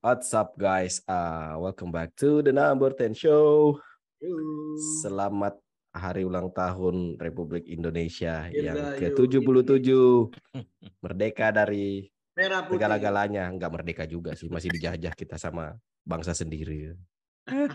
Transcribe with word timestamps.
What's 0.00 0.32
up 0.32 0.56
guys? 0.56 1.04
Uh, 1.04 1.60
welcome 1.60 1.92
back 1.92 2.16
to 2.16 2.40
the 2.40 2.56
Number 2.56 2.88
10 2.88 3.12
Show. 3.12 3.76
Selamat 5.04 5.60
hari 5.92 6.24
ulang 6.24 6.48
tahun 6.56 7.20
Republik 7.20 7.68
Indonesia 7.68 8.48
yang 8.48 8.96
ke-77. 8.96 9.92
Merdeka 11.04 11.52
dari 11.52 12.08
segala-galanya. 12.72 13.52
Enggak 13.52 13.76
merdeka 13.76 14.08
juga 14.08 14.32
sih, 14.32 14.48
masih 14.48 14.72
dijajah 14.72 15.12
kita 15.12 15.36
sama 15.36 15.76
bangsa 16.00 16.32
sendiri. 16.32 16.96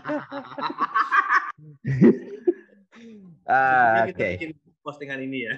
Ah, 3.46 4.10
Oke. 4.10 4.34
Okay. 4.34 4.50
postingan 4.82 5.22
ini 5.22 5.46
ya. 5.46 5.54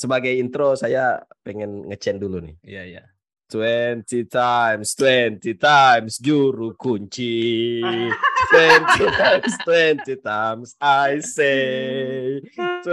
sebagai 0.00 0.32
intro 0.32 0.72
saya 0.72 1.20
pengen 1.44 1.84
ngecen 1.92 2.16
dulu 2.16 2.40
nih. 2.40 2.56
Iya, 2.64 2.82
iya. 2.88 3.02
20 3.48 4.28
times, 4.28 4.92
20 4.94 5.56
times 5.56 6.20
juru 6.20 6.76
kunci. 6.76 7.80
20 7.80 9.08
times, 9.16 9.52
20 9.64 10.16
times 10.20 10.68
I 10.76 11.20
say. 11.24 12.40
20 12.52 12.84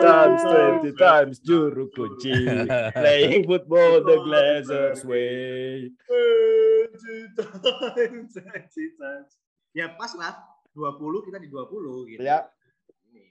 times, 0.00 0.40
20 0.42 0.96
times 0.96 1.36
juru 1.44 1.92
kunci. 1.92 2.32
Playing 2.96 3.44
football 3.44 4.00
the 4.00 4.16
Glazers 4.24 5.04
way. 5.04 5.92
20 6.08 7.36
times, 7.36 8.32
20 8.32 8.96
times. 8.96 9.30
Ya 9.76 9.92
pas 9.92 10.16
lah, 10.16 10.40
20 10.72 11.28
kita 11.28 11.36
di 11.36 11.52
20 11.52 12.16
gitu. 12.16 12.20
Ya. 12.24 12.48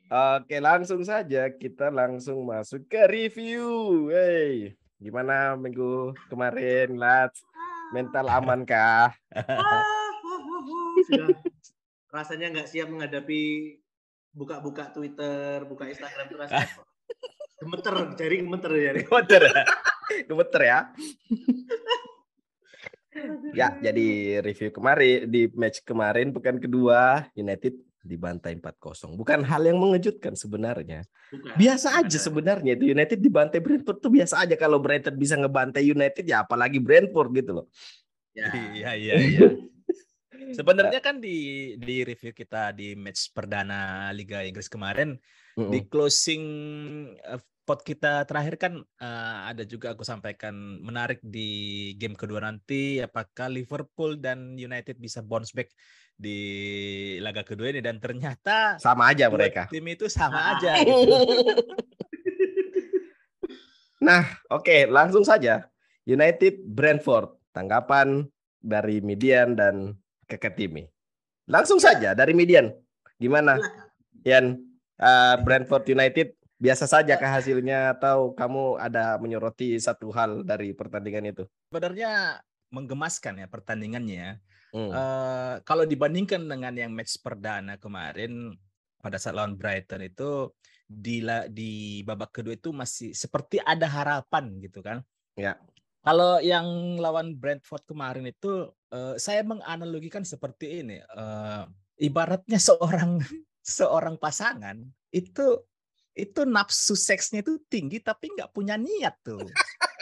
Oke, 0.07 0.61
langsung 0.63 1.03
saja 1.03 1.51
kita 1.51 1.91
langsung 1.91 2.45
masuk 2.45 2.85
ke 2.85 3.01
review. 3.09 4.07
Hey. 4.13 4.77
Gimana 4.97 5.53
minggu 5.53 6.17
kemarin, 6.25 6.97
Lats? 6.97 7.45
Mental 7.93 8.25
aman 8.33 8.65
kah? 8.65 9.13
Sudah 11.07 11.29
rasanya 12.09 12.49
nggak 12.49 12.67
siap 12.67 12.89
menghadapi 12.89 13.77
buka-buka 14.33 14.89
Twitter, 14.89 15.61
buka 15.69 15.85
Instagram 15.85 16.25
itu 16.27 16.37
rasanya 16.41 16.69
gemeter, 17.61 17.93
jari 18.17 18.35
gemeter 18.41 18.71
jari. 18.73 18.99
Gemeter, 19.05 19.43
gemeter 20.25 20.61
ya. 20.65 20.79
ya, 23.53 23.67
jadi 23.81 24.41
review 24.45 24.69
kemarin 24.69 25.29
di 25.29 25.49
match 25.53 25.81
kemarin 25.85 26.33
pekan 26.33 26.57
kedua 26.61 27.25
United 27.33 27.86
dibantai 28.07 28.55
4-0. 28.55 29.19
Bukan 29.19 29.43
hal 29.43 29.61
yang 29.67 29.77
mengejutkan 29.77 30.33
sebenarnya. 30.33 31.03
Bukan. 31.29 31.53
Biasa 31.59 31.99
aja 31.99 32.17
sebenarnya 32.17 32.79
itu 32.79 32.87
United 32.87 33.19
dibantai 33.19 33.59
Brentford 33.59 33.99
tuh 33.99 34.11
biasa 34.11 34.47
aja 34.47 34.55
kalau 34.55 34.79
Brentford 34.79 35.19
bisa 35.19 35.35
ngebantai 35.35 35.83
United 35.83 36.23
ya 36.23 36.47
apalagi 36.47 36.79
Brentford 36.79 37.29
gitu 37.35 37.51
loh. 37.61 37.65
Ya. 38.31 38.49
Iya 38.55 38.91
iya 38.95 39.13
iya. 39.19 39.47
Sebenarnya 40.57 41.03
kan 41.03 41.19
di 41.19 41.75
di 41.75 42.07
review 42.07 42.31
kita 42.31 42.71
di 42.71 42.95
match 42.95 43.35
perdana 43.35 44.09
Liga 44.15 44.39
Inggris 44.47 44.71
kemarin 44.71 45.19
mm 45.19 45.59
-hmm. 45.59 45.71
di 45.75 45.79
closing 45.91 46.43
uh, 47.27 47.41
pot 47.67 47.83
kita 47.83 48.23
terakhir 48.23 48.55
kan 48.55 48.73
uh, 48.79 49.39
ada 49.51 49.67
juga 49.67 49.91
aku 49.91 50.07
sampaikan 50.07 50.55
menarik 50.79 51.19
di 51.19 51.91
game 51.99 52.15
kedua 52.15 52.39
nanti 52.39 53.03
apakah 53.03 53.51
Liverpool 53.51 54.15
dan 54.15 54.55
United 54.55 54.95
bisa 54.95 55.19
bounce 55.19 55.51
back 55.51 55.67
di 56.17 56.41
laga 57.21 57.45
kedua 57.45 57.69
ini 57.69 57.79
dan 57.79 58.01
ternyata 58.01 58.81
sama 58.81 59.13
aja 59.13 59.29
mereka. 59.29 59.69
Tim 59.69 59.85
itu 59.85 60.09
sama 60.09 60.57
aja. 60.57 60.73
Gitu. 60.81 61.13
nah, 64.01 64.25
oke, 64.49 64.65
okay, 64.65 64.81
langsung 64.89 65.21
saja. 65.21 65.69
United 66.09 66.65
Brentford, 66.65 67.37
tanggapan 67.53 68.25
dari 68.57 68.99
Median 68.99 69.53
dan 69.53 69.93
Keketimi. 70.25 70.89
Langsung 71.47 71.77
saja 71.77 72.17
dari 72.17 72.33
Median. 72.33 72.73
Gimana? 73.21 73.61
Yan 74.25 74.59
uh, 74.99 75.35
Brentford 75.45 75.87
United 75.87 76.33
biasa 76.57 76.89
saja 76.89 77.15
kah 77.21 77.37
hasilnya 77.37 77.93
atau 77.97 78.33
kamu 78.33 78.81
ada 78.81 79.21
menyoroti 79.21 79.77
satu 79.77 80.09
hal 80.09 80.41
dari 80.41 80.73
pertandingan 80.73 81.29
itu? 81.29 81.43
Sebenarnya 81.69 82.41
menggemaskan 82.73 83.45
ya 83.45 83.47
pertandingannya. 83.47 84.41
Hmm. 84.75 84.91
Uh, 84.91 85.55
kalau 85.63 85.87
dibandingkan 85.87 86.43
dengan 86.43 86.73
yang 86.75 86.91
match 86.91 87.19
perdana 87.23 87.79
kemarin 87.79 88.51
pada 88.99 89.15
saat 89.15 89.37
lawan 89.37 89.55
Brighton 89.55 90.03
itu 90.03 90.51
di 90.87 91.19
di 91.51 92.01
babak 92.07 92.39
kedua 92.39 92.55
itu 92.55 92.71
masih 92.71 93.11
seperti 93.11 93.59
ada 93.63 93.87
harapan 93.87 94.59
gitu 94.63 94.79
kan. 94.79 95.03
Ya. 95.35 95.59
Kalau 96.07 96.39
yang 96.39 96.95
lawan 96.95 97.35
Brentford 97.35 97.83
kemarin 97.83 98.31
itu 98.31 98.71
uh, 98.95 99.15
saya 99.19 99.43
menganalogikan 99.43 100.23
seperti 100.23 100.83
ini. 100.83 101.03
Uh, 101.11 101.67
ibaratnya 101.99 102.55
seorang 102.55 103.19
seorang 103.63 104.15
pasangan 104.15 104.79
itu 105.11 105.59
itu 106.17 106.41
nafsu 106.47 106.97
seksnya 106.97 107.43
itu 107.45 107.61
tinggi 107.69 107.99
tapi 107.99 108.31
nggak 108.31 108.55
punya 108.55 108.79
niat 108.79 109.19
tuh. 109.21 109.43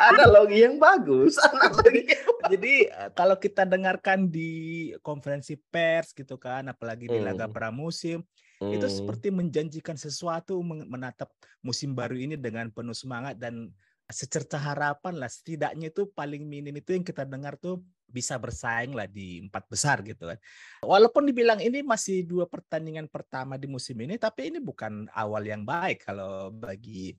Analogi 0.00 0.64
yang 0.64 0.80
bagus. 0.80 1.36
Analogi 1.36 2.08
Jadi 2.52 2.88
eh, 2.88 3.10
kalau 3.12 3.36
kita 3.36 3.68
dengarkan 3.68 4.32
di 4.32 4.90
konferensi 5.04 5.60
pers 5.60 6.16
gitu 6.16 6.40
kan, 6.40 6.72
apalagi 6.72 7.06
di 7.06 7.20
laga 7.20 7.46
hmm. 7.46 7.54
pramusim, 7.54 8.24
hmm. 8.64 8.72
itu 8.72 8.86
seperti 8.88 9.28
menjanjikan 9.28 9.94
sesuatu 10.00 10.58
menatap 10.64 11.28
musim 11.60 11.92
baru 11.92 12.16
ini 12.16 12.40
dengan 12.40 12.72
penuh 12.72 12.96
semangat 12.96 13.36
dan 13.36 13.68
secerca 14.10 14.58
harapan 14.58 15.20
lah. 15.20 15.30
Setidaknya 15.30 15.92
itu 15.92 16.10
paling 16.10 16.42
minim 16.48 16.74
itu 16.74 16.96
yang 16.96 17.04
kita 17.06 17.22
dengar 17.28 17.60
tuh 17.60 17.84
bisa 18.10 18.34
bersaing 18.42 18.90
lah 18.90 19.06
di 19.06 19.38
empat 19.38 19.70
besar 19.70 20.02
gitu 20.02 20.26
kan. 20.26 20.38
Walaupun 20.82 21.30
dibilang 21.30 21.62
ini 21.62 21.86
masih 21.86 22.26
dua 22.26 22.50
pertandingan 22.50 23.06
pertama 23.06 23.54
di 23.54 23.70
musim 23.70 23.94
ini, 24.02 24.18
tapi 24.18 24.50
ini 24.50 24.58
bukan 24.58 25.06
awal 25.14 25.46
yang 25.46 25.62
baik 25.62 26.02
kalau 26.10 26.50
bagi 26.50 27.14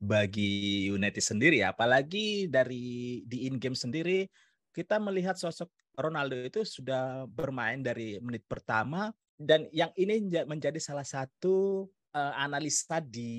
bagi 0.00 0.88
United 0.88 1.20
sendiri 1.20 1.60
ya. 1.60 1.76
Apalagi 1.76 2.48
dari 2.48 3.20
di 3.28 3.46
in 3.46 3.60
game 3.60 3.76
sendiri 3.76 4.26
kita 4.72 4.96
melihat 4.96 5.36
sosok 5.36 5.68
Ronaldo 6.00 6.40
itu 6.40 6.64
sudah 6.64 7.28
bermain 7.28 7.84
dari 7.84 8.16
menit 8.24 8.48
pertama 8.48 9.12
dan 9.36 9.68
yang 9.72 9.92
ini 9.96 10.24
menjadi 10.48 10.80
salah 10.80 11.04
satu 11.04 11.84
uh, 12.14 12.34
analisa 12.36 12.98
di 13.00 13.30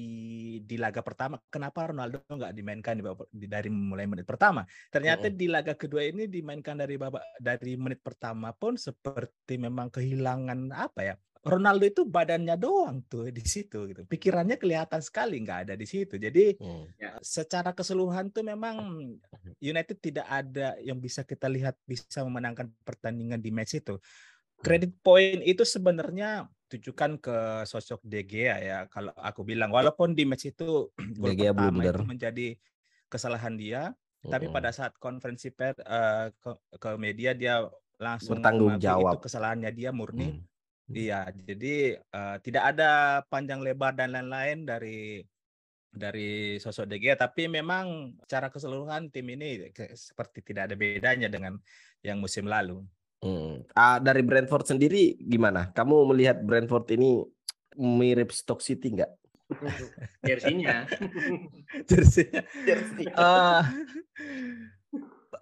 di 0.63 0.75
laga 0.77 1.01
pertama 1.03 1.37
kenapa 1.47 1.91
Ronaldo 1.91 2.23
nggak 2.25 2.53
dimainkan 2.53 2.95
di, 2.99 3.03
di 3.31 3.45
dari 3.47 3.69
mulai 3.69 4.07
menit 4.07 4.25
pertama 4.25 4.65
ternyata 4.89 5.27
-uh. 5.27 5.33
di 5.33 5.47
laga 5.47 5.73
kedua 5.75 6.05
ini 6.05 6.27
dimainkan 6.27 6.79
dari 6.79 6.95
babak 6.97 7.23
dari 7.37 7.75
menit 7.75 7.99
pertama 8.01 8.51
pun 8.55 8.75
seperti 8.75 9.61
memang 9.61 9.93
kehilangan 9.93 10.73
apa 10.73 11.01
ya 11.01 11.15
Ronaldo 11.41 11.89
itu 11.89 12.05
badannya 12.05 12.53
doang 12.53 13.01
tuh 13.09 13.33
di 13.33 13.41
situ 13.41 13.89
gitu. 13.89 14.05
Pikirannya 14.05 14.61
kelihatan 14.61 15.01
sekali 15.01 15.41
nggak 15.41 15.59
ada 15.65 15.73
di 15.73 15.89
situ. 15.89 16.21
Jadi 16.21 16.53
ya, 17.01 17.17
secara 17.17 17.73
keseluruhan 17.73 18.29
tuh 18.29 18.45
memang 18.45 18.77
United 19.71 19.97
tidak 19.97 20.29
ada 20.29 20.77
yang 20.85 21.01
bisa 21.01 21.25
kita 21.25 21.49
lihat 21.49 21.73
bisa 21.89 22.21
memenangkan 22.21 22.69
pertandingan 22.85 23.41
di 23.41 23.49
match 23.49 23.81
itu. 23.81 23.97
Kredit 24.61 24.93
point 25.01 25.41
itu 25.41 25.65
sebenarnya 25.65 26.45
tujukan 26.69 27.17
ke 27.17 27.37
sosok 27.65 28.05
De 28.05 28.21
Gea 28.21 28.61
ya 28.61 28.77
kalau 28.85 29.09
aku 29.17 29.41
bilang. 29.41 29.73
Walaupun 29.73 30.13
di 30.13 30.29
match 30.29 30.53
itu 30.53 30.93
gol 31.17 31.33
pertama 31.33 31.73
blunder. 31.73 31.97
itu 31.97 32.05
menjadi 32.05 32.47
kesalahan 33.09 33.57
dia 33.57 33.91
uh-uh. 33.91 34.31
tapi 34.31 34.47
pada 34.53 34.71
saat 34.71 34.95
konferensi 35.01 35.51
pers 35.51 35.75
uh, 35.83 36.31
ke, 36.31 36.51
ke 36.79 36.89
media 36.95 37.35
dia 37.35 37.65
langsung 37.99 38.39
bertanggung 38.39 38.77
jawab 38.77 39.17
itu 39.17 39.25
kesalahannya 39.25 39.71
dia 39.73 39.89
murni. 39.89 40.37
Hmm. 40.37 40.50
Iya 40.95 41.27
jadi 41.31 41.99
uh, 42.11 42.37
tidak 42.43 42.63
ada 42.75 43.23
panjang 43.27 43.63
lebar 43.63 43.95
dan 43.95 44.11
lain-lain 44.11 44.63
dari 44.67 45.23
dari 45.91 46.55
sosok 46.55 46.87
De 46.87 46.97
Gea 46.99 47.19
tapi 47.19 47.51
memang 47.51 48.15
secara 48.23 48.47
keseluruhan 48.47 49.11
tim 49.11 49.27
ini 49.27 49.71
seperti 49.91 50.39
tidak 50.39 50.71
ada 50.71 50.75
bedanya 50.79 51.27
dengan 51.27 51.59
yang 51.99 52.23
musim 52.23 52.47
lalu 52.47 52.79
Hmm. 53.21 53.61
Ah, 53.77 54.01
dari 54.01 54.25
Brentford 54.25 54.65
sendiri 54.65 55.13
gimana? 55.21 55.69
Kamu 55.77 56.09
melihat 56.09 56.41
Brentford 56.41 56.89
ini 56.97 57.21
mirip 57.77 58.33
Stock 58.33 58.65
City 58.65 58.97
nggak? 58.97 59.11
Jersinya. 60.27 60.89
Jersinya. 61.89 62.41
Jersey. 62.65 63.05
Uh, 63.13 63.61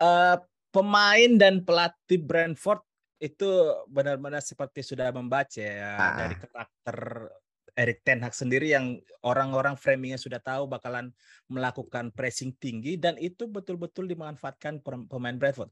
uh, 0.03 0.35
pemain 0.75 1.31
dan 1.39 1.63
pelatih 1.63 2.19
Brentford 2.19 2.83
itu 3.19 3.49
benar-benar 3.91 4.39
seperti 4.39 4.79
sudah 4.79 5.11
membaca 5.11 5.59
ya 5.59 5.99
ah. 5.99 6.15
dari 6.15 6.35
karakter 6.39 6.97
Erik 7.75 7.99
Ten 8.03 8.19
Hag 8.23 8.35
sendiri 8.35 8.71
yang 8.71 8.99
orang-orang 9.23 9.75
framingnya 9.75 10.19
sudah 10.19 10.39
tahu 10.39 10.67
bakalan 10.67 11.11
melakukan 11.51 12.11
pressing 12.15 12.55
tinggi 12.59 12.95
dan 12.95 13.19
itu 13.19 13.47
betul-betul 13.47 14.07
dimanfaatkan 14.07 14.79
pemain 14.83 15.35
Brentford 15.35 15.71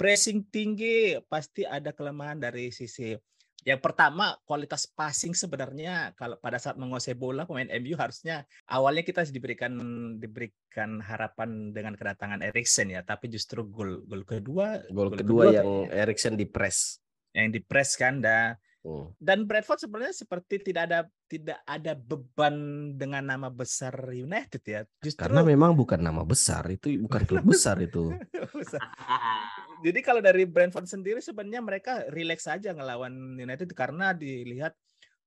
pressing 0.00 0.44
tinggi 0.48 1.20
pasti 1.28 1.68
ada 1.68 1.92
kelemahan 1.92 2.40
dari 2.40 2.72
sisi 2.72 3.16
Yang 3.66 3.80
pertama 3.82 4.38
kualitas 4.46 4.86
passing 4.86 5.34
sebenarnya 5.34 6.14
kalau 6.14 6.38
pada 6.38 6.62
saat 6.62 6.78
menguasai 6.78 7.18
bola 7.18 7.42
pemain 7.42 7.66
MU 7.82 7.98
harusnya 7.98 8.46
awalnya 8.70 9.02
kita 9.02 9.26
diberikan 9.28 9.74
diberikan 10.16 11.02
harapan 11.02 11.74
dengan 11.74 11.98
kedatangan 11.98 12.40
Eriksen 12.46 12.94
ya, 12.94 13.02
tapi 13.02 13.26
justru 13.26 13.66
gol 13.66 14.06
gol 14.06 14.22
kedua 14.22 14.86
gol 14.94 15.10
kedua, 15.10 15.50
kedua 15.50 15.56
yang 15.58 15.70
Eriksen 15.90 16.38
di 16.38 16.46
press. 16.46 17.02
Yang 17.34 17.48
di 17.58 17.60
press 17.66 17.98
kan 17.98 18.22
dan 18.22 18.56
Oh. 18.86 19.10
Dan 19.18 19.44
Bradford 19.44 19.82
sebenarnya 19.82 20.14
seperti 20.14 20.62
tidak 20.70 20.82
ada 20.88 21.00
tidak 21.26 21.60
ada 21.66 21.92
beban 21.98 22.56
dengan 22.94 23.26
nama 23.26 23.50
besar 23.50 23.92
United 24.14 24.62
ya. 24.62 24.80
Justru 25.02 25.28
karena 25.28 25.42
memang 25.42 25.74
bukan 25.74 25.98
nama 25.98 26.22
besar 26.22 26.64
itu 26.70 26.94
bukan 27.02 27.22
klub 27.28 27.44
besar 27.44 27.82
itu. 27.82 28.14
Jadi 29.78 30.00
kalau 30.02 30.18
dari 30.18 30.42
Brentford 30.42 30.90
sendiri 30.90 31.22
sebenarnya 31.22 31.62
mereka 31.62 31.92
rileks 32.10 32.50
saja 32.50 32.74
ngelawan 32.74 33.38
United 33.38 33.70
karena 33.74 34.10
dilihat 34.10 34.74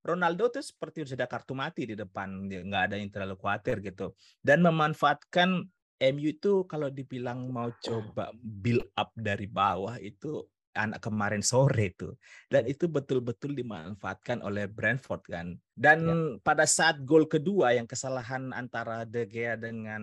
Ronaldo 0.02 0.50
tuh 0.50 0.64
seperti 0.66 1.06
sudah 1.06 1.30
kartu 1.30 1.54
mati 1.54 1.86
di 1.86 1.94
depan, 1.94 2.50
nggak 2.50 2.82
ada 2.90 2.96
yang 2.98 3.06
terlalu 3.08 3.38
khawatir 3.38 3.78
gitu. 3.78 4.18
Dan 4.42 4.66
memanfaatkan 4.66 5.62
MU 6.02 6.28
itu 6.34 6.66
kalau 6.66 6.90
dibilang 6.90 7.46
mau 7.46 7.70
coba 7.78 8.34
build 8.34 8.82
up 8.98 9.14
dari 9.14 9.46
bawah 9.46 9.94
itu 10.02 10.42
anak 10.72 11.04
kemarin 11.04 11.44
sore 11.44 11.92
itu 11.92 12.16
dan 12.48 12.64
itu 12.64 12.88
betul-betul 12.88 13.52
dimanfaatkan 13.52 14.40
oleh 14.40 14.64
Brentford 14.64 15.22
kan 15.28 15.46
dan 15.76 15.98
ya. 16.00 16.16
pada 16.40 16.64
saat 16.64 17.04
gol 17.04 17.28
kedua 17.28 17.76
yang 17.76 17.84
kesalahan 17.84 18.56
antara 18.56 19.04
De 19.04 19.28
Gea 19.28 19.60
dengan 19.60 20.02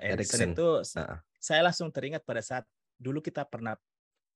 Erikson 0.00 0.56
itu 0.56 0.80
nah. 0.96 1.20
saya 1.36 1.68
langsung 1.68 1.92
teringat 1.92 2.24
pada 2.24 2.40
saat 2.40 2.64
dulu 2.96 3.20
kita 3.20 3.44
pernah 3.48 3.76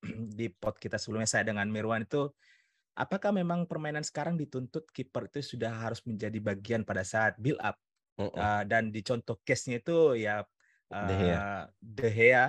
di 0.38 0.48
pot 0.48 0.76
kita 0.76 0.96
sebelumnya 0.96 1.28
saya 1.28 1.44
dengan 1.48 1.68
Mirwan 1.68 2.04
itu 2.04 2.28
apakah 2.96 3.32
memang 3.32 3.64
permainan 3.64 4.04
sekarang 4.04 4.36
dituntut 4.36 4.88
kiper 4.92 5.28
itu 5.32 5.56
sudah 5.56 5.72
harus 5.72 6.04
menjadi 6.04 6.36
bagian 6.40 6.84
pada 6.84 7.04
saat 7.04 7.36
build 7.40 7.60
up? 7.60 7.76
Uh 8.20 8.28
-uh. 8.28 8.36
Uh, 8.36 8.62
dan 8.68 8.92
di 8.92 9.00
contoh 9.00 9.40
case-nya 9.40 9.80
itu 9.80 10.12
ya 10.20 10.44
uh, 10.92 11.06
De 11.08 11.14
Gea, 11.16 11.40
De 11.80 12.08
Gea 12.12 12.44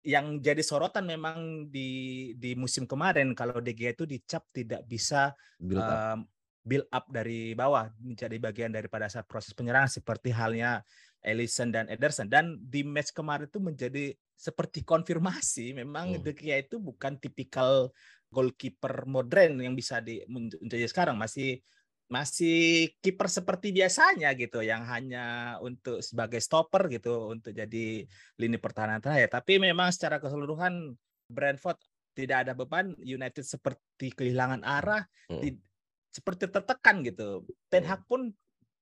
yang 0.00 0.40
jadi 0.40 0.64
sorotan 0.64 1.04
memang 1.04 1.68
di 1.68 2.32
di 2.40 2.56
musim 2.56 2.88
kemarin 2.88 3.36
kalau 3.36 3.60
De 3.60 3.76
Gea 3.76 3.92
itu 3.92 4.08
dicap 4.08 4.48
tidak 4.50 4.82
bisa 4.88 5.36
build 5.60 5.84
up, 5.84 6.16
um, 6.16 6.18
build 6.64 6.88
up 6.88 7.04
dari 7.12 7.52
bawah 7.52 7.92
menjadi 8.00 8.36
bagian 8.40 8.72
daripada 8.72 9.12
saat 9.12 9.28
proses 9.28 9.52
penyerangan 9.52 9.92
seperti 9.92 10.32
halnya 10.32 10.80
Ellison 11.20 11.68
dan 11.68 11.86
Ederson 11.92 12.28
dan 12.28 12.56
di 12.60 12.80
match 12.80 13.12
kemarin 13.12 13.46
itu 13.48 13.60
menjadi 13.60 14.04
seperti 14.32 14.80
konfirmasi 14.82 15.76
memang 15.76 16.16
hmm. 16.16 16.22
De 16.24 16.32
Gea 16.32 16.64
itu 16.64 16.80
bukan 16.80 17.20
tipikal 17.20 17.92
goalkeeper 18.32 19.04
modern 19.04 19.60
yang 19.60 19.76
bisa 19.76 20.00
di 20.00 20.24
menjadi 20.30 20.88
sekarang 20.88 21.20
masih 21.20 21.60
masih 22.10 22.90
kiper 22.98 23.30
seperti 23.30 23.70
biasanya 23.70 24.34
gitu 24.34 24.66
yang 24.66 24.82
hanya 24.82 25.56
untuk 25.62 26.02
sebagai 26.02 26.42
stopper 26.42 26.90
gitu 26.90 27.30
untuk 27.30 27.54
jadi 27.54 28.02
lini 28.34 28.58
pertahanan 28.58 28.98
terakhir 28.98 29.30
tapi 29.30 29.62
memang 29.62 29.94
secara 29.94 30.18
keseluruhan 30.18 30.90
Brentford 31.30 31.78
tidak 32.18 32.48
ada 32.48 32.52
beban 32.58 32.98
United 32.98 33.46
seperti 33.46 34.10
kehilangan 34.10 34.66
arah 34.66 35.06
hmm. 35.30 35.38
di, 35.38 35.54
seperti 36.10 36.50
tertekan 36.50 37.06
gitu 37.06 37.46
Ten 37.70 37.86
Hag 37.86 38.02
hmm. 38.02 38.10
pun 38.10 38.20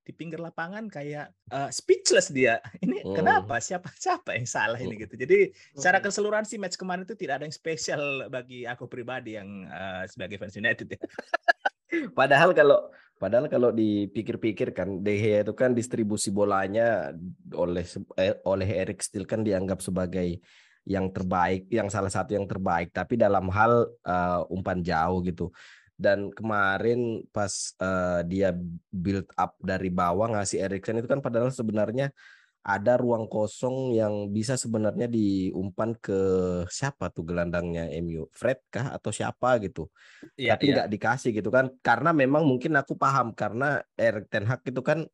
di 0.09 0.13
pinggir 0.17 0.41
lapangan 0.41 0.89
kayak 0.89 1.29
uh, 1.53 1.69
speechless 1.69 2.33
dia 2.33 2.57
ini 2.83 3.05
hmm. 3.05 3.13
kenapa 3.13 3.61
siapa 3.61 3.93
siapa 3.93 4.33
yang 4.33 4.49
salah 4.49 4.81
ini 4.81 4.97
hmm. 4.97 5.01
gitu 5.05 5.13
jadi 5.21 5.53
secara 5.77 6.01
hmm. 6.01 6.05
keseluruhan 6.09 6.45
sih 6.49 6.57
match 6.57 6.81
kemarin 6.81 7.05
itu 7.05 7.13
tidak 7.13 7.37
ada 7.37 7.45
yang 7.45 7.53
spesial 7.53 8.25
bagi 8.33 8.65
aku 8.65 8.89
pribadi 8.89 9.37
yang 9.37 9.69
uh, 9.69 10.09
sebagai 10.09 10.41
fans 10.41 10.57
United 10.57 10.97
ya. 10.97 10.99
Padahal 12.17 12.53
kalau 12.53 12.93
padahal 13.17 13.49
kalau 13.49 13.73
dipikir-pikir 13.73 14.77
kan 14.77 15.01
De 15.01 15.17
Gea 15.17 15.41
itu 15.41 15.57
kan 15.57 15.73
distribusi 15.73 16.29
bolanya 16.29 17.09
oleh 17.51 17.81
eh, 18.15 18.37
oleh 18.45 18.69
Erik 18.69 19.01
Still 19.01 19.25
kan 19.25 19.41
dianggap 19.41 19.81
sebagai 19.81 20.37
yang 20.85 21.09
terbaik, 21.09 21.65
yang 21.69 21.89
salah 21.89 22.09
satu 22.09 22.37
yang 22.37 22.45
terbaik, 22.49 22.89
tapi 22.89 23.13
dalam 23.13 23.49
hal 23.53 23.89
uh, 24.05 24.41
umpan 24.49 24.81
jauh 24.81 25.21
gitu. 25.21 25.53
Dan 25.99 26.31
kemarin 26.31 27.27
pas 27.35 27.75
uh, 27.83 28.23
dia 28.23 28.55
build 28.87 29.27
up 29.35 29.59
dari 29.59 29.91
bawah 29.91 30.31
ngasih 30.31 30.63
Erikson 30.63 31.03
itu 31.03 31.11
kan 31.11 31.19
padahal 31.19 31.51
sebenarnya 31.51 32.15
ada 32.59 32.99
ruang 32.99 33.25
kosong 33.31 33.95
yang 33.95 34.29
bisa 34.35 34.59
sebenarnya 34.59 35.07
diumpan 35.07 35.95
ke 35.95 36.19
siapa 36.67 37.07
tuh 37.07 37.23
gelandangnya 37.23 37.87
MU 38.03 38.27
Fred 38.35 38.59
kah 38.67 38.91
atau 38.91 39.15
siapa 39.15 39.57
gitu 39.63 39.87
ya, 40.35 40.53
tapi 40.53 40.69
iya. 40.69 40.83
nggak 40.83 40.89
ya. 40.91 40.93
dikasih 40.93 41.31
gitu 41.39 41.49
kan 41.49 41.71
karena 41.79 42.11
memang 42.11 42.43
mungkin 42.43 42.75
aku 42.75 42.99
paham 42.99 43.31
karena 43.31 43.79
Erik 43.95 44.27
Ten 44.27 44.43
Hag 44.43 44.59
itu 44.67 44.83
kan 44.83 45.07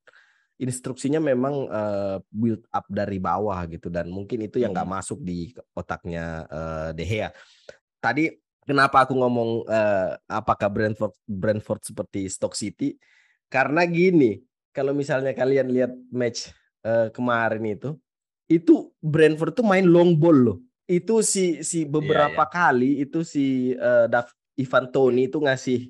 instruksinya 0.57 1.21
memang 1.21 1.69
uh, 1.69 2.17
build 2.33 2.65
up 2.73 2.87
dari 2.89 3.21
bawah 3.21 3.61
gitu 3.69 3.93
dan 3.93 4.09
mungkin 4.09 4.49
itu 4.49 4.57
yang 4.57 4.73
nggak 4.73 4.87
hmm. 4.87 4.97
masuk 4.97 5.19
di 5.21 5.53
otaknya 5.77 6.49
uh, 6.49 6.89
De 6.97 7.05
Gea 7.05 7.29
tadi 8.01 8.31
kenapa 8.65 9.05
aku 9.05 9.13
ngomong 9.13 9.63
uh, 9.69 10.17
apakah 10.27 10.67
Brentford 10.67 11.13
Brentford 11.23 11.81
seperti 11.85 12.27
Stoke 12.27 12.57
City 12.57 12.97
karena 13.47 13.85
gini 13.85 14.41
kalau 14.75 14.91
misalnya 14.91 15.31
kalian 15.31 15.71
lihat 15.71 15.95
match 16.11 16.51
uh, 16.83 17.07
kemarin 17.13 17.63
itu 17.63 17.95
itu 18.45 18.93
Brentford 19.01 19.57
tuh 19.57 19.65
main 19.65 19.85
long 19.85 20.13
ball 20.13 20.37
loh. 20.37 20.57
Itu 20.85 21.25
si 21.25 21.65
si 21.65 21.85
iya, 21.85 21.89
beberapa 21.89 22.45
yeah, 22.45 22.49
yeah. 22.49 22.57
kali 22.69 22.91
itu 23.01 23.25
si 23.25 23.73
uh, 23.73 24.05
Dav, 24.05 24.29
Ivan 24.53 24.85
Toni 24.93 25.25
itu 25.25 25.41
ngasih 25.41 25.89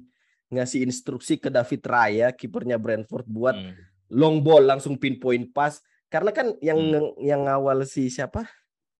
ngasih 0.55 0.87
instruksi 0.87 1.35
ke 1.35 1.51
David 1.51 1.83
Raya 1.83 2.27
kipernya 2.31 2.79
Brentford 2.79 3.27
buat 3.27 3.57
hmm. 3.59 3.75
long 4.15 4.39
ball 4.39 4.63
langsung 4.63 4.95
pinpoint 4.95 5.51
pass 5.51 5.83
karena 6.07 6.31
kan 6.31 6.55
yang 6.63 6.79
hmm. 6.79 7.19
yang 7.19 7.43
awal 7.49 7.83
si 7.83 8.07
siapa 8.07 8.47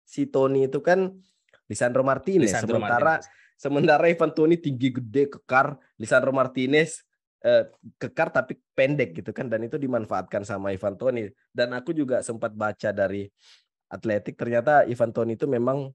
si 0.04 0.28
Tony 0.28 0.68
itu 0.68 0.84
kan 0.84 1.16
Lisandro 1.72 2.04
Martinez 2.04 2.52
Lisandro 2.52 2.76
sementara 2.76 3.24
Martinez. 3.24 3.45
Sementara 3.56 4.08
Ivan 4.12 4.32
Toni 4.32 4.60
tinggi 4.60 4.94
gede 4.94 5.32
kekar. 5.32 5.80
Lisandro 6.00 6.36
Martinez 6.36 7.04
uh, 7.44 7.68
kekar 7.98 8.32
tapi 8.32 8.60
pendek 8.76 9.18
gitu 9.24 9.32
kan. 9.32 9.48
Dan 9.48 9.66
itu 9.66 9.76
dimanfaatkan 9.80 10.44
sama 10.44 10.76
Ivan 10.76 10.96
Toni. 11.00 11.28
Dan 11.50 11.74
aku 11.76 11.92
juga 11.96 12.22
sempat 12.22 12.52
baca 12.54 12.92
dari 12.92 13.28
Atletik 13.86 14.34
ternyata 14.36 14.84
Ivan 14.90 15.14
Toni 15.14 15.38
itu 15.38 15.46
memang 15.46 15.94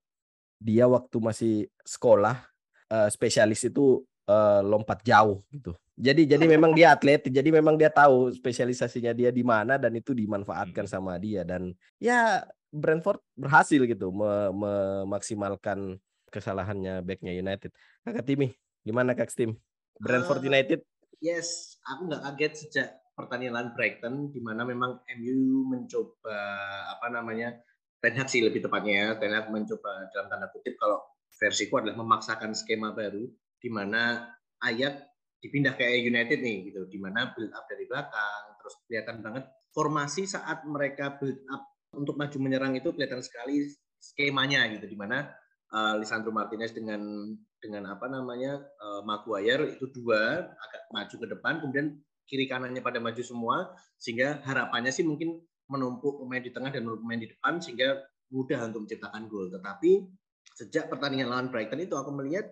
dia 0.61 0.87
waktu 0.87 1.17
masih 1.19 1.55
sekolah 1.83 2.39
uh, 2.93 3.09
spesialis 3.11 3.67
itu 3.67 4.07
uh, 4.31 4.61
lompat 4.63 5.03
jauh 5.03 5.43
gitu. 5.51 5.75
Jadi 6.01 6.25
jadi 6.25 6.49
memang 6.49 6.73
dia 6.73 6.97
atletik, 6.97 7.29
jadi 7.29 7.53
memang 7.53 7.77
dia 7.77 7.93
tahu 7.93 8.33
spesialisasinya 8.33 9.13
dia 9.13 9.29
di 9.29 9.45
mana 9.45 9.77
dan 9.77 9.93
itu 9.93 10.17
dimanfaatkan 10.17 10.89
hmm. 10.89 10.93
sama 10.97 11.21
dia. 11.21 11.45
Dan 11.45 11.77
ya 12.01 12.41
Brentford 12.73 13.21
berhasil 13.37 13.85
gitu 13.85 14.09
memaksimalkan 14.09 16.01
kesalahannya 16.31 17.03
backnya 17.03 17.35
United. 17.35 17.75
Kakak 18.07 18.25
Timi, 18.25 18.55
gimana 18.87 19.13
Kak 19.19 19.35
Tim? 19.35 19.59
Brentford 20.01 20.47
United 20.47 20.81
yes, 21.21 21.79
aku 21.85 22.09
nggak 22.09 22.23
kaget 22.25 22.53
sejak 22.57 22.89
pertandingan 23.15 23.77
Brighton 23.77 24.33
di 24.33 24.41
mana 24.41 24.65
memang 24.65 25.05
MU 25.21 25.69
mencoba 25.69 26.41
apa 26.97 27.13
namanya 27.13 27.53
Ten 28.01 28.17
Hag 28.17 28.33
sih 28.33 28.41
lebih 28.41 28.65
tepatnya 28.65 28.93
ya 28.97 29.09
Ten 29.21 29.37
Hag 29.37 29.53
mencoba 29.53 30.09
dalam 30.09 30.33
tanda 30.33 30.49
kutip 30.49 30.81
kalau 30.81 31.05
versiku 31.37 31.85
adalah 31.85 32.01
memaksakan 32.01 32.57
skema 32.57 32.97
baru 32.97 33.29
di 33.61 33.69
mana 33.69 34.33
ayat 34.65 35.05
dipindah 35.45 35.77
ke 35.77 35.85
United 35.85 36.41
nih 36.41 36.73
gitu 36.73 36.89
di 36.89 36.97
mana 36.97 37.33
build 37.37 37.53
up 37.53 37.69
dari 37.69 37.85
belakang 37.85 38.45
terus 38.61 38.75
kelihatan 38.89 39.21
banget 39.21 39.45
formasi 39.77 40.25
saat 40.25 40.65
mereka 40.65 41.21
build 41.21 41.45
up 41.53 41.69
untuk 41.93 42.17
maju 42.17 42.37
menyerang 42.41 42.73
itu 42.73 42.89
kelihatan 42.97 43.21
sekali 43.21 43.69
skemanya 44.01 44.65
gitu 44.73 44.89
di 44.89 44.97
mana 44.97 45.29
uh, 45.75 45.95
Lisandro 45.99 46.35
Martinez 46.35 46.75
dengan 46.75 47.01
dengan 47.61 47.93
apa 47.93 48.07
namanya 48.09 48.61
uh, 48.81 49.03
Maguire 49.05 49.77
itu 49.77 49.87
dua 49.93 50.49
agak 50.49 50.83
maju 50.91 51.15
ke 51.15 51.27
depan 51.29 51.55
kemudian 51.61 51.87
kiri 52.25 52.47
kanannya 52.47 52.81
pada 52.81 53.03
maju 53.03 53.23
semua 53.23 53.75
sehingga 53.99 54.41
harapannya 54.47 54.95
sih 54.95 55.03
mungkin 55.03 55.43
menumpuk 55.71 56.23
pemain 56.23 56.43
di 56.43 56.51
tengah 56.51 56.71
dan 56.71 56.87
pemain 56.87 57.21
di 57.21 57.31
depan 57.31 57.59
sehingga 57.59 57.99
mudah 58.31 58.71
untuk 58.71 58.87
menciptakan 58.87 59.27
gol 59.27 59.51
tetapi 59.51 60.07
sejak 60.55 60.91
pertandingan 60.91 61.31
lawan 61.31 61.49
Brighton 61.51 61.83
itu 61.83 61.95
aku 61.99 62.11
melihat 62.15 62.47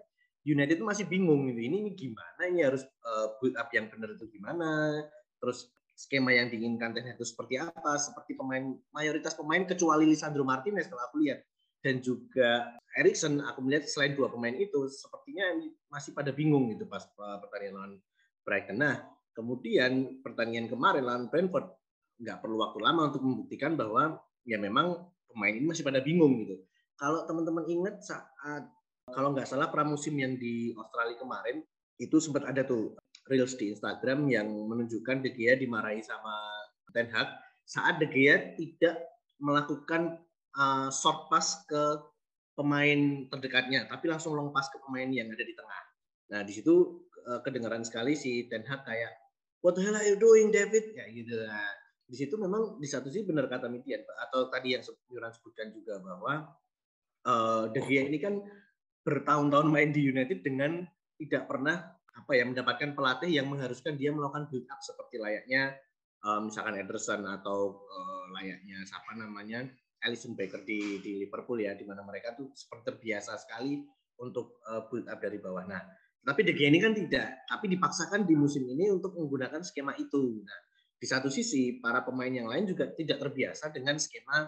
United 0.46 0.80
itu 0.80 0.87
masih 0.87 1.04
bingung 1.04 1.50
gitu. 1.50 1.60
Ini, 1.60 1.76
ini 1.84 1.90
gimana 1.92 2.42
ini 2.48 2.64
harus 2.64 2.87
uh, 3.04 3.37
build 3.42 3.58
up 3.58 3.68
yang 3.75 3.90
benar 3.92 4.16
itu 4.16 4.26
gimana 4.32 5.02
terus 5.38 5.70
skema 5.98 6.30
yang 6.30 6.46
diinginkan 6.46 6.94
itu 6.94 7.26
seperti 7.26 7.58
apa 7.58 7.98
seperti 7.98 8.38
pemain 8.38 8.75
mayoritas 8.94 9.34
pemain 9.34 9.66
kecuali 9.66 10.06
Lisandro 10.06 10.46
Martinez 10.46 10.87
kalau 10.87 11.02
aku 11.10 11.26
lihat 11.26 11.42
dan 11.82 12.02
juga 12.02 12.75
Erikson 12.99 13.38
aku 13.44 13.62
melihat 13.62 13.87
selain 13.87 14.18
dua 14.18 14.26
pemain 14.26 14.54
itu 14.54 14.90
sepertinya 14.90 15.54
masih 15.87 16.11
pada 16.11 16.35
bingung 16.35 16.66
gitu 16.75 16.88
pas 16.90 17.06
pertandingan 17.14 17.75
lawan 17.78 17.92
Brighton. 18.42 18.76
Nah, 18.80 18.97
kemudian 19.37 20.18
pertandingan 20.25 20.66
kemarin 20.66 21.04
lawan 21.06 21.25
Brentford 21.30 21.70
nggak 22.18 22.42
perlu 22.42 22.58
waktu 22.58 22.78
lama 22.82 23.14
untuk 23.14 23.23
membuktikan 23.23 23.78
bahwa 23.78 24.18
ya 24.42 24.58
memang 24.58 25.06
pemain 25.30 25.54
ini 25.54 25.66
masih 25.70 25.87
pada 25.87 26.02
bingung 26.02 26.42
gitu. 26.42 26.58
Kalau 26.99 27.23
teman-teman 27.30 27.62
ingat 27.70 28.02
saat 28.02 28.66
kalau 29.14 29.30
nggak 29.32 29.47
salah 29.47 29.70
pramusim 29.70 30.18
yang 30.18 30.35
di 30.35 30.75
Australia 30.75 31.16
kemarin 31.23 31.62
itu 32.02 32.18
sempat 32.18 32.50
ada 32.50 32.66
tuh 32.66 32.99
reels 33.30 33.54
di 33.54 33.70
Instagram 33.70 34.26
yang 34.26 34.49
menunjukkan 34.49 35.23
De 35.23 35.30
Gea 35.30 35.54
dimarahi 35.54 36.02
sama 36.02 36.35
Ten 36.90 37.06
Hag 37.14 37.28
saat 37.68 38.00
De 38.02 38.08
Gea 38.11 38.56
tidak 38.56 38.97
melakukan 39.38 40.18
uh, 40.57 40.88
short 40.88 41.28
pass 41.28 41.67
ke 41.69 41.83
pemain 42.57 43.28
terdekatnya, 43.31 43.87
tapi 43.87 44.09
langsung 44.11 44.35
long 44.35 44.50
pass 44.50 44.73
ke 44.73 44.78
pemain 44.83 45.07
yang 45.11 45.28
ada 45.28 45.45
di 45.45 45.55
tengah. 45.55 45.83
Nah 46.33 46.40
di 46.47 46.52
situ 46.57 47.05
uh, 47.28 47.40
kedengaran 47.45 47.85
sekali 47.85 48.17
si 48.17 48.49
Ten 48.49 48.64
Hag 48.64 48.87
kayak 48.88 49.12
What 49.59 49.75
the 49.75 49.83
hell 49.83 49.99
are 49.99 50.07
you 50.07 50.14
doing, 50.14 50.55
David? 50.55 50.95
Ya 50.95 51.11
gitu. 51.11 51.35
Nah, 51.35 51.67
di 52.07 52.14
situ 52.14 52.38
memang 52.38 52.78
di 52.78 52.87
satu 52.87 53.11
sisi 53.11 53.26
benar 53.26 53.50
kata 53.50 53.67
Mitian, 53.67 54.07
atau 54.07 54.47
tadi 54.49 54.78
yang 54.78 54.87
Yuran 55.11 55.35
sebutkan 55.35 55.75
juga 55.75 55.99
bahwa 55.99 56.47
uh, 57.26 57.67
De 57.75 57.83
Gea 57.83 58.07
ini 58.07 58.23
kan 58.23 58.38
bertahun-tahun 59.02 59.67
main 59.67 59.90
di 59.90 60.07
United 60.07 60.47
dengan 60.47 60.87
tidak 61.19 61.50
pernah 61.50 61.90
apa 62.14 62.33
ya 62.35 62.47
mendapatkan 62.47 62.95
pelatih 62.95 63.31
yang 63.31 63.50
mengharuskan 63.50 63.99
dia 63.99 64.11
melakukan 64.14 64.50
build 64.50 64.67
up 64.71 64.78
seperti 64.83 65.23
layaknya 65.23 65.75
uh, 66.26 66.43
misalkan 66.43 66.75
Ederson 66.78 67.23
atau 67.25 67.83
uh, 67.87 68.25
layaknya 68.35 68.83
siapa 68.87 69.14
namanya 69.14 69.67
Alisson 70.07 70.38
Becker 70.38 70.62
di 70.62 71.02
di 71.02 71.19
Liverpool 71.19 71.59
ya 71.59 71.75
di 71.75 71.83
mana 71.83 72.07
mereka 72.07 72.35
tuh 72.38 72.55
seperti 72.55 72.95
terbiasa 72.95 73.35
sekali 73.38 73.83
untuk 74.19 74.62
uh, 74.67 74.87
build 74.90 75.07
up 75.11 75.19
dari 75.19 75.38
bawah. 75.38 75.67
Nah, 75.67 75.83
tapi 76.23 76.43
De 76.47 76.52
Gea 76.55 76.71
ini 76.71 76.83
kan 76.83 76.95
tidak, 76.95 77.47
tapi 77.47 77.71
dipaksakan 77.71 78.26
di 78.26 78.35
musim 78.35 78.67
ini 78.67 78.90
untuk 78.90 79.14
menggunakan 79.14 79.62
skema 79.62 79.95
itu. 79.99 80.43
Nah, 80.43 80.59
di 80.99 81.07
satu 81.07 81.31
sisi 81.31 81.78
para 81.78 82.02
pemain 82.02 82.31
yang 82.31 82.50
lain 82.50 82.67
juga 82.67 82.90
tidak 82.90 83.23
terbiasa 83.23 83.71
dengan 83.71 83.99
skema 84.02 84.47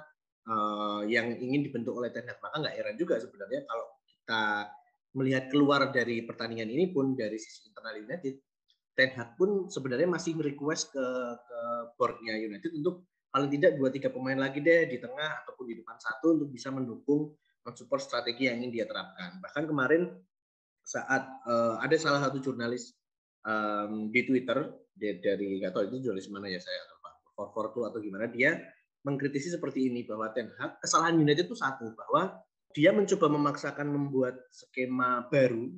uh, 0.50 1.02
yang 1.06 1.30
ingin 1.38 1.66
dibentuk 1.66 1.94
oleh 1.94 2.10
Ten 2.10 2.26
Hag. 2.26 2.42
Maka 2.42 2.56
nggak 2.58 2.74
heran 2.74 2.96
juga 2.98 3.18
sebenarnya 3.22 3.62
kalau 3.66 3.86
kita 4.06 4.42
melihat 5.14 5.44
keluar 5.50 5.80
dari 5.90 6.22
pertandingan 6.22 6.70
ini 6.70 6.90
pun 6.94 7.18
dari 7.18 7.38
sisi 7.38 7.70
internal 7.70 7.98
United, 7.98 8.34
Ten 8.94 9.10
Hag 9.14 9.38
pun 9.38 9.70
sebenarnya 9.70 10.10
masih 10.10 10.38
request 10.38 10.94
ke 10.94 11.06
ke 11.46 11.60
boardnya 11.94 12.34
United 12.38 12.70
untuk 12.74 13.09
paling 13.30 13.50
tidak 13.54 13.78
dua 13.78 13.88
tiga 13.94 14.10
pemain 14.10 14.36
lagi 14.36 14.58
deh 14.58 14.90
di 14.90 14.98
tengah 14.98 15.46
ataupun 15.46 15.64
di 15.70 15.74
depan 15.78 15.96
satu 15.96 16.36
untuk 16.38 16.50
bisa 16.50 16.68
mendukung 16.74 17.30
mensupport 17.62 18.02
strategi 18.02 18.50
yang 18.50 18.58
ingin 18.62 18.82
dia 18.82 18.86
terapkan. 18.86 19.38
Bahkan 19.38 19.64
kemarin 19.70 20.10
saat 20.82 21.22
uh, 21.46 21.78
ada 21.78 21.94
salah 21.94 22.20
satu 22.26 22.42
jurnalis 22.42 22.92
um, 23.46 24.10
di 24.10 24.26
Twitter 24.26 24.74
dari, 24.90 25.22
dari 25.22 25.46
nggak 25.62 25.72
tahu 25.72 25.82
itu 25.94 26.10
jurnalis 26.10 26.26
mana 26.28 26.50
ya 26.50 26.58
saya 26.58 26.78
atau 26.90 26.96
Pak 27.40 27.72
atau 27.72 28.00
gimana 28.04 28.28
dia 28.28 28.60
mengkritisi 29.00 29.48
seperti 29.48 29.88
ini 29.88 30.04
bahwa 30.04 30.28
Ten 30.34 30.52
Hag 30.60 30.82
kesalahan 30.84 31.16
United 31.16 31.48
itu 31.48 31.56
satu 31.56 31.96
bahwa 31.96 32.36
dia 32.76 32.92
mencoba 32.92 33.26
memaksakan 33.32 33.88
membuat 33.88 34.36
skema 34.52 35.26
baru 35.32 35.72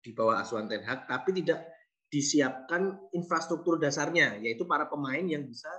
di 0.00 0.10
bawah 0.12 0.40
asuhan 0.40 0.68
Ten 0.68 0.84
Hag, 0.84 1.08
tapi 1.08 1.36
tidak 1.36 1.66
disiapkan 2.10 2.98
infrastruktur 3.14 3.78
dasarnya, 3.78 4.38
yaitu 4.42 4.66
para 4.66 4.86
pemain 4.90 5.22
yang 5.22 5.46
bisa 5.46 5.70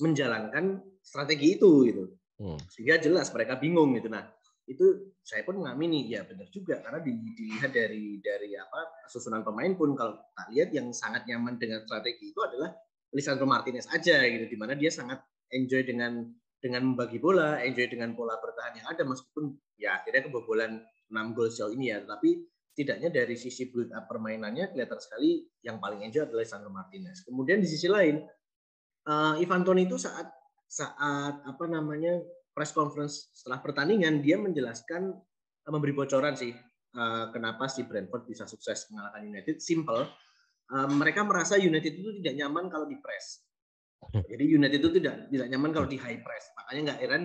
menjalankan 0.00 0.80
strategi 1.04 1.60
itu, 1.60 1.70
gitu. 1.88 2.04
Hmm. 2.40 2.58
Sehingga 2.72 2.96
jelas 3.00 3.28
mereka 3.36 3.60
bingung 3.60 3.92
gitu. 3.96 4.08
Nah, 4.08 4.24
itu 4.64 5.12
saya 5.20 5.42
pun 5.42 5.60
mengamini 5.60 6.06
ya 6.06 6.22
benar 6.22 6.46
juga 6.48 6.78
karena 6.78 7.02
dilihat 7.02 7.74
dari 7.74 8.22
dari 8.22 8.54
apa 8.54 9.02
susunan 9.10 9.42
pemain 9.42 9.74
pun 9.74 9.98
kalau 9.98 10.14
tak 10.30 10.46
lihat 10.54 10.70
yang 10.70 10.94
sangat 10.94 11.26
nyaman 11.26 11.58
dengan 11.58 11.82
strategi 11.82 12.30
itu 12.30 12.38
adalah 12.38 12.70
Lisandro 13.10 13.50
Martinez 13.50 13.90
aja 13.90 14.22
gitu 14.22 14.46
di 14.46 14.54
mana 14.54 14.78
dia 14.78 14.94
sangat 14.94 15.18
enjoy 15.50 15.82
dengan 15.82 16.22
dengan 16.60 16.92
membagi 16.92 17.16
bola, 17.18 17.58
enjoy 17.64 17.88
dengan 17.88 18.12
pola 18.12 18.36
bertahan 18.36 18.78
yang 18.78 18.86
ada 18.86 19.02
meskipun 19.02 19.56
ya 19.80 19.98
akhirnya 19.98 20.28
kebobolan 20.28 20.84
6 21.08 21.34
gol 21.34 21.48
sejauh 21.48 21.72
ini 21.74 21.90
ya, 21.90 22.04
tapi 22.04 22.44
setidaknya 22.70 23.10
dari 23.10 23.34
sisi 23.34 23.72
build 23.72 23.90
up 23.96 24.06
permainannya 24.06 24.70
kelihatan 24.70 25.00
sekali 25.00 25.42
yang 25.64 25.82
paling 25.82 26.06
enjoy 26.06 26.28
adalah 26.28 26.46
Sandro 26.46 26.70
Martinez. 26.70 27.24
Kemudian 27.26 27.58
di 27.58 27.68
sisi 27.68 27.90
lain 27.90 28.22
uh, 29.06 29.34
Ivan 29.40 29.62
Toni 29.62 29.86
itu 29.86 29.96
saat 29.96 30.28
saat 30.70 31.42
apa 31.42 31.64
namanya 31.66 32.20
press 32.50 32.74
conference 32.74 33.30
setelah 33.34 33.62
pertandingan 33.62 34.20
dia 34.20 34.36
menjelaskan 34.36 35.14
uh, 35.64 35.70
memberi 35.70 35.94
bocoran 35.94 36.34
sih 36.34 36.52
uh, 36.98 37.30
kenapa 37.30 37.70
si 37.70 37.86
Brentford 37.86 38.26
bisa 38.26 38.44
sukses 38.44 38.90
mengalahkan 38.90 39.22
United. 39.24 39.56
Simple, 39.62 40.04
uh, 40.74 40.88
mereka 40.90 41.22
merasa 41.22 41.56
United 41.56 41.92
itu 41.96 42.10
tidak 42.20 42.34
nyaman 42.44 42.66
kalau 42.68 42.84
di 42.84 42.98
press 42.98 43.50
jadi 44.10 44.44
United 44.56 44.80
itu 44.80 44.90
tidak 44.98 45.28
tidak 45.28 45.48
nyaman 45.52 45.70
kalau 45.70 45.86
di 45.86 46.00
high 46.00 46.20
press. 46.24 46.50
Makanya 46.56 46.80
nggak 46.92 47.00
heran 47.04 47.22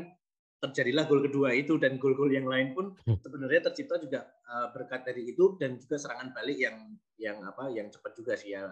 terjadilah 0.60 1.04
gol 1.08 1.22
kedua 1.24 1.50
itu 1.54 1.78
dan 1.78 1.98
gol-gol 2.00 2.32
yang 2.32 2.48
lain 2.48 2.74
pun 2.74 2.96
hmm. 2.96 3.22
sebenarnya 3.22 3.70
tercipta 3.70 4.02
juga 4.02 4.26
uh, 4.50 4.72
berkat 4.74 5.06
dari 5.06 5.30
itu 5.30 5.60
dan 5.60 5.78
juga 5.78 6.00
serangan 6.00 6.32
balik 6.34 6.58
yang 6.58 6.78
yang 7.20 7.38
apa 7.44 7.70
yang 7.72 7.88
cepat 7.90 8.12
juga 8.18 8.34
sih 8.36 8.54
ya. 8.54 8.66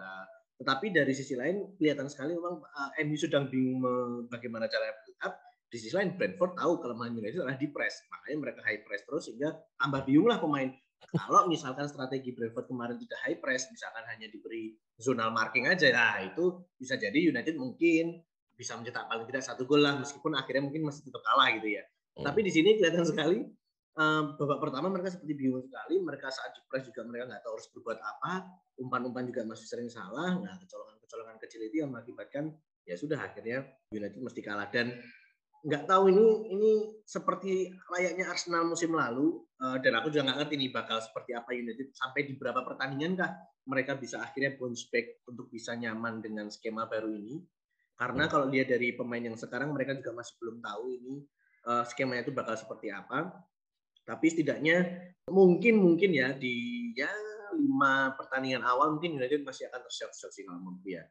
Tetapi 0.60 0.94
dari 0.94 1.12
sisi 1.12 1.34
lain 1.34 1.74
kelihatan 1.78 2.06
sekali 2.06 2.34
memang 2.36 2.62
uh, 2.62 2.90
MU 3.02 3.16
sedang 3.18 3.50
bingung 3.50 3.82
bagaimana 4.30 4.70
cara 4.70 4.94
build 5.02 5.18
up. 5.26 5.34
Di 5.68 5.82
sisi 5.82 5.90
lain 5.90 6.14
Brentford 6.14 6.54
tahu 6.54 6.78
kelemahan 6.78 7.18
United 7.18 7.42
adalah 7.42 7.58
di 7.58 7.66
press, 7.66 8.06
makanya 8.06 8.36
mereka 8.38 8.60
high 8.62 8.82
press 8.86 9.02
terus 9.02 9.26
sehingga 9.26 9.58
tambah 9.74 10.06
bingung 10.06 10.30
lah 10.30 10.38
pemain 10.38 10.70
kalau 11.12 11.46
misalkan 11.46 11.86
strategi 11.86 12.32
Brentford 12.32 12.66
kemarin 12.66 12.96
tidak 12.96 13.18
high 13.22 13.38
press, 13.38 13.68
misalkan 13.68 14.04
hanya 14.08 14.26
diberi 14.32 14.74
zonal 14.96 15.30
marking 15.30 15.68
aja, 15.68 15.92
nah 15.92 16.18
itu 16.24 16.64
bisa 16.80 16.96
jadi 16.96 17.14
United 17.14 17.54
mungkin 17.60 18.24
bisa 18.54 18.78
mencetak 18.78 19.10
paling 19.10 19.26
tidak 19.30 19.42
satu 19.42 19.66
gol 19.66 19.82
lah, 19.82 19.98
meskipun 19.98 20.34
akhirnya 20.38 20.62
mungkin 20.70 20.86
masih 20.86 21.06
tetap 21.06 21.22
kalah 21.26 21.50
gitu 21.58 21.68
ya. 21.74 21.82
Hmm. 22.18 22.24
Tapi 22.30 22.40
di 22.46 22.52
sini 22.54 22.78
kelihatan 22.78 23.04
sekali 23.06 23.46
um, 23.94 24.34
babak 24.38 24.58
pertama 24.60 24.90
mereka 24.90 25.14
seperti 25.14 25.34
bingung 25.34 25.62
sekali, 25.62 26.02
mereka 26.02 26.30
saat 26.30 26.54
di 26.54 26.60
press 26.66 26.86
juga 26.90 27.06
mereka 27.06 27.30
nggak 27.30 27.42
tahu 27.46 27.52
harus 27.58 27.68
berbuat 27.74 27.98
apa, 28.02 28.32
umpan-umpan 28.78 29.24
juga 29.30 29.42
masih 29.46 29.66
sering 29.66 29.90
salah, 29.90 30.38
nah 30.38 30.54
kecolongan-kecolongan 30.58 31.36
kecil 31.42 31.60
itu 31.66 31.76
yang 31.82 31.90
mengakibatkan 31.94 32.54
ya 32.84 32.94
sudah 32.98 33.18
akhirnya 33.22 33.64
United 33.94 34.20
mesti 34.20 34.40
kalah. 34.42 34.68
Dan 34.68 34.92
nggak 35.64 35.88
tahu 35.88 36.12
ini 36.12 36.26
ini 36.52 36.72
seperti 37.08 37.72
layaknya 37.88 38.28
Arsenal 38.28 38.68
musim 38.68 38.92
lalu 38.92 39.40
uh, 39.64 39.80
dan 39.80 39.96
aku 39.96 40.12
juga 40.12 40.28
nggak 40.28 40.38
ngerti 40.44 40.54
nih 40.60 40.70
bakal 40.76 41.00
seperti 41.00 41.32
apa 41.32 41.56
United 41.56 41.88
sampai 41.96 42.28
di 42.28 42.36
berapa 42.36 42.60
pertandingan 42.60 43.16
kah 43.16 43.32
mereka 43.64 43.96
bisa 43.96 44.20
akhirnya 44.20 44.60
bounce 44.60 44.92
back 44.92 45.24
untuk 45.24 45.48
bisa 45.48 45.72
nyaman 45.72 46.20
dengan 46.20 46.52
skema 46.52 46.84
baru 46.84 47.08
ini. 47.08 47.40
Karena 47.94 48.26
hmm. 48.26 48.32
kalau 48.34 48.46
dia 48.50 48.66
dari 48.66 48.92
pemain 48.92 49.22
yang 49.22 49.38
sekarang 49.38 49.72
mereka 49.72 49.96
juga 49.96 50.12
masih 50.12 50.34
belum 50.42 50.58
tahu 50.60 50.84
ini 50.90 51.14
uh, 51.70 51.84
skemanya 51.86 52.28
itu 52.28 52.34
bakal 52.34 52.58
seperti 52.58 52.92
apa 52.92 53.32
tapi 54.04 54.26
setidaknya 54.30 54.84
mungkin 55.32 55.80
mungkin 55.80 56.10
ya 56.12 56.36
di 56.36 56.88
ya 56.92 57.08
lima 57.56 58.12
pertandingan 58.14 58.62
awal 58.62 58.96
mungkin 58.96 59.16
United 59.16 59.42
masih 59.42 59.66
akan 59.72 59.80
tersiap-siap 59.88 60.30
sih 60.30 60.44
kalau 60.44 60.60
ya 60.84 61.02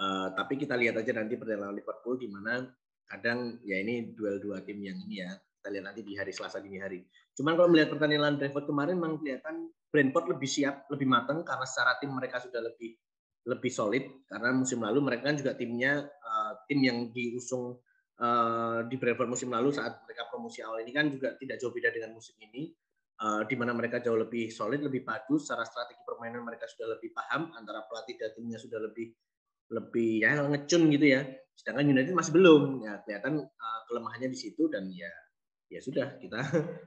uh, 0.00 0.34
tapi 0.34 0.58
kita 0.58 0.74
lihat 0.74 0.98
aja 0.98 1.14
nanti 1.14 1.38
pertandingan 1.38 1.78
Liverpool 1.78 2.18
di 2.18 2.26
mana 2.26 2.66
kadang 3.06 3.58
ya 3.62 3.78
ini 3.78 4.14
duel 4.14 4.42
dua 4.42 4.62
tim 4.62 4.82
yang 4.82 4.98
ini 5.06 5.22
ya 5.22 5.30
kita 5.60 5.68
lihat 5.76 5.84
nanti 5.92 6.00
di 6.00 6.16
hari 6.16 6.32
Selasa 6.32 6.56
dini 6.56 6.80
hari. 6.80 7.04
Cuman 7.36 7.52
kalau 7.52 7.68
melihat 7.68 7.92
pertandingan 7.92 8.40
Brentford 8.40 8.64
kemarin 8.64 8.96
memang 8.96 9.20
kelihatan 9.20 9.68
Brentford 9.92 10.32
lebih 10.32 10.48
siap, 10.48 10.88
lebih 10.88 11.04
matang 11.04 11.44
karena 11.44 11.68
secara 11.68 12.00
tim 12.00 12.16
mereka 12.16 12.40
sudah 12.40 12.64
lebih 12.64 12.96
lebih 13.44 13.72
solid 13.72 14.04
karena 14.28 14.56
musim 14.56 14.80
lalu 14.80 15.00
mereka 15.04 15.32
kan 15.32 15.36
juga 15.36 15.52
timnya 15.56 16.00
uh, 16.04 16.52
tim 16.64 16.80
yang 16.80 17.12
diusung 17.12 17.76
uh, 18.20 18.84
di 18.86 18.96
Brentford 19.00 19.32
musim 19.32 19.48
lalu 19.50 19.72
saat 19.72 20.04
mereka 20.04 20.28
promosi 20.28 20.60
awal 20.60 20.84
ini 20.84 20.92
kan 20.92 21.08
juga 21.08 21.34
tidak 21.40 21.56
jauh 21.58 21.72
beda 21.72 21.88
dengan 21.90 22.14
musim 22.14 22.36
ini 22.38 22.70
uh, 23.20 23.42
di 23.44 23.54
mana 23.56 23.76
mereka 23.76 24.00
jauh 24.00 24.16
lebih 24.16 24.48
solid, 24.48 24.80
lebih 24.80 25.04
padu 25.04 25.36
secara 25.36 25.64
strategi 25.68 26.00
permainan 26.04 26.44
mereka 26.44 26.64
sudah 26.66 26.96
lebih 26.96 27.12
paham 27.12 27.52
antara 27.54 27.84
pelatih 27.84 28.16
dan 28.16 28.32
timnya 28.34 28.58
sudah 28.60 28.80
lebih 28.80 29.12
lebih 29.70 30.26
ya 30.26 30.40
ngecun 30.40 30.82
gitu 30.90 31.06
ya. 31.06 31.22
Sedangkan 31.54 31.86
United 31.92 32.16
masih 32.16 32.32
belum. 32.34 32.62
Ya 32.82 32.98
kelihatan 33.04 33.44
uh, 33.44 33.80
kelemahannya 33.86 34.32
di 34.32 34.38
situ 34.38 34.66
dan 34.72 34.88
ya 34.90 35.12
ya 35.70 35.78
sudah 35.78 36.18
kita 36.18 36.40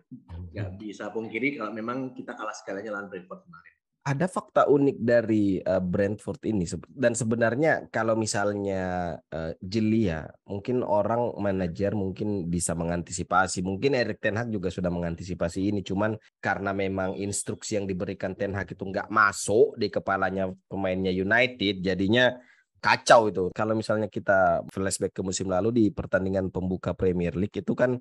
nggak 0.52 0.70
bisa 0.76 1.08
pungkiri 1.14 1.56
kalau 1.56 1.72
memang 1.72 2.12
kita 2.12 2.36
kalah 2.36 2.52
segalanya 2.52 3.00
lawan 3.00 3.08
Brentford 3.08 3.48
kemarin. 3.48 3.73
Ada 4.04 4.28
fakta 4.28 4.68
unik 4.68 4.98
dari 5.00 5.64
uh, 5.64 5.80
Brentford 5.80 6.44
ini 6.52 6.68
dan 6.92 7.16
sebenarnya 7.16 7.88
kalau 7.88 8.20
misalnya 8.20 9.16
uh, 9.32 9.56
jeli 9.64 10.12
ya 10.12 10.28
mungkin 10.44 10.84
orang 10.84 11.32
manajer 11.40 11.96
mungkin 11.96 12.52
bisa 12.52 12.76
mengantisipasi 12.76 13.64
mungkin 13.64 13.96
Erik 13.96 14.20
Ten 14.20 14.36
Hag 14.36 14.52
juga 14.52 14.68
sudah 14.68 14.92
mengantisipasi 14.92 15.72
ini 15.72 15.88
cuman 15.88 16.20
karena 16.44 16.76
memang 16.76 17.16
instruksi 17.16 17.80
yang 17.80 17.88
diberikan 17.88 18.36
Ten 18.36 18.52
Hag 18.52 18.76
itu 18.76 18.84
nggak 18.84 19.08
masuk 19.08 19.80
di 19.80 19.88
kepalanya 19.88 20.52
pemainnya 20.68 21.16
United 21.16 21.80
jadinya 21.80 22.36
kacau 22.84 23.32
itu. 23.32 23.44
Kalau 23.56 23.74
misalnya 23.80 24.12
kita 24.12 24.68
flashback 24.68 25.16
ke 25.16 25.24
musim 25.24 25.48
lalu 25.48 25.72
di 25.72 25.86
pertandingan 25.88 26.52
pembuka 26.52 26.92
Premier 26.92 27.32
League 27.40 27.56
itu 27.56 27.72
kan 27.72 27.96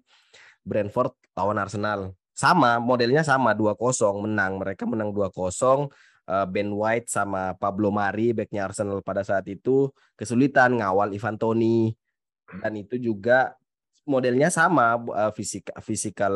Brentford 0.67 1.15
lawan 1.39 1.63
Arsenal. 1.63 2.11
Sama, 2.43 2.83
modelnya 2.83 3.23
sama 3.23 3.55
2-0 3.55 4.27
menang. 4.27 4.59
Mereka 4.59 4.83
menang 4.91 5.15
2-0. 5.15 5.87
Eh, 6.23 6.47
ben 6.47 6.71
White 6.71 7.11
sama 7.11 7.59
Pablo 7.59 7.91
Mari 7.91 8.31
backnya 8.31 8.71
Arsenal 8.71 9.03
pada 9.03 9.27
saat 9.27 9.43
itu 9.51 9.91
kesulitan 10.15 10.79
ngawal 10.79 11.11
Ivan 11.19 11.35
Toni 11.35 11.91
dan 12.63 12.79
itu 12.79 12.95
juga 12.95 13.59
modelnya 14.07 14.47
sama 14.47 15.03
uh, 15.03 15.35
physical 15.35 15.75
physical 15.83 16.35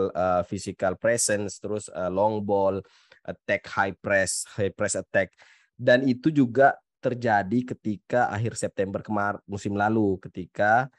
physical 0.50 0.92
presence 0.98 1.62
terus 1.62 1.86
long 2.10 2.42
ball 2.42 2.82
attack 3.30 3.62
high 3.70 3.94
press 3.94 4.42
high 4.58 4.74
press 4.74 4.98
attack 4.98 5.30
Dan 5.78 6.08
itu 6.08 6.34
juga 6.34 6.74
terjadi 6.98 7.76
ketika 7.76 8.32
akhir 8.32 8.58
September 8.58 9.06
kemarin 9.06 9.38
musim 9.46 9.78
lalu 9.78 10.18
ketika 10.18 10.90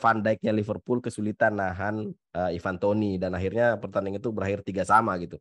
Van 0.00 0.18
Dijk-nya 0.18 0.52
Liverpool 0.54 0.98
kesulitan 1.04 1.60
nahan 1.60 2.10
uh, 2.34 2.50
Ivan 2.50 2.76
Toni 2.80 3.20
dan 3.20 3.36
akhirnya 3.36 3.76
pertandingan 3.76 4.18
itu 4.18 4.30
berakhir 4.32 4.64
tiga 4.64 4.82
sama 4.82 5.14
gitu. 5.20 5.36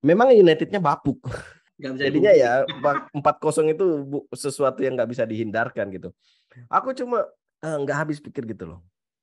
Memang 0.00 0.32
Unitednya 0.32 0.80
bapuk. 0.80 1.20
Jadinya 1.80 2.32
ya 2.36 2.64
empat 3.16 3.40
kosong 3.40 3.72
itu 3.72 4.04
sesuatu 4.36 4.84
yang 4.84 4.96
nggak 5.00 5.10
bisa 5.10 5.24
dihindarkan 5.24 5.88
gitu. 5.92 6.12
Aku 6.68 6.92
cuma 6.92 7.24
eh, 7.64 7.76
nggak 7.80 7.96
uh, 7.96 8.00
habis 8.04 8.20
pikir 8.20 8.44
gitu 8.44 8.76
loh. 8.76 8.80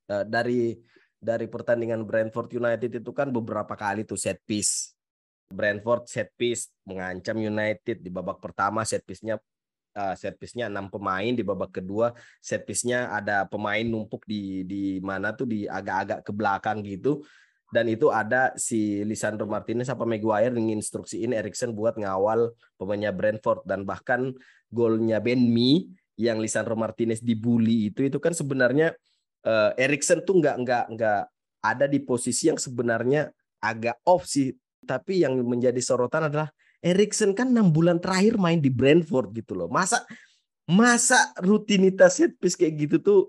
Uh, 0.09 0.25
dari 0.25 0.77
dari 1.17 1.45
pertandingan 1.49 2.05
Brentford 2.05 2.49
United 2.53 3.01
itu 3.01 3.11
kan 3.13 3.29
beberapa 3.29 3.73
kali 3.77 4.05
tuh 4.05 4.17
set 4.17 4.41
piece. 4.45 4.93
Brentford 5.47 6.09
set 6.09 6.33
piece 6.35 6.73
mengancam 6.83 7.37
United 7.39 8.03
di 8.03 8.09
babak 8.09 8.41
pertama 8.41 8.83
set 8.83 9.05
piece-nya 9.05 9.39
uh, 9.97 10.13
set 10.13 10.37
piece-nya 10.37 10.69
enam 10.69 10.93
pemain 10.93 11.33
di 11.33 11.41
babak 11.41 11.81
kedua. 11.81 12.13
Set 12.37 12.63
piece-nya 12.69 13.09
ada 13.09 13.49
pemain 13.49 13.81
numpuk 13.81 14.21
di 14.29 14.61
di 14.61 15.01
mana 15.01 15.33
tuh 15.33 15.49
di 15.49 15.65
agak-agak 15.65 16.21
ke 16.21 16.31
belakang 16.31 16.85
gitu. 16.85 17.25
Dan 17.67 17.91
itu 17.91 18.07
ada 18.07 18.55
si 18.55 19.03
Lisandro 19.03 19.43
Martinez 19.43 19.91
apa 19.91 20.07
Maguire 20.07 20.55
menginstruksiin 20.55 21.35
Erikson 21.35 21.75
buat 21.75 21.99
ngawal 21.99 22.53
pemainnya 22.79 23.11
Brentford. 23.11 23.65
Dan 23.67 23.83
bahkan 23.83 24.31
golnya 24.71 25.19
Ben 25.19 25.41
Mi 25.41 25.89
yang 26.15 26.39
Lisandro 26.39 26.77
Martinez 26.79 27.19
dibully 27.19 27.91
itu 27.91 28.07
itu 28.07 28.17
kan 28.23 28.31
sebenarnya 28.31 28.95
uh, 29.43 29.75
Erikson 29.75 30.23
tuh 30.23 30.39
nggak 30.39 30.55
nggak 30.63 30.85
nggak 30.95 31.21
ada 31.59 31.85
di 31.89 31.99
posisi 31.99 32.47
yang 32.47 32.55
sebenarnya 32.61 33.27
agak 33.59 33.99
off 34.07 34.23
sih. 34.29 34.53
Tapi 34.87 35.27
yang 35.27 35.35
menjadi 35.43 35.81
sorotan 35.83 36.31
adalah 36.31 36.47
Erikson 36.81 37.33
kan 37.33 37.49
enam 37.49 37.73
bulan 37.73 37.97
terakhir 37.97 38.37
main 38.37 38.61
di 38.61 38.69
Brentford 38.69 39.33
gitu 39.33 39.57
loh. 39.57 39.69
Masa 39.69 40.05
masa 40.67 41.31
rutinitas 41.41 42.19
set 42.19 42.35
piece 42.37 42.59
kayak 42.59 42.87
gitu 42.87 42.97
tuh 42.99 43.21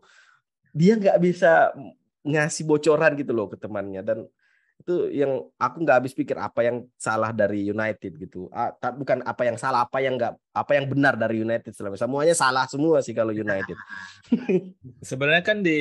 dia 0.74 0.98
nggak 0.98 1.18
bisa 1.22 1.72
ngasih 2.26 2.66
bocoran 2.68 3.16
gitu 3.16 3.32
loh 3.32 3.48
ke 3.48 3.56
temannya. 3.56 4.04
Dan 4.04 4.28
itu 4.78 5.10
yang 5.10 5.42
aku 5.58 5.82
nggak 5.82 5.98
habis 6.00 6.14
pikir 6.14 6.38
apa 6.38 6.62
yang 6.62 6.86
salah 6.94 7.34
dari 7.34 7.66
United 7.66 8.14
gitu. 8.14 8.46
Ah, 8.54 8.70
bukan 8.94 9.26
apa 9.26 9.42
yang 9.42 9.58
salah 9.58 9.82
apa 9.82 9.98
yang 9.98 10.14
nggak 10.14 10.38
apa 10.54 10.72
yang 10.78 10.86
benar 10.86 11.18
dari 11.18 11.42
United 11.42 11.74
selama 11.74 11.98
semuanya 11.98 12.34
salah 12.38 12.64
semua 12.70 13.02
sih 13.02 13.10
kalau 13.10 13.34
United. 13.34 13.74
Sebenarnya 15.08 15.42
kan 15.42 15.66
di 15.66 15.80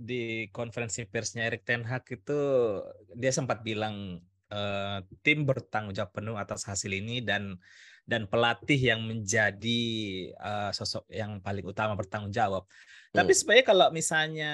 di 0.00 0.48
konferensi 0.48 1.04
persnya 1.04 1.44
Erik 1.44 1.66
Ten 1.68 1.84
Hag 1.84 2.08
itu 2.08 2.40
dia 3.12 3.32
sempat 3.36 3.60
bilang 3.60 4.24
uh, 4.50 5.00
tim 5.24 5.46
bertanggung 5.46 5.94
jawab 5.96 6.12
penuh 6.14 6.36
atas 6.36 6.66
hasil 6.66 6.90
ini 6.90 7.22
dan 7.24 7.56
dan 8.04 8.26
pelatih 8.26 8.78
yang 8.78 9.06
menjadi 9.06 9.82
uh, 10.34 10.70
sosok 10.74 11.06
yang 11.10 11.38
paling 11.38 11.62
utama 11.62 11.94
bertanggung 11.94 12.34
jawab. 12.34 12.66
Tapi 13.10 13.30
hmm. 13.34 13.38
sebenarnya 13.38 13.66
kalau 13.66 13.86
misalnya 13.94 14.52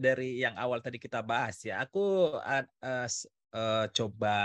dari 0.00 0.40
yang 0.40 0.56
awal 0.60 0.80
tadi 0.84 1.00
kita 1.00 1.24
bahas 1.24 1.56
ya, 1.64 1.80
aku 1.80 2.36
uh, 2.36 2.64
uh, 2.84 3.08
uh, 3.56 3.86
coba 3.92 4.36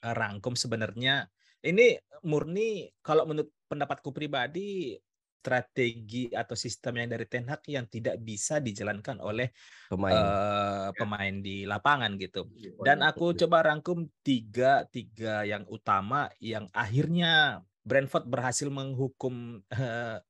rangkum 0.00 0.56
sebenarnya 0.56 1.28
ini 1.60 2.00
murni 2.24 2.88
kalau 3.04 3.28
menurut 3.28 3.52
pendapatku 3.68 4.12
pribadi 4.16 4.96
strategi 5.40 6.28
atau 6.28 6.52
sistem 6.52 7.00
yang 7.00 7.08
dari 7.16 7.24
Ten 7.24 7.48
Hag 7.48 7.64
yang 7.64 7.88
tidak 7.88 8.20
bisa 8.20 8.60
dijalankan 8.60 9.24
oleh 9.24 9.48
pemain 9.88 10.20
uh, 10.20 10.88
pemain 10.92 11.34
di 11.40 11.64
lapangan 11.64 12.20
gitu. 12.20 12.44
Dan 12.84 13.00
aku 13.00 13.32
coba 13.32 13.72
rangkum 13.72 14.04
tiga 14.20 14.84
tiga 14.92 15.48
yang 15.48 15.64
utama 15.72 16.28
yang 16.44 16.68
akhirnya 16.76 17.64
Brentford 17.80 18.28
berhasil 18.28 18.68
menghukum 18.68 19.64
uh, 19.72 20.20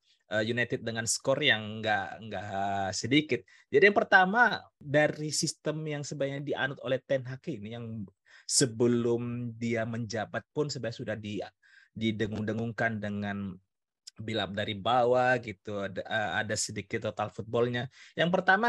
United 0.47 0.87
dengan 0.87 1.11
skor 1.11 1.43
yang 1.43 1.83
nggak 1.83 2.31
nggak 2.31 2.95
sedikit. 2.95 3.43
Jadi 3.67 3.91
yang 3.91 3.99
pertama 3.99 4.63
dari 4.79 5.35
sistem 5.35 5.83
yang 5.83 6.07
sebenarnya 6.07 6.47
dianut 6.47 6.79
oleh 6.87 7.03
Ten 7.03 7.27
Hag 7.27 7.43
ini 7.51 7.75
yang 7.75 8.07
sebelum 8.47 9.55
dia 9.59 9.83
menjabat 9.83 10.47
pun 10.55 10.71
sebenarnya 10.71 10.99
sudah 11.03 11.17
di 11.19 11.43
didengung-dengungkan 11.91 13.03
dengan 13.03 13.59
bilap 14.21 14.53
dari 14.53 14.77
bawah 14.77 15.41
gitu 15.41 15.89
ada, 15.89 16.05
eh, 16.05 16.31
ada 16.45 16.55
sedikit 16.55 17.11
total 17.11 17.33
footballnya. 17.33 17.89
Yang 18.15 18.31
pertama 18.31 18.67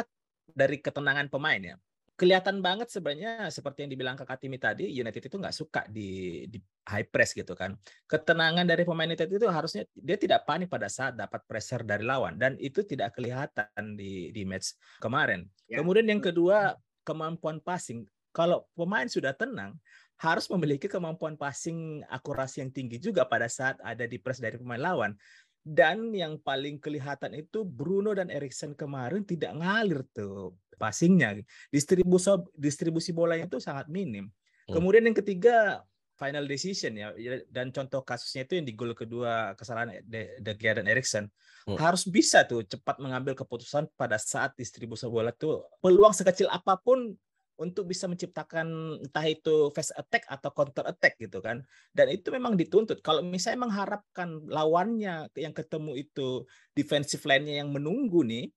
dari 0.51 0.79
ketenangan 0.79 1.27
pemain 1.29 1.61
ya 1.61 1.75
kelihatan 2.21 2.61
banget 2.61 2.93
sebenarnya 2.93 3.49
seperti 3.49 3.81
yang 3.81 3.91
dibilang 3.97 4.13
Kakak 4.13 4.45
Timi 4.45 4.61
tadi, 4.61 4.85
United 4.93 5.25
itu 5.25 5.41
nggak 5.41 5.57
suka 5.57 5.81
di, 5.89 6.45
di 6.45 6.61
high 6.85 7.09
press 7.09 7.33
gitu 7.33 7.57
kan. 7.57 7.73
Ketenangan 8.05 8.61
dari 8.69 8.85
pemain 8.85 9.09
United 9.09 9.25
itu 9.25 9.49
harusnya 9.49 9.89
dia 9.97 10.21
tidak 10.21 10.45
panik 10.45 10.69
pada 10.69 10.85
saat 10.85 11.17
dapat 11.17 11.41
pressure 11.49 11.81
dari 11.81 12.05
lawan 12.05 12.37
dan 12.37 12.53
itu 12.61 12.85
tidak 12.85 13.17
kelihatan 13.17 13.97
di 13.97 14.29
di 14.29 14.45
match 14.45 14.77
kemarin. 15.01 15.49
Ya. 15.65 15.81
Kemudian 15.81 16.05
yang 16.05 16.21
kedua 16.21 16.77
kemampuan 17.01 17.57
passing. 17.57 18.05
Kalau 18.29 18.69
pemain 18.77 19.09
sudah 19.09 19.33
tenang, 19.33 19.75
harus 20.21 20.45
memiliki 20.53 20.85
kemampuan 20.85 21.33
passing 21.33 22.05
akurasi 22.05 22.61
yang 22.61 22.69
tinggi 22.69 23.01
juga 23.01 23.25
pada 23.25 23.49
saat 23.49 23.81
ada 23.81 24.05
di 24.05 24.21
press 24.21 24.37
dari 24.37 24.61
pemain 24.61 24.77
lawan. 24.77 25.17
Dan 25.61 26.09
yang 26.11 26.41
paling 26.41 26.81
kelihatan 26.81 27.37
itu 27.37 27.61
Bruno 27.61 28.17
dan 28.17 28.33
Erikson 28.33 28.73
kemarin 28.73 29.21
tidak 29.21 29.53
ngalir 29.57 30.01
tuh 30.09 30.57
passingnya. 30.81 31.37
Distribusi 31.69 32.33
distribusi 32.57 33.13
bolanya 33.13 33.45
itu 33.45 33.61
sangat 33.61 33.85
minim. 33.85 34.33
Hmm. 34.65 34.81
Kemudian 34.81 35.05
yang 35.05 35.17
ketiga 35.17 35.85
final 36.21 36.45
decision 36.45 36.93
ya, 36.93 37.09
ya 37.17 37.41
dan 37.49 37.73
contoh 37.73 38.05
kasusnya 38.05 38.45
itu 38.45 38.61
yang 38.61 38.65
di 38.69 38.77
gol 38.77 38.93
kedua 38.93 39.57
kesalahan 39.57 40.05
De, 40.05 40.37
De 40.37 40.53
Gea 40.53 40.77
dan 40.77 40.85
Erikson 40.85 41.25
hmm. 41.65 41.81
harus 41.81 42.05
bisa 42.05 42.45
tuh 42.45 42.61
cepat 42.61 43.01
mengambil 43.01 43.33
keputusan 43.33 43.89
pada 43.97 44.21
saat 44.21 44.53
distribusi 44.53 45.09
bola 45.09 45.33
tuh 45.33 45.65
peluang 45.81 46.13
sekecil 46.13 46.45
apa 46.53 46.77
pun 46.77 47.17
untuk 47.61 47.85
bisa 47.85 48.09
menciptakan 48.09 48.97
entah 49.05 49.25
itu 49.29 49.69
fast 49.69 49.93
attack 49.93 50.25
atau 50.25 50.49
counter 50.49 50.81
attack 50.89 51.21
gitu 51.21 51.37
kan. 51.37 51.61
Dan 51.93 52.09
itu 52.09 52.33
memang 52.33 52.57
dituntut. 52.57 53.05
Kalau 53.05 53.21
misalnya 53.21 53.69
mengharapkan 53.69 54.41
lawannya 54.49 55.29
yang 55.37 55.53
ketemu 55.53 56.01
itu 56.01 56.49
defensive 56.73 57.21
line-nya 57.21 57.61
yang 57.61 57.69
menunggu 57.69 58.25
nih, 58.25 58.49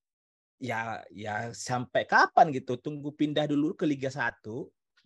ya 0.56 1.04
ya 1.12 1.52
sampai 1.52 2.08
kapan 2.08 2.48
gitu? 2.56 2.80
Tunggu 2.80 3.12
pindah 3.12 3.44
dulu 3.44 3.76
ke 3.76 3.84
Liga 3.84 4.08
1 4.08 4.40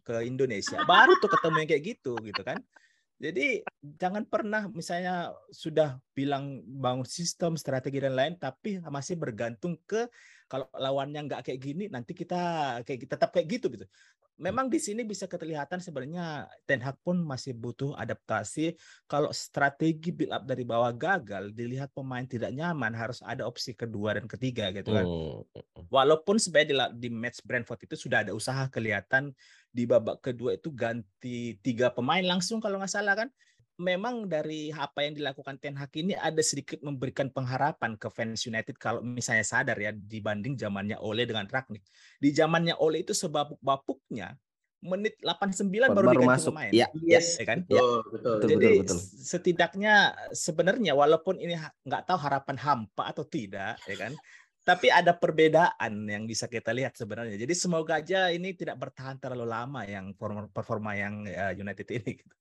ke 0.07 0.15
Indonesia. 0.23 0.79
Baru 0.87 1.19
tuh 1.19 1.29
ketemu 1.35 1.57
yang 1.67 1.69
kayak 1.69 1.85
gitu 1.85 2.15
gitu 2.23 2.43
kan. 2.47 2.63
Jadi 3.19 3.67
jangan 3.83 4.23
pernah 4.31 4.71
misalnya 4.71 5.35
sudah 5.51 5.99
bilang 6.15 6.63
bangun 6.63 7.03
sistem, 7.03 7.59
strategi 7.59 7.99
dan 7.99 8.15
lain, 8.15 8.39
tapi 8.39 8.79
masih 8.79 9.19
bergantung 9.19 9.75
ke 9.91 10.07
kalau 10.49 10.67
lawannya 10.73 11.29
nggak 11.29 11.45
kayak 11.45 11.61
gini, 11.61 11.85
nanti 11.93 12.17
kita 12.17 12.41
kayak 12.83 13.07
tetap 13.07 13.31
kayak 13.31 13.47
gitu 13.47 13.69
gitu 13.69 13.87
memang 14.39 14.71
di 14.71 14.79
sini 14.79 15.03
bisa 15.03 15.27
kelihatan 15.27 15.83
sebenarnya 15.83 16.47
Ten 16.65 16.79
Hag 16.81 16.97
pun 17.03 17.19
masih 17.27 17.53
butuh 17.59 17.93
adaptasi. 17.99 18.79
Kalau 19.11 19.35
strategi 19.35 20.15
build 20.15 20.33
up 20.33 20.47
dari 20.47 20.63
bawah 20.63 20.95
gagal, 20.95 21.51
dilihat 21.53 21.91
pemain 21.91 22.25
tidak 22.25 22.55
nyaman, 22.55 22.95
harus 22.95 23.19
ada 23.27 23.45
opsi 23.45 23.75
kedua 23.75 24.15
dan 24.15 24.31
ketiga 24.31 24.71
gitu 24.71 24.95
kan. 24.95 25.05
Hmm. 25.05 25.43
Walaupun 25.91 26.39
sebenarnya 26.39 26.95
di, 26.95 27.09
di 27.09 27.09
match 27.11 27.43
Brentford 27.43 27.83
itu 27.85 27.99
sudah 27.99 28.23
ada 28.25 28.33
usaha 28.33 28.71
kelihatan 28.71 29.35
di 29.75 29.85
babak 29.85 30.23
kedua 30.23 30.57
itu 30.57 30.73
ganti 30.73 31.59
tiga 31.61 31.93
pemain 31.93 32.25
langsung 32.25 32.63
kalau 32.63 32.81
nggak 32.81 32.89
salah 32.89 33.19
kan 33.19 33.29
memang 33.79 34.27
dari 34.27 34.75
apa 34.75 35.07
yang 35.07 35.14
dilakukan 35.14 35.55
Ten 35.62 35.79
Hag 35.79 35.95
ini 35.95 36.19
ada 36.19 36.43
sedikit 36.43 36.83
memberikan 36.83 37.31
pengharapan 37.31 37.95
ke 37.95 38.11
fans 38.11 38.43
United 38.45 38.75
kalau 38.75 38.99
misalnya 39.01 39.47
sadar 39.47 39.79
ya 39.79 39.95
dibanding 39.95 40.59
zamannya 40.59 40.99
Ole 40.99 41.25
dengan 41.25 41.47
Ragnik. 41.47 41.87
Di 42.19 42.35
zamannya 42.35 42.75
Ole 42.83 43.07
itu 43.07 43.14
sebab-bapuknya 43.14 44.35
menit 44.79 45.19
89 45.23 45.91
baru, 45.91 45.95
baru 45.95 46.09
diganti 46.14 46.38
masuk. 46.38 46.51
pemain. 46.55 46.71
Ya, 46.71 46.87
yes, 47.03 47.38
ya 47.38 47.47
kan? 47.47 47.59
Ya. 47.67 47.83
Betul, 47.83 47.99
betul. 48.14 48.35
Jadi 48.38 48.55
betul, 48.55 48.75
betul. 48.83 48.99
setidaknya 49.23 49.95
sebenarnya 50.31 50.93
walaupun 50.95 51.38
ini 51.38 51.59
nggak 51.87 52.03
tahu 52.07 52.19
harapan 52.19 52.57
hampa 52.59 53.11
atau 53.11 53.27
tidak, 53.27 53.79
ya 53.87 53.97
kan? 53.99 54.14
tapi 54.69 54.93
ada 54.93 55.17
perbedaan 55.17 56.05
yang 56.05 56.29
bisa 56.29 56.45
kita 56.45 56.77
lihat 56.77 56.93
sebenarnya. 56.93 57.41
Jadi 57.41 57.57
semoga 57.57 58.05
aja 58.05 58.29
ini 58.29 58.53
tidak 58.53 58.77
bertahan 58.77 59.17
terlalu 59.17 59.49
lama 59.49 59.81
yang 59.88 60.12
performa 60.53 60.93
yang 60.93 61.25
uh, 61.25 61.57
United 61.57 61.88
ini. 61.88 62.21
Gitu. 62.21 62.35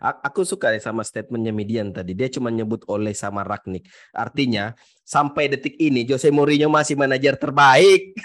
Aku 0.00 0.42
suka 0.42 0.74
sama 0.82 1.06
statementnya 1.06 1.54
Median 1.54 1.94
tadi. 1.94 2.12
Dia 2.18 2.26
cuma 2.32 2.50
nyebut 2.50 2.82
oleh 2.90 3.14
sama 3.14 3.46
Ragnik. 3.46 3.86
Artinya 4.10 4.74
sampai 5.06 5.52
detik 5.52 5.78
ini 5.78 6.02
Jose 6.02 6.34
Mourinho 6.34 6.66
masih 6.66 6.98
manajer 6.98 7.38
terbaik. 7.38 8.18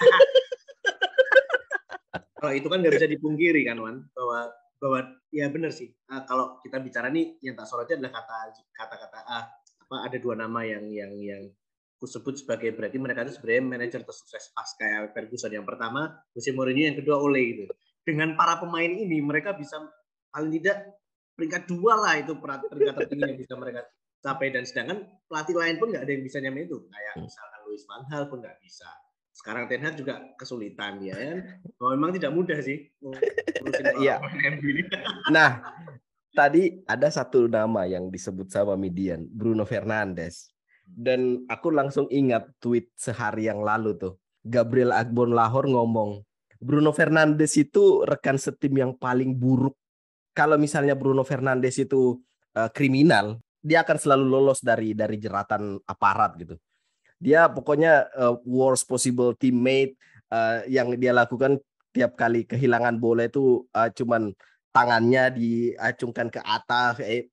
Kalau 2.38 2.54
itu 2.60 2.68
kan 2.70 2.82
nggak 2.82 2.96
bisa 2.98 3.08
dipungkiri 3.10 3.62
kan, 3.70 3.78
Wan, 3.78 4.02
bahwa 4.14 4.40
bahwa 4.78 5.00
ya 5.34 5.50
benar 5.50 5.74
sih. 5.74 5.90
Uh, 6.10 6.22
kalau 6.26 6.62
kita 6.62 6.78
bicara 6.82 7.10
nih 7.10 7.38
yang 7.42 7.58
tak 7.58 7.66
sorotnya 7.66 7.98
adalah 7.98 8.22
kata 8.22 8.38
kata-kata 8.74 9.20
ah, 9.26 9.46
apa 9.88 9.96
ada 10.06 10.18
dua 10.22 10.38
nama 10.38 10.62
yang 10.66 10.86
yang 10.90 11.12
yang 11.18 11.44
kusebut 11.98 12.38
sebagai 12.38 12.78
berarti 12.78 13.02
mereka 13.02 13.26
itu 13.26 13.42
sebenarnya 13.42 13.64
manajer 13.66 14.02
tersukses 14.06 14.54
pas 14.54 14.70
kayak 14.78 15.18
Ferguson 15.18 15.50
yang 15.50 15.66
pertama, 15.66 16.14
Jose 16.34 16.54
Mourinho 16.54 16.94
yang 16.94 16.98
kedua 16.98 17.18
Ole 17.18 17.44
gitu. 17.58 17.74
Dengan 18.06 18.38
para 18.38 18.62
pemain 18.62 18.88
ini 18.88 19.18
mereka 19.20 19.58
bisa 19.58 19.82
paling 20.30 20.54
tidak 20.62 20.94
peringkat 21.38 21.70
dua 21.70 21.94
lah 22.02 22.18
itu 22.18 22.34
peringkat 22.34 22.96
tertinggi 22.98 23.30
yang 23.30 23.40
bisa 23.40 23.54
mereka 23.54 23.86
capek 24.26 24.50
dan 24.58 24.64
sedangkan 24.66 24.98
pelatih 25.30 25.56
lain 25.56 25.76
pun 25.78 25.88
nggak 25.94 26.04
ada 26.04 26.12
yang 26.18 26.24
bisa 26.26 26.38
nyamain 26.42 26.66
itu. 26.66 26.78
Kayak 26.90 27.14
hmm. 27.14 27.24
misalkan 27.30 27.60
Luis 27.70 27.84
Van 27.86 28.02
Gaal 28.10 28.26
pun 28.26 28.38
nggak 28.42 28.58
bisa. 28.60 28.90
Sekarang 29.38 29.70
Ten 29.70 29.86
Hag 29.86 29.94
juga 29.94 30.34
kesulitan 30.34 30.98
ya 31.06 31.14
kan? 31.14 31.62
Oh, 31.78 31.94
memang 31.94 32.10
tidak 32.18 32.34
mudah 32.34 32.58
sih 32.58 32.90
Iya. 34.02 34.18
nah 35.36 35.62
tadi 36.34 36.82
ada 36.90 37.08
satu 37.14 37.46
nama 37.46 37.86
yang 37.86 38.10
disebut 38.10 38.50
sama 38.50 38.74
Midian 38.74 39.30
Bruno 39.30 39.62
Fernandes. 39.64 40.50
Dan 40.88 41.46
aku 41.52 41.70
langsung 41.70 42.08
ingat 42.10 42.48
tweet 42.64 42.90
sehari 42.98 43.46
yang 43.46 43.62
lalu 43.62 43.94
tuh. 44.00 44.18
Gabriel 44.48 44.96
Agbon 44.96 45.36
Lahor 45.36 45.68
ngomong 45.68 46.24
Bruno 46.58 46.96
Fernandes 46.96 47.54
itu 47.60 48.02
rekan 48.08 48.40
setim 48.40 48.74
yang 48.74 48.92
paling 48.96 49.36
buruk 49.36 49.78
kalau 50.38 50.62
misalnya 50.62 50.94
Bruno 50.94 51.26
Fernandes 51.26 51.82
itu 51.82 52.22
uh, 52.54 52.70
kriminal 52.70 53.42
dia 53.58 53.82
akan 53.82 53.98
selalu 53.98 54.26
lolos 54.30 54.62
dari 54.62 54.94
dari 54.94 55.18
jeratan 55.18 55.82
aparat 55.90 56.38
gitu. 56.38 56.56
Dia 57.18 57.50
pokoknya 57.50 58.14
uh, 58.14 58.38
worst 58.46 58.86
possible 58.86 59.34
teammate 59.34 59.98
uh, 60.30 60.62
yang 60.70 60.94
dia 60.96 61.10
lakukan 61.10 61.58
tiap 61.90 62.14
kali 62.14 62.46
kehilangan 62.46 63.02
bola 63.02 63.26
itu 63.26 63.66
uh, 63.74 63.90
cuman 63.90 64.30
tangannya 64.70 65.34
diacungkan 65.34 66.30
ke 66.30 66.38
atas 66.46 67.02
eh, 67.02 67.26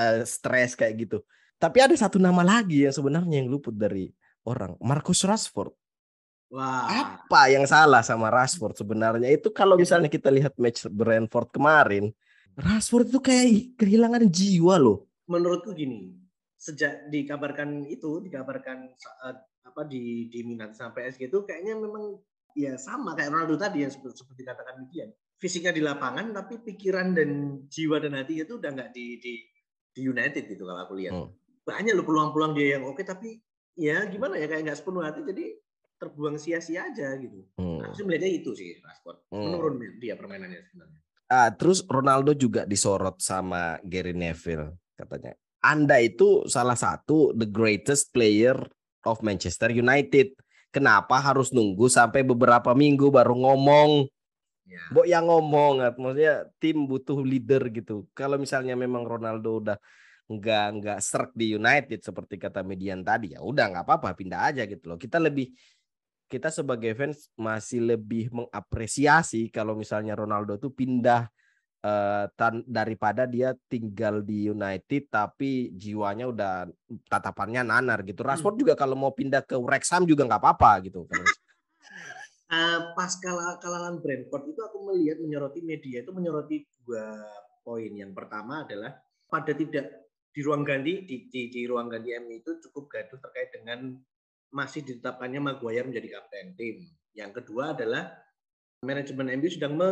uh, 0.00 0.24
stres 0.24 0.72
kayak 0.72 1.06
gitu. 1.06 1.18
Tapi 1.60 1.84
ada 1.84 1.92
satu 1.92 2.16
nama 2.16 2.40
lagi 2.40 2.88
yang 2.88 2.96
sebenarnya 2.96 3.44
yang 3.44 3.52
luput 3.52 3.76
dari 3.76 4.08
orang, 4.48 4.80
Marcus 4.80 5.20
Rashford. 5.24 5.72
Wah. 6.52 6.88
Apa 6.88 7.52
yang 7.52 7.68
salah 7.68 8.00
sama 8.00 8.32
Rashford 8.32 8.80
sebenarnya? 8.80 9.28
Itu 9.28 9.52
kalau 9.52 9.76
misalnya 9.76 10.08
kita 10.08 10.32
lihat 10.32 10.56
match 10.56 10.88
Brentford 10.88 11.52
kemarin, 11.52 12.12
Rashford 12.56 13.12
itu 13.12 13.20
kayak 13.20 13.76
kehilangan 13.76 14.24
jiwa 14.32 14.80
loh 14.80 15.06
menurutku 15.26 15.74
gini, 15.74 16.14
sejak 16.56 17.10
dikabarkan 17.10 17.84
itu, 17.86 18.22
dikabarkan 18.22 18.94
saat 18.96 19.42
apa 19.66 19.82
di 19.84 20.30
di 20.30 20.46
Minat 20.46 20.78
sampai 20.78 21.10
PSG 21.10 21.26
itu 21.28 21.42
kayaknya 21.42 21.74
memang 21.74 22.22
ya 22.54 22.78
sama 22.78 23.18
kayak 23.18 23.34
Ronaldo 23.34 23.58
tadi 23.58 23.82
yang 23.82 23.92
seperti, 23.92 24.22
seperti 24.22 24.42
katakan 24.46 24.86
Mikian. 24.86 25.10
Fisiknya 25.36 25.74
di 25.74 25.82
lapangan 25.84 26.32
tapi 26.32 26.62
pikiran 26.64 27.12
dan 27.12 27.60
jiwa 27.68 28.00
dan 28.00 28.16
hati 28.16 28.40
itu 28.40 28.56
udah 28.56 28.70
nggak 28.72 28.90
di, 28.96 29.20
di 29.20 29.32
di 29.92 30.00
United 30.00 30.48
gitu 30.48 30.64
kalau 30.64 30.80
aku 30.80 30.94
lihat. 30.96 31.12
Hmm. 31.12 31.28
Banyak 31.66 31.92
loh 31.92 32.06
peluang-peluang 32.06 32.52
dia 32.56 32.78
yang 32.78 32.88
oke 32.88 33.02
tapi 33.04 33.36
ya 33.76 34.06
gimana 34.08 34.40
ya 34.40 34.48
kayak 34.48 34.64
nggak 34.64 34.78
sepenuh 34.80 35.04
hati 35.04 35.20
jadi 35.26 35.44
terbuang 36.00 36.40
sia-sia 36.40 36.88
aja 36.88 37.18
gitu. 37.20 37.44
Hmm. 37.60 37.84
Aku 37.84 37.92
sih 38.00 38.04
melihatnya 38.06 38.30
itu 38.32 38.50
sih 38.56 38.80
Rashford. 38.80 39.28
Hmm. 39.28 39.42
Menurun 39.50 39.74
dia 40.00 40.16
permainannya 40.16 40.64
sebenarnya. 40.72 41.00
Ah, 41.26 41.50
terus 41.50 41.82
Ronaldo 41.90 42.30
juga 42.38 42.62
disorot 42.62 43.18
sama 43.18 43.82
Gary 43.82 44.14
Neville 44.14 44.78
katanya. 44.94 45.34
Anda 45.58 45.98
itu 45.98 46.46
salah 46.46 46.78
satu 46.78 47.34
the 47.34 47.48
greatest 47.48 48.14
player 48.14 48.54
of 49.02 49.18
Manchester 49.26 49.74
United. 49.74 50.38
Kenapa 50.70 51.18
harus 51.18 51.50
nunggu 51.50 51.90
sampai 51.90 52.22
beberapa 52.22 52.70
minggu 52.78 53.10
baru 53.10 53.34
ngomong? 53.34 54.06
Ya. 54.66 54.82
Bo 54.90 55.02
yang 55.06 55.26
ngomong, 55.30 55.82
maksudnya 55.98 56.46
tim 56.62 56.86
butuh 56.86 57.18
leader 57.22 57.70
gitu. 57.70 58.06
Kalau 58.14 58.38
misalnya 58.38 58.78
memang 58.78 59.06
Ronaldo 59.06 59.62
udah 59.62 59.78
nggak 60.26 60.66
nggak 60.82 60.98
serk 60.98 61.30
di 61.38 61.54
United 61.54 62.02
seperti 62.02 62.34
kata 62.34 62.66
median 62.66 63.06
tadi 63.06 63.38
ya 63.38 63.46
udah 63.46 63.70
nggak 63.70 63.84
apa-apa 63.86 64.18
pindah 64.18 64.50
aja 64.50 64.66
gitu 64.66 64.90
loh. 64.90 64.98
Kita 64.98 65.22
lebih 65.22 65.54
kita 66.26 66.50
sebagai 66.50 66.92
fans 66.98 67.30
masih 67.38 67.94
lebih 67.94 68.34
mengapresiasi 68.34 69.46
kalau 69.50 69.78
misalnya 69.78 70.18
Ronaldo 70.18 70.58
tuh 70.58 70.74
pindah 70.74 71.30
uh, 71.86 72.24
tan 72.34 72.66
daripada 72.66 73.24
dia 73.30 73.54
tinggal 73.70 74.26
di 74.26 74.50
United 74.50 75.06
tapi 75.06 75.70
jiwanya 75.78 76.26
udah 76.26 76.66
tatapannya 77.06 77.62
nanar 77.62 78.02
gitu. 78.02 78.26
Hmm. 78.26 78.34
Rashford 78.34 78.58
juga 78.58 78.74
kalau 78.74 78.98
mau 78.98 79.14
pindah 79.14 79.46
ke 79.46 79.54
Wrexham 79.54 80.02
juga 80.02 80.26
nggak 80.26 80.42
apa-apa 80.42 80.70
gitu. 80.90 81.06
uh, 82.54 82.78
pas 82.98 83.12
kalah 83.22 83.62
kalahan 83.62 84.02
Brentford 84.02 84.50
itu 84.50 84.60
aku 84.66 84.78
melihat 84.90 85.22
menyoroti 85.22 85.60
media 85.62 86.02
itu 86.02 86.10
menyoroti 86.10 86.66
dua 86.82 87.22
poin. 87.62 87.90
Yang 87.94 88.12
pertama 88.18 88.66
adalah 88.66 88.98
pada 89.30 89.54
tidak 89.54 90.10
di 90.34 90.44
ruang 90.44 90.66
ganti 90.66 91.06
di, 91.06 91.16
di, 91.32 91.48
di 91.48 91.64
ruang 91.64 91.88
ganti 91.88 92.12
M 92.12 92.28
itu 92.28 92.60
cukup 92.68 92.92
gaduh 92.92 93.16
terkait 93.16 93.50
dengan 93.56 93.96
masih 94.54 94.86
ditetapkannya 94.86 95.40
Maguire 95.42 95.86
menjadi 95.86 96.18
kapten 96.18 96.54
tim. 96.54 96.86
Yang 97.16 97.42
kedua 97.42 97.72
adalah 97.72 98.12
manajemen 98.84 99.32
MU 99.40 99.48
sedang 99.48 99.74
me, 99.74 99.90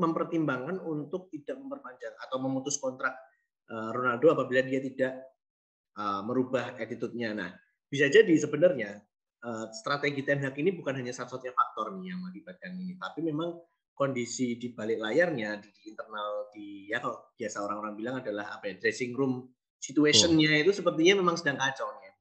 mempertimbangkan 0.00 0.80
untuk 0.80 1.28
tidak 1.28 1.60
memperpanjang 1.60 2.14
atau 2.16 2.36
memutus 2.40 2.80
kontrak 2.80 3.12
eh, 3.68 3.90
Ronaldo 3.92 4.32
apabila 4.32 4.64
dia 4.64 4.80
tidak 4.80 5.12
eh, 5.98 6.20
merubah 6.24 6.78
attitude-nya. 6.80 7.36
Nah, 7.36 7.50
bisa 7.90 8.08
jadi 8.08 8.32
sebenarnya 8.32 8.96
eh, 9.44 9.66
strategi 9.76 10.24
Ten 10.24 10.40
Hag 10.40 10.56
ini 10.56 10.72
bukan 10.72 10.96
hanya 10.96 11.12
satu-satunya 11.12 11.52
faktor 11.52 11.92
nih 12.00 12.16
yang 12.16 12.18
mengakibatkan 12.24 12.72
ini, 12.80 12.96
tapi 12.96 13.20
memang 13.20 13.60
kondisi 13.92 14.56
di 14.56 14.72
balik 14.72 14.98
layarnya 15.04 15.60
di, 15.60 15.68
di 15.68 15.82
internal 15.92 16.48
di 16.48 16.88
ya 16.88 16.98
kalau 16.98 17.36
biasa 17.36 17.60
orang-orang 17.60 17.94
bilang 17.94 18.14
adalah 18.24 18.56
apa 18.56 18.72
ya 18.72 18.74
dressing 18.80 19.12
room 19.12 19.52
situationnya 19.82 20.64
itu 20.64 20.72
sepertinya 20.72 21.20
memang 21.20 21.36
sedang 21.36 21.60
kacau 21.60 21.90
nih. 22.00 22.11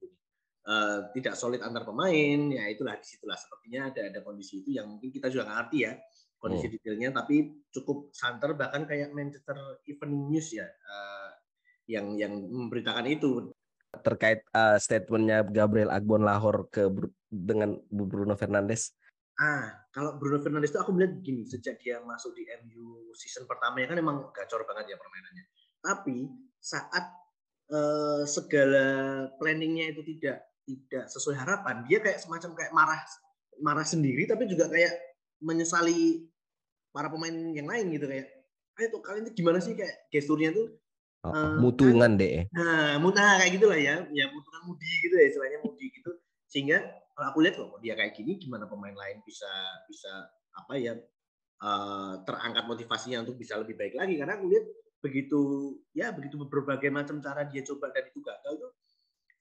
Uh, 0.61 1.09
tidak 1.17 1.33
solid 1.33 1.57
antar 1.65 1.81
pemain 1.81 2.53
ya 2.53 2.69
itulah 2.69 2.93
di 2.93 3.01
situlah 3.01 3.33
sepertinya 3.33 3.89
ada 3.89 4.13
ada 4.13 4.21
kondisi 4.21 4.61
itu 4.61 4.77
yang 4.77 4.93
mungkin 4.93 5.09
kita 5.09 5.33
juga 5.33 5.49
ngerti 5.49 5.89
ya 5.89 5.97
kondisi 6.41 6.65
hmm. 6.69 6.73
detailnya. 6.77 7.09
Tapi 7.13 7.35
cukup 7.69 8.09
santer 8.13 8.57
bahkan 8.57 8.89
kayak 8.89 9.13
Manchester 9.13 9.57
Evening 9.85 10.33
News 10.33 10.49
ya 10.53 10.65
uh, 10.65 11.29
yang 11.85 12.17
yang 12.17 12.33
memberitakan 12.49 13.05
itu. 13.05 13.53
Terkait 14.01 14.41
uh, 14.57 14.81
statementnya 14.81 15.45
Gabriel 15.45 15.93
Agbon 15.93 16.25
Lahor 16.25 16.69
ke 16.73 16.89
dengan 17.29 17.77
Bruno 17.93 18.33
Fernandes. 18.33 18.97
Ah 19.37 19.81
kalau 19.91 20.15
Bruno 20.15 20.39
Fernandes 20.39 20.71
itu 20.71 20.79
aku 20.79 20.91
melihat 20.95 21.19
gini 21.19 21.43
sejak 21.43 21.79
dia 21.83 21.99
masuk 22.03 22.31
di 22.31 22.47
MU 22.63 23.11
season 23.15 23.43
pertama 23.43 23.83
ya 23.83 23.91
kan 23.91 23.99
emang 23.99 24.17
gacor 24.31 24.63
banget 24.63 24.95
ya 24.95 24.97
permainannya. 24.97 25.45
Tapi 25.81 26.17
saat 26.61 27.05
uh, 27.73 28.23
segala 28.23 28.85
planningnya 29.35 29.91
itu 29.91 30.01
tidak 30.15 30.50
tidak 30.77 31.05
sesuai 31.11 31.35
harapan. 31.37 31.83
Dia 31.87 31.99
kayak 31.99 32.19
semacam 32.23 32.51
kayak 32.55 32.71
marah 32.71 33.01
marah 33.61 33.85
sendiri 33.85 34.25
tapi 34.25 34.49
juga 34.49 34.71
kayak 34.71 34.93
menyesali 35.43 36.25
para 36.89 37.07
pemain 37.07 37.33
yang 37.53 37.67
lain 37.69 37.93
gitu 37.93 38.05
kayak 38.09 38.27
ayo 38.79 38.87
tuh 38.89 39.01
kalian 39.03 39.23
tuh 39.29 39.35
gimana 39.35 39.59
sih? 39.59 39.73
Kayak 39.75 40.07
gesturnya 40.09 40.55
tuh 40.55 40.67
oh, 41.25 41.29
uh, 41.29 41.55
mutungan 41.59 42.15
deh. 42.15 42.47
Nah 42.55 42.97
mutah 42.97 43.41
kayak 43.41 43.51
gitulah 43.59 43.79
ya. 43.79 44.05
Ya 44.11 44.25
mutungan 44.31 44.61
mudi 44.65 44.91
gitu 45.03 45.15
ya 45.19 45.25
istilahnya 45.29 45.59
mudi 45.61 45.85
gitu. 45.91 46.11
Sehingga 46.47 46.77
kalau 47.15 47.27
aku 47.35 47.39
lihat 47.43 47.55
loh 47.59 47.77
dia 47.83 47.93
kayak 47.93 48.15
gini 48.15 48.39
gimana 48.39 48.65
pemain 48.65 48.95
lain 48.95 49.19
bisa 49.27 49.51
bisa 49.85 50.11
apa 50.51 50.73
ya 50.79 50.93
uh, 51.63 52.19
terangkat 52.23 52.63
motivasinya 52.67 53.23
untuk 53.27 53.35
bisa 53.37 53.59
lebih 53.59 53.75
baik 53.77 53.95
lagi. 53.99 54.17
Karena 54.17 54.39
aku 54.39 54.47
lihat 54.47 54.65
begitu 55.01 55.41
ya 55.97 56.13
begitu 56.13 56.37
berbagai 56.45 56.93
macam 56.93 57.17
cara 57.17 57.41
dia 57.49 57.65
coba 57.65 57.89
dan 57.89 58.05
itu 58.05 58.21
gagal 58.21 58.53
tuh 58.61 58.71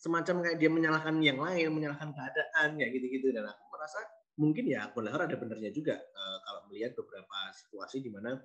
semacam 0.01 0.41
kayak 0.41 0.57
dia 0.57 0.71
menyalahkan 0.73 1.21
yang 1.21 1.37
lain 1.37 1.77
menyalahkan 1.77 2.11
keadaan 2.17 2.81
ya 2.81 2.89
gitu-gitu. 2.89 3.37
Dan 3.37 3.45
aku 3.45 3.63
merasa 3.69 4.01
mungkin 4.41 4.65
ya 4.65 4.89
Bonlahor 4.97 5.29
ada 5.29 5.37
benernya 5.37 5.69
juga 5.69 6.01
uh, 6.01 6.39
kalau 6.41 6.61
melihat 6.73 6.97
beberapa 6.97 7.39
situasi 7.53 8.01
di 8.01 8.09
mana 8.09 8.41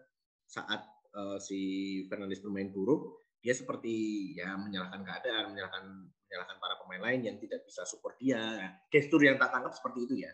saat 0.45 0.83
uh, 1.15 1.39
si 1.39 1.59
Fernandes 2.11 2.43
bermain 2.43 2.69
buruk 2.69 3.23
dia 3.39 3.55
seperti 3.55 4.35
ya 4.35 4.59
menyalahkan 4.59 5.05
keadaan 5.05 5.55
menyalahkan 5.55 5.85
menyalahkan 6.27 6.57
para 6.59 6.75
pemain 6.81 7.01
lain 7.07 7.21
yang 7.23 7.37
tidak 7.39 7.63
bisa 7.63 7.87
support 7.87 8.19
dia. 8.19 8.75
Gestur 8.91 9.23
yang 9.23 9.39
tak 9.39 9.55
tangkap 9.55 9.71
seperti 9.71 10.09
itu 10.09 10.15
ya. 10.27 10.33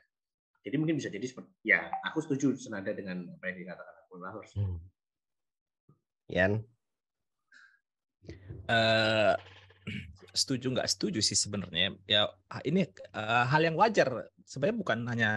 Jadi 0.65 0.75
mungkin 0.77 0.97
bisa 0.97 1.13
jadi 1.13 1.25
seperti 1.25 1.51
ya 1.61 1.91
aku 2.07 2.23
setuju 2.25 2.57
senada 2.57 2.89
dengan 2.95 3.29
apa 3.37 3.45
yang 3.53 3.57
dikatakan 3.61 3.95
Bonlahor 4.09 4.45
hmm. 4.57 4.77
Yan? 6.31 6.63
Uh, 8.71 9.35
setuju 10.31 10.71
nggak 10.73 10.89
setuju 10.89 11.19
sih 11.19 11.37
sebenarnya 11.37 11.95
ya 12.07 12.27
ini 12.63 12.87
uh, 13.15 13.45
hal 13.47 13.61
yang 13.63 13.75
wajar 13.75 14.31
sebenarnya 14.47 14.77
bukan 14.79 14.99
hanya 15.11 15.29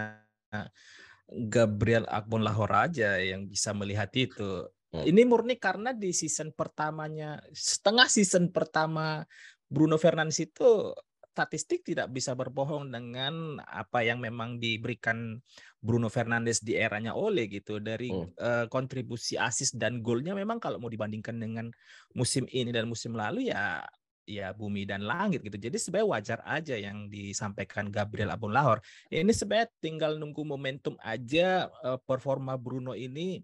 Gabriel 1.29 2.05
Akbon 2.07 2.45
Lahore 2.45 2.91
aja 2.91 3.17
yang 3.17 3.49
bisa 3.49 3.73
melihat 3.73 4.11
itu 4.15 4.65
hmm. 4.93 5.05
ini 5.05 5.21
murni 5.25 5.57
karena 5.57 5.91
di 5.91 6.13
season 6.13 6.53
pertamanya 6.53 7.41
setengah 7.51 8.07
season 8.07 8.53
pertama 8.53 9.25
Bruno 9.65 9.97
Fernandes 9.97 10.39
itu 10.39 10.93
statistik 11.35 11.83
tidak 11.83 12.15
bisa 12.15 12.31
berbohong 12.31 12.95
dengan 12.95 13.59
apa 13.67 14.07
yang 14.07 14.23
memang 14.23 14.55
diberikan 14.55 15.35
Bruno 15.83 16.07
Fernandes 16.07 16.63
di 16.63 16.79
eranya 16.79 17.11
Ole 17.11 17.51
gitu 17.51 17.83
dari 17.83 18.07
hmm. 18.07 18.39
uh, 18.39 18.65
kontribusi 18.71 19.35
asis 19.35 19.75
dan 19.75 19.99
golnya 19.99 20.31
memang 20.31 20.63
kalau 20.63 20.79
mau 20.79 20.87
dibandingkan 20.87 21.35
dengan 21.35 21.67
musim 22.15 22.47
ini 22.55 22.71
dan 22.71 22.87
musim 22.87 23.11
lalu 23.11 23.51
ya 23.51 23.83
ya 24.25 24.51
bumi 24.51 24.83
dan 24.89 25.05
langit 25.05 25.45
gitu. 25.45 25.55
Jadi 25.55 25.77
sebenarnya 25.77 26.09
wajar 26.09 26.39
aja 26.43 26.75
yang 26.75 27.07
disampaikan 27.07 27.93
Gabriel 27.93 28.33
Abun 28.33 28.51
Lahor. 28.51 28.81
Ini 29.07 29.29
sebenarnya 29.29 29.69
tinggal 29.79 30.17
nunggu 30.17 30.41
momentum 30.41 30.97
aja 30.99 31.69
uh, 31.85 32.01
performa 32.01 32.57
Bruno 32.57 32.97
ini 32.97 33.39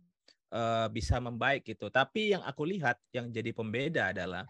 uh, 0.51 0.89
bisa 0.89 1.21
membaik 1.21 1.63
gitu. 1.63 1.87
Tapi 1.93 2.35
yang 2.35 2.43
aku 2.43 2.65
lihat 2.67 2.97
yang 3.13 3.29
jadi 3.29 3.53
pembeda 3.53 4.11
adalah 4.11 4.43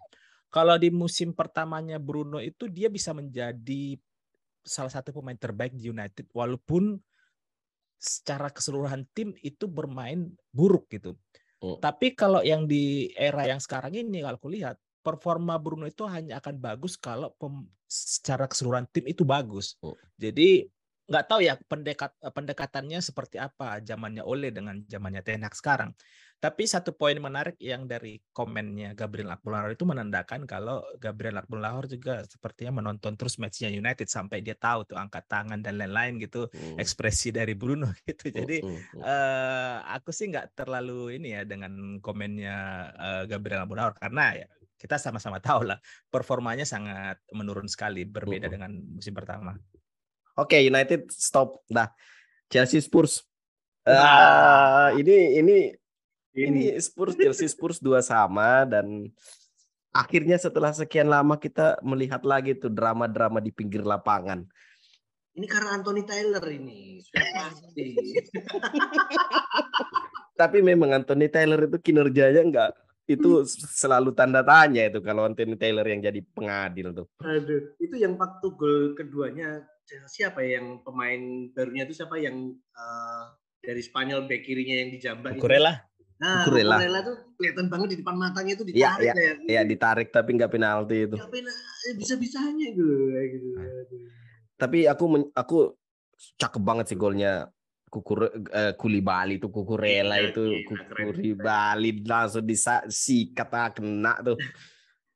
kalau 0.52 0.76
di 0.80 0.92
musim 0.92 1.32
pertamanya 1.36 2.00
Bruno 2.00 2.40
itu 2.40 2.68
dia 2.68 2.92
bisa 2.92 3.16
menjadi 3.16 3.96
salah 4.64 4.92
satu 4.92 5.12
pemain 5.16 5.38
terbaik 5.38 5.74
di 5.76 5.90
United 5.90 6.28
walaupun 6.32 7.00
secara 8.02 8.50
keseluruhan 8.50 9.06
tim 9.14 9.36
itu 9.46 9.70
bermain 9.70 10.34
buruk 10.50 10.90
gitu. 10.90 11.14
Oh. 11.62 11.78
Tapi 11.78 12.18
kalau 12.18 12.42
yang 12.42 12.66
di 12.66 13.14
era 13.14 13.46
yang 13.46 13.62
sekarang 13.62 13.94
ini 13.94 14.26
kalau 14.26 14.38
aku 14.42 14.50
lihat 14.50 14.82
performa 15.02 15.58
Bruno 15.58 15.90
itu 15.90 16.06
hanya 16.08 16.38
akan 16.38 16.62
bagus 16.62 16.96
kalau 16.96 17.34
pem, 17.36 17.66
secara 17.90 18.48
keseluruhan 18.48 18.88
tim 18.90 19.06
itu 19.10 19.28
bagus. 19.28 19.76
Oh. 19.82 19.98
Jadi 20.16 20.70
nggak 21.12 21.28
tahu 21.28 21.44
ya 21.44 21.60
pendekat 21.68 22.16
pendekatannya 22.24 23.04
seperti 23.04 23.36
apa 23.36 23.84
zamannya 23.84 24.24
Ole 24.24 24.56
dengan 24.56 24.80
zamannya 24.88 25.20
Ten 25.20 25.44
Hag 25.44 25.52
sekarang. 25.52 25.92
Tapi 26.42 26.66
satu 26.66 26.98
poin 26.98 27.14
menarik 27.22 27.54
yang 27.62 27.86
dari 27.86 28.18
komennya 28.34 28.98
Gabriel 28.98 29.30
Akpolahor 29.30 29.78
itu 29.78 29.86
menandakan 29.86 30.50
kalau 30.50 30.82
Gabriel 30.98 31.38
Akpolahor 31.38 31.86
juga 31.86 32.26
sepertinya 32.26 32.82
menonton 32.82 33.14
terus 33.14 33.38
matchnya 33.38 33.70
United 33.70 34.10
sampai 34.10 34.42
dia 34.42 34.58
tahu 34.58 34.90
tuh 34.90 34.98
angkat 34.98 35.22
tangan 35.30 35.62
dan 35.62 35.78
lain-lain 35.78 36.18
gitu 36.18 36.50
hmm. 36.50 36.82
ekspresi 36.82 37.30
dari 37.30 37.54
Bruno 37.54 37.94
gitu. 38.10 38.34
Jadi 38.34 38.58
hmm. 38.58 38.74
Hmm. 38.74 39.02
Uh, 39.06 39.76
aku 39.94 40.10
sih 40.10 40.34
nggak 40.34 40.58
terlalu 40.58 41.22
ini 41.22 41.38
ya 41.38 41.46
dengan 41.46 42.02
komennya 42.02 42.58
uh, 42.98 43.24
Gabriel 43.30 43.70
Akpolahor 43.70 43.94
karena 44.02 44.42
ya 44.42 44.48
kita 44.82 44.98
sama-sama 44.98 45.38
tahu 45.38 45.70
lah 45.70 45.78
performanya 46.10 46.66
sangat 46.66 47.22
menurun 47.30 47.70
sekali 47.70 48.02
berbeda 48.02 48.50
hmm. 48.50 48.54
dengan 48.58 48.72
musim 48.82 49.14
pertama. 49.14 49.54
Oke 50.34 50.58
okay, 50.58 50.62
United 50.66 51.14
stop. 51.14 51.62
Nah 51.70 51.94
Chelsea 52.50 52.82
Spurs. 52.82 53.22
Uh, 53.86 54.94
ini 54.98 55.38
ini 55.38 55.58
ini 56.34 56.74
Spurs 56.82 57.14
Chelsea 57.14 57.46
Spurs 57.46 57.78
dua 57.78 58.02
sama 58.02 58.66
dan 58.66 59.10
akhirnya 59.94 60.42
setelah 60.42 60.74
sekian 60.74 61.10
lama 61.10 61.38
kita 61.38 61.78
melihat 61.86 62.26
lagi 62.26 62.58
tuh 62.58 62.74
drama-drama 62.74 63.38
di 63.38 63.54
pinggir 63.54 63.86
lapangan. 63.86 64.42
Ini 65.32 65.48
karena 65.48 65.78
Anthony 65.78 66.04
Taylor 66.04 66.44
ini 66.50 67.00
sudah 67.06 67.28
pasti. 67.38 67.88
Tapi 70.42 70.58
memang 70.66 70.92
Anthony 70.92 71.30
Taylor 71.30 71.70
itu 71.70 71.78
kinerjanya 71.80 72.42
enggak 72.42 72.72
itu 73.10 73.44
selalu 73.50 74.14
tanda 74.14 74.46
tanya 74.46 74.88
itu 74.88 75.02
kalau 75.02 75.26
Anthony 75.26 75.58
Taylor 75.58 75.84
yang 75.84 76.02
jadi 76.02 76.22
pengadil 76.32 76.94
tuh. 76.96 77.08
Aduh, 77.26 77.76
itu 77.82 77.96
yang 77.98 78.16
waktu 78.16 78.48
gol 78.56 78.94
keduanya 78.96 79.66
siapa 80.08 80.40
ya 80.46 80.62
yang 80.62 80.80
pemain 80.88 81.52
barunya 81.52 81.84
itu 81.84 82.00
siapa 82.00 82.16
yang 82.22 82.56
uh, 82.56 83.24
dari 83.60 83.82
Spanyol 83.84 84.26
back 84.26 84.42
kirinya 84.48 84.76
yang 84.86 84.90
dijambak 84.94 85.38
Kurela. 85.38 85.84
Nah, 86.22 86.46
Kukurela. 86.46 86.78
Kukurela 86.78 87.00
tuh 87.02 87.16
kelihatan 87.36 87.68
banget 87.68 87.88
di 87.94 87.98
depan 88.06 88.16
matanya 88.16 88.52
itu 88.54 88.64
iya, 88.70 88.94
ditarik 88.94 89.08
ya, 89.10 89.14
ya. 89.18 89.34
Iya, 89.50 89.62
ditarik 89.66 90.08
tapi 90.14 90.30
nggak 90.38 90.52
penalti 90.54 90.98
itu. 91.10 91.18
Eh, 91.18 91.94
bisa-bisanya 91.98 92.68
gitu. 92.72 92.86
gitu. 93.10 93.48
Tapi 94.56 94.86
aku 94.86 95.34
aku 95.34 95.58
cakep 96.38 96.62
banget 96.62 96.86
sih 96.94 96.98
golnya 96.98 97.50
kukur 97.92 98.32
uh, 98.32 98.74
Kulibali 98.80 99.36
itu 99.36 99.52
Kukurela 99.52 100.16
ya, 100.16 100.32
itu 100.32 100.44
ya, 100.48 100.60
Kulibali 100.96 102.00
langsung 102.08 102.48
disikat 102.48 103.52
ah, 103.52 103.70
kena 103.70 104.16
tuh. 104.24 104.40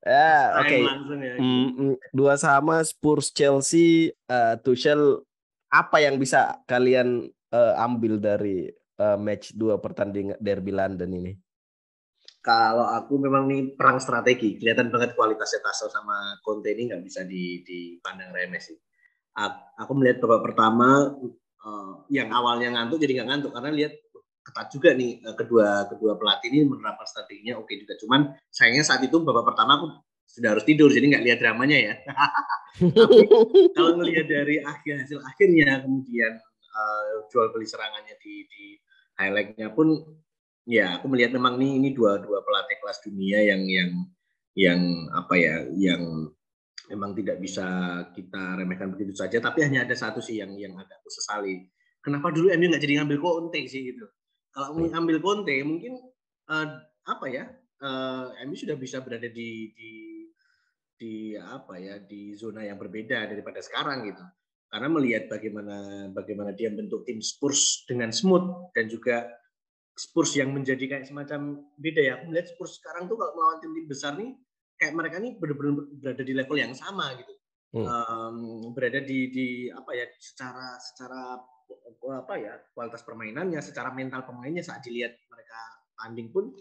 Ya, 0.06 0.62
oke. 0.62 0.70
Okay. 0.70 0.82
Ya, 0.86 1.34
mm, 1.42 1.70
mm, 1.82 1.96
dua 2.14 2.38
sama 2.38 2.78
Spurs 2.86 3.34
Chelsea 3.34 4.14
uh, 4.30 4.54
Tuchel 4.62 5.26
apa 5.74 5.98
yang 5.98 6.22
bisa 6.22 6.62
kalian 6.70 7.26
uh, 7.50 7.74
ambil 7.82 8.22
dari 8.22 8.70
uh, 9.02 9.18
match 9.18 9.58
dua 9.58 9.82
pertandingan 9.82 10.38
derby 10.38 10.70
London 10.70 11.10
ini? 11.10 11.34
Kalau 12.38 12.86
aku 12.86 13.18
memang 13.18 13.50
nih 13.50 13.74
perang 13.74 13.98
strategi, 13.98 14.62
kelihatan 14.62 14.94
banget 14.94 15.18
kualitasnya 15.18 15.66
Tassel 15.66 15.90
sama 15.90 16.38
Conte 16.46 16.70
ini 16.70 16.94
nggak 16.94 17.02
bisa 17.02 17.26
dipandang 17.26 18.30
remeh 18.30 18.62
sih. 18.62 18.78
Aku 19.82 19.98
melihat 19.98 20.22
babak 20.22 20.54
pertama 20.54 21.18
uh, 21.66 22.06
yang 22.14 22.30
awalnya 22.32 22.72
ngantuk 22.72 23.02
jadi 23.02 23.22
nggak 23.22 23.30
ngantuk 23.34 23.52
karena 23.58 23.72
lihat 23.74 23.94
ketat 24.46 24.68
juga 24.70 24.90
nih 24.94 25.26
uh, 25.26 25.36
kedua 25.36 25.90
kedua 25.90 26.14
pelatih 26.16 26.54
ini 26.54 26.70
menerapkan 26.70 27.10
strateginya 27.10 27.58
oke 27.58 27.74
juga. 27.74 27.98
Cuman 27.98 28.22
sayangnya 28.54 28.86
saat 28.86 29.02
itu 29.02 29.18
babak 29.26 29.50
pertama 29.50 29.82
aku 29.82 29.88
sudah 30.26 30.58
harus 30.58 30.66
tidur 30.66 30.90
jadi 30.94 31.18
nggak 31.18 31.26
lihat 31.26 31.38
dramanya 31.42 31.78
ya. 31.82 31.94
Tapi 32.78 33.18
kalau 33.74 33.98
melihat 33.98 34.30
dari 34.30 34.62
akhir 34.62 35.06
hasil 35.06 35.20
akhirnya 35.26 35.82
kemudian 35.82 36.38
uh, 36.76 37.26
jual 37.34 37.50
beli 37.56 37.66
serangannya 37.66 38.16
di, 38.22 38.46
di 38.46 38.64
highlightnya 39.18 39.72
pun 39.74 40.04
ya 40.68 41.00
aku 41.00 41.08
melihat 41.08 41.34
memang 41.38 41.58
ini 41.62 41.80
ini 41.82 41.90
dua 41.96 42.20
dua 42.20 42.42
pelatih 42.44 42.78
kelas 42.84 43.00
dunia 43.06 43.40
yang 43.42 43.64
yang 43.66 43.92
yang 44.56 44.82
apa 45.14 45.34
ya 45.38 45.56
yang 45.78 46.32
memang 46.92 47.18
tidak 47.18 47.42
bisa 47.42 47.66
kita 48.14 48.62
remehkan 48.62 48.94
begitu 48.94 49.18
saja 49.18 49.42
tapi 49.42 49.66
hanya 49.66 49.86
ada 49.88 49.96
satu 49.98 50.22
sih 50.22 50.38
yang 50.42 50.54
yang 50.58 50.78
agak 50.78 51.02
sesali 51.10 51.66
kenapa 52.06 52.30
dulu 52.30 52.54
MU 52.54 52.70
nggak 52.70 52.84
jadi 52.86 53.02
ngambil 53.02 53.18
Conte 53.18 53.66
sih 53.66 53.82
gitu? 53.90 54.06
Kalau 54.54 54.78
ngambil 54.78 55.18
Conte 55.26 55.58
mungkin 55.66 55.98
uh, 56.54 56.68
apa 57.10 57.26
ya 57.34 57.50
uh, 57.82 58.30
MU 58.46 58.54
sudah 58.54 58.78
bisa 58.78 59.02
berada 59.02 59.26
di 59.26 59.74
di 59.74 59.92
di 60.96 61.14
apa 61.36 61.82
ya 61.82 61.98
di 61.98 62.38
zona 62.38 62.62
yang 62.62 62.78
berbeda 62.78 63.26
daripada 63.26 63.58
sekarang 63.66 64.06
gitu. 64.06 64.22
Karena 64.70 64.88
melihat 64.94 65.26
bagaimana 65.28 66.08
bagaimana 66.14 66.54
dia 66.54 66.70
bentuk 66.70 67.04
tim 67.10 67.18
Spurs 67.26 67.84
dengan 67.90 68.14
smooth 68.14 68.72
dan 68.78 68.86
juga 68.86 69.26
Spurs 69.96 70.36
yang 70.36 70.52
menjadi 70.52 70.86
kayak 70.86 71.06
semacam 71.10 71.66
beda 71.80 72.02
ya. 72.06 72.12
Aku 72.22 72.30
melihat 72.30 72.54
Spurs 72.54 72.78
sekarang 72.78 73.10
tuh 73.10 73.18
kalau 73.18 73.34
melawan 73.34 73.58
tim-tim 73.64 73.86
besar 73.90 74.14
nih 74.20 74.36
kayak 74.76 74.94
mereka 74.94 75.18
nih 75.20 75.34
benar-benar 75.40 75.74
berada 76.00 76.24
di 76.24 76.34
level 76.36 76.58
yang 76.60 76.76
sama 76.76 77.16
gitu. 77.20 77.34
Hmm. 77.76 77.86
Um, 77.86 78.38
berada 78.72 79.04
di 79.04 79.28
di 79.32 79.48
apa 79.68 79.92
ya 79.92 80.08
secara 80.16 80.80
secara 80.80 81.36
apa 82.16 82.34
ya 82.38 82.54
kualitas 82.72 83.04
permainannya, 83.04 83.60
secara 83.60 83.92
mental 83.92 84.24
pemainnya 84.24 84.64
saat 84.64 84.86
dilihat 84.86 85.18
mereka 85.28 85.60
tanding 86.00 86.30
pun 86.32 86.56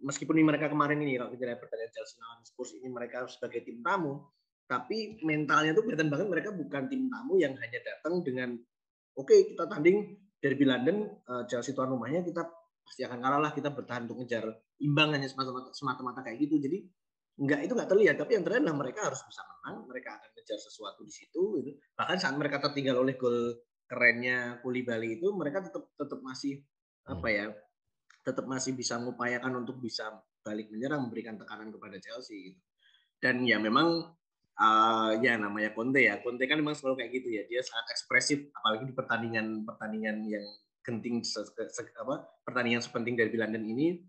meskipun 0.00 0.34
ini 0.40 0.46
mereka 0.46 0.66
kemarin 0.72 0.98
ini 1.00 1.20
kalau 1.20 1.30
kita 1.32 1.44
lihat 1.46 1.60
pertandingan 1.60 1.92
Chelsea 1.92 2.16
lawan 2.20 2.40
Spurs 2.44 2.70
ini 2.76 2.88
mereka 2.88 3.28
sebagai 3.28 3.60
tim 3.64 3.84
tamu 3.84 4.20
tapi 4.64 5.18
mentalnya 5.26 5.74
tuh 5.74 5.82
kelihatan 5.82 6.08
banget 6.08 6.28
mereka 6.30 6.50
bukan 6.54 6.82
tim 6.88 7.10
tamu 7.10 7.34
yang 7.36 7.52
hanya 7.58 7.78
datang 7.82 8.22
dengan 8.24 8.54
oke 9.18 9.28
okay, 9.28 9.52
kita 9.52 9.66
tanding 9.68 10.16
derby 10.40 10.64
London 10.64 11.10
uh, 11.28 11.44
Chelsea 11.44 11.76
tuan 11.76 11.92
rumahnya 11.92 12.24
kita 12.24 12.48
pasti 12.86 13.02
akan 13.04 13.18
kalah 13.20 13.40
lah 13.42 13.52
kita 13.52 13.70
bertahan 13.70 14.08
untuk 14.08 14.24
ngejar 14.24 14.44
imbang 14.80 15.12
hanya 15.14 15.28
semata-mata, 15.28 15.70
semata-mata 15.76 16.20
kayak 16.24 16.38
gitu 16.48 16.58
jadi 16.58 16.80
enggak 17.40 17.60
itu 17.64 17.72
nggak 17.72 17.90
terlihat 17.90 18.16
tapi 18.20 18.36
yang 18.36 18.44
terlihat 18.44 18.62
adalah 18.68 18.78
mereka 18.84 19.00
harus 19.08 19.20
bisa 19.24 19.40
menang 19.42 19.88
mereka 19.88 20.20
akan 20.20 20.28
ngejar 20.36 20.58
sesuatu 20.60 21.00
di 21.02 21.12
situ 21.12 21.42
gitu. 21.64 21.70
bahkan 21.96 22.16
saat 22.20 22.36
mereka 22.36 22.60
tertinggal 22.60 23.00
oleh 23.00 23.16
gol 23.16 23.56
kerennya 23.88 24.60
Kuli 24.60 24.84
Bali 24.84 25.18
itu 25.18 25.32
mereka 25.32 25.64
tetap 25.64 25.88
tetap 25.96 26.20
masih 26.20 26.60
apa 27.08 27.28
ya 27.32 27.46
tetap 28.20 28.44
masih 28.44 28.76
bisa 28.76 29.00
mengupayakan 29.00 29.64
untuk 29.64 29.80
bisa 29.80 30.12
balik 30.44 30.68
menyerang 30.68 31.08
memberikan 31.08 31.40
tekanan 31.40 31.72
kepada 31.72 31.96
Chelsea 31.96 32.52
gitu 32.52 32.60
dan 33.20 33.40
ya 33.44 33.56
memang 33.56 34.04
uh, 34.60 35.10
ya 35.20 35.36
namanya 35.40 35.72
Conte 35.72 36.04
ya. 36.04 36.20
Conte 36.20 36.44
kan 36.44 36.60
memang 36.60 36.76
selalu 36.76 37.04
kayak 37.04 37.10
gitu 37.20 37.28
ya. 37.32 37.42
Dia 37.48 37.60
sangat 37.64 37.86
ekspresif 37.96 38.48
apalagi 38.52 38.84
di 38.88 38.94
pertandingan-pertandingan 38.96 40.16
yang 40.28 40.46
genting 40.80 41.20
apa 41.20 42.14
pertandingan 42.40 42.80
sepenting 42.80 43.12
dari 43.12 43.36
London 43.36 43.60
ini 43.68 44.00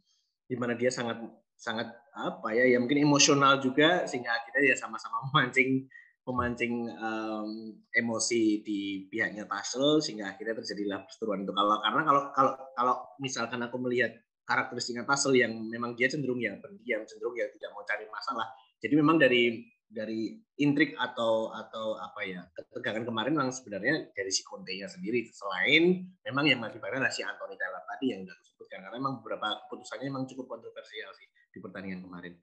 di 0.47 0.55
mana 0.55 0.71
dia 0.71 0.87
sangat 0.87 1.19
sangat 1.61 1.93
apa 2.17 2.57
ya 2.57 2.65
ya 2.65 2.81
mungkin 2.81 3.05
emosional 3.05 3.61
juga 3.61 4.09
sehingga 4.09 4.33
akhirnya 4.33 4.73
ya 4.73 4.75
sama-sama 4.75 5.21
memancing 5.29 5.85
memancing 6.25 6.85
um, 7.01 7.49
emosi 7.93 8.61
di 8.61 9.09
pihaknya 9.09 9.45
Tassel 9.49 10.01
sehingga 10.01 10.33
akhirnya 10.33 10.61
terjadilah 10.61 11.05
perseteruan 11.05 11.41
itu. 11.45 11.53
Kalau 11.53 11.81
karena 11.81 12.01
kalau 12.05 12.21
kalau 12.33 12.51
kalau 12.77 12.95
misalkan 13.17 13.61
aku 13.65 13.77
melihat 13.81 14.13
karakteristiknya 14.45 15.05
Tassel 15.05 15.33
yang 15.37 15.53
memang 15.69 15.97
dia 15.97 16.09
cenderung 16.09 16.37
yang 16.37 16.61
pendiam 16.61 17.01
cenderung 17.09 17.33
yang 17.37 17.49
tidak 17.57 17.69
mau 17.73 17.81
cari 17.85 18.05
masalah. 18.09 18.47
Jadi 18.81 18.93
memang 18.97 19.17
dari 19.17 19.65
dari 19.91 20.37
intrik 20.61 20.93
atau 20.93 21.51
atau 21.51 21.97
apa 21.97 22.21
ya 22.23 22.41
ketegangan 22.53 23.03
kemarin 23.03 23.33
memang 23.33 23.51
sebenarnya 23.51 24.13
dari 24.13 24.29
si 24.29 24.45
Conte-nya 24.45 24.85
sendiri. 24.85 25.25
Selain 25.33 26.05
memang 26.21 26.45
yang 26.45 26.61
mengakibatkan 26.61 27.01
adalah 27.01 27.13
si 27.13 27.25
Anthony 27.25 27.57
Taylor 27.57 27.81
tadi 27.81 28.05
yang 28.13 28.21
sudah 28.29 28.37
disebutkan 28.45 28.79
karena 28.85 28.97
memang 29.01 29.13
beberapa 29.25 29.47
keputusannya 29.65 30.05
memang 30.05 30.29
cukup 30.29 30.45
kontroversial 30.53 31.11
sih 31.17 31.27
di 31.51 31.59
pertandingan 31.59 32.01
kemarin 32.03 32.33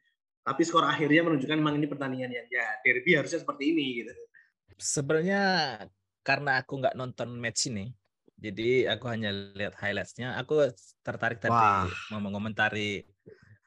tapi 0.44 0.62
skor 0.64 0.84
akhirnya 0.84 1.24
menunjukkan 1.28 1.58
memang 1.58 1.76
ini 1.76 1.86
pertandingan 1.88 2.30
yang 2.32 2.46
ya 2.48 2.66
derby 2.80 3.16
harusnya 3.16 3.40
seperti 3.40 3.74
ini 3.74 4.04
gitu 4.04 4.12
sebenarnya 4.78 5.42
karena 6.24 6.60
aku 6.60 6.72
nggak 6.80 6.96
nonton 6.96 7.36
match 7.36 7.68
ini 7.68 7.92
jadi 8.38 8.94
aku 8.94 9.10
hanya 9.10 9.34
lihat 9.34 9.74
highlightsnya 9.76 10.38
aku 10.38 10.70
tertarik 11.02 11.42
tadi 11.42 11.52
Wah. 11.52 11.90
mau 12.14 12.22
mengomentari 12.22 13.02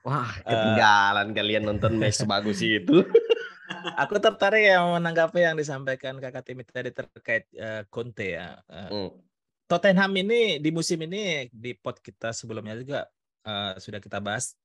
Wah, 0.01 0.33
eh, 0.41 0.49
ketinggalan 0.49 1.27
uh, 1.29 1.33
kalian 1.37 1.63
nonton 1.69 1.93
match 2.01 2.25
sebagus 2.25 2.65
itu. 2.65 3.05
aku 4.01 4.17
tertarik 4.17 4.73
yang 4.73 4.97
menanggapi 4.97 5.45
yang 5.45 5.53
disampaikan 5.53 6.17
kakak 6.17 6.41
Timit 6.41 6.65
tadi 6.73 6.89
terkait 6.89 7.45
uh, 7.61 7.85
Conte 7.85 8.33
ya. 8.33 8.57
Uh, 8.65 8.89
mm. 8.89 9.09
Tottenham 9.69 10.11
ini 10.17 10.57
di 10.57 10.73
musim 10.73 10.99
ini 11.05 11.47
di 11.53 11.77
pot 11.77 12.01
kita 12.01 12.33
sebelumnya 12.33 12.75
juga 12.81 13.05
uh, 13.45 13.77
sudah 13.77 14.01
kita 14.01 14.17
bahas 14.17 14.57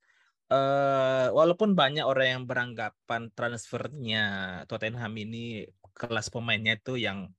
uh, 0.50 1.28
walaupun 1.35 1.74
banyak 1.74 2.04
orang 2.04 2.28
yang 2.40 2.44
beranggapan 2.46 3.30
transfernya 3.35 4.24
Tottenham 4.70 5.12
ini 5.18 5.66
kelas 5.96 6.28
pemainnya 6.28 6.76
itu 6.76 7.00
yang 7.00 7.32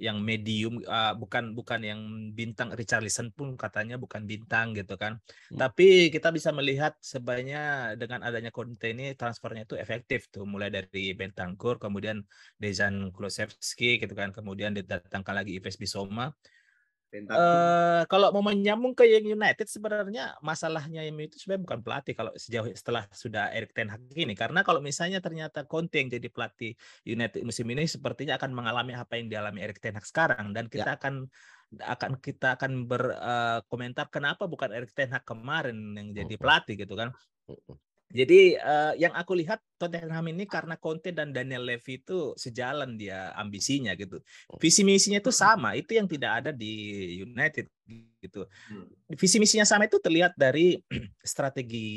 yang 0.00 0.18
medium 0.18 0.82
uh, 0.82 1.14
bukan 1.14 1.54
bukan 1.54 1.80
yang 1.84 2.00
bintang 2.34 2.74
Richarlison 2.74 3.30
pun 3.30 3.54
katanya 3.54 4.00
bukan 4.00 4.26
bintang 4.26 4.74
gitu 4.74 4.98
kan. 4.98 5.22
Hmm. 5.52 5.58
Tapi 5.62 6.10
kita 6.10 6.34
bisa 6.34 6.50
melihat 6.50 6.98
sebenarnya 6.98 7.94
dengan 7.94 8.26
adanya 8.26 8.50
Conte 8.50 8.90
ini 8.90 9.14
transfernya 9.14 9.62
itu 9.62 9.78
efektif 9.78 10.26
tuh 10.32 10.42
mulai 10.42 10.74
dari 10.74 11.14
Bentancur 11.14 11.78
kemudian 11.78 12.24
Dejan 12.58 13.14
Kulusevski 13.14 14.02
gitu 14.02 14.14
kan 14.18 14.34
kemudian 14.34 14.74
didatangkan 14.74 15.44
lagi 15.44 15.54
Ives 15.60 15.78
Bisoma 15.78 16.34
Uh, 17.12 18.02
kalau 18.08 18.32
mau 18.32 18.40
menyambung 18.40 18.96
ke 18.96 19.04
yang 19.04 19.36
United 19.36 19.68
sebenarnya 19.68 20.32
masalahnya 20.40 21.04
yang 21.04 21.20
itu 21.20 21.36
sebenarnya 21.36 21.62
bukan 21.68 21.80
pelatih 21.84 22.14
kalau 22.16 22.32
sejauh 22.32 22.72
setelah 22.72 23.04
sudah 23.12 23.52
Erik 23.52 23.76
Ten 23.76 23.92
Hag 23.92 24.00
ini. 24.16 24.32
Karena 24.32 24.64
kalau 24.64 24.80
misalnya 24.80 25.20
ternyata 25.20 25.68
Conte 25.68 26.00
yang 26.00 26.08
jadi 26.08 26.28
pelatih 26.32 26.72
United 27.04 27.44
musim 27.44 27.68
ini 27.68 27.84
sepertinya 27.84 28.40
akan 28.40 28.56
mengalami 28.56 28.96
apa 28.96 29.20
yang 29.20 29.28
dialami 29.28 29.60
Erik 29.60 29.76
Ten 29.76 30.00
Hag 30.00 30.08
sekarang. 30.08 30.56
Dan 30.56 30.72
kita 30.72 30.96
ya. 30.96 30.98
akan 30.98 31.14
akan 31.72 32.20
kita 32.20 32.56
akan 32.56 32.84
berkomentar 32.84 34.08
uh, 34.08 34.12
kenapa 34.12 34.48
bukan 34.48 34.72
Erik 34.72 34.96
Ten 34.96 35.12
Hag 35.12 35.28
kemarin 35.28 35.76
yang 35.92 36.16
jadi 36.16 36.34
pelatih 36.40 36.80
gitu 36.80 36.96
kan 36.96 37.12
jadi 38.12 38.60
uh, 38.60 38.92
yang 39.00 39.16
aku 39.16 39.32
lihat 39.32 39.56
Tottenham 39.80 40.28
ini 40.28 40.44
karena 40.44 40.76
Conte 40.76 41.16
dan 41.16 41.32
Daniel 41.32 41.64
Levy 41.64 42.04
itu 42.04 42.36
sejalan 42.36 43.00
dia 43.00 43.32
ambisinya 43.40 43.96
gitu. 43.96 44.20
Oh. 44.52 44.60
Visi 44.60 44.84
misinya 44.84 45.16
itu 45.16 45.32
sama, 45.32 45.72
itu 45.72 45.96
yang 45.96 46.04
tidak 46.04 46.44
ada 46.44 46.50
di 46.52 46.72
United 47.24 47.72
gitu. 48.20 48.44
Hmm. 48.68 48.86
Visi 49.16 49.40
misinya 49.40 49.64
sama 49.64 49.88
itu 49.88 49.96
terlihat 49.96 50.36
dari 50.36 50.76
strategi 51.24 51.88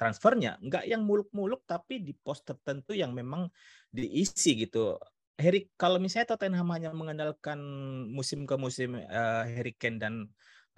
transfernya, 0.00 0.56
enggak 0.64 0.88
yang 0.88 1.04
muluk-muluk 1.04 1.68
tapi 1.68 2.00
di 2.00 2.16
pos 2.16 2.40
tertentu 2.40 2.96
yang 2.96 3.12
memang 3.12 3.52
diisi 3.92 4.56
gitu. 4.64 4.96
Harry 5.38 5.70
kalau 5.78 6.02
misalnya 6.02 6.34
Tottenham 6.34 6.66
hanya 6.74 6.90
mengandalkan 6.90 7.60
musim 8.10 8.42
ke 8.42 8.58
musim 8.58 8.98
uh, 8.98 9.44
Harry 9.46 9.76
Kane 9.76 10.02
dan 10.02 10.14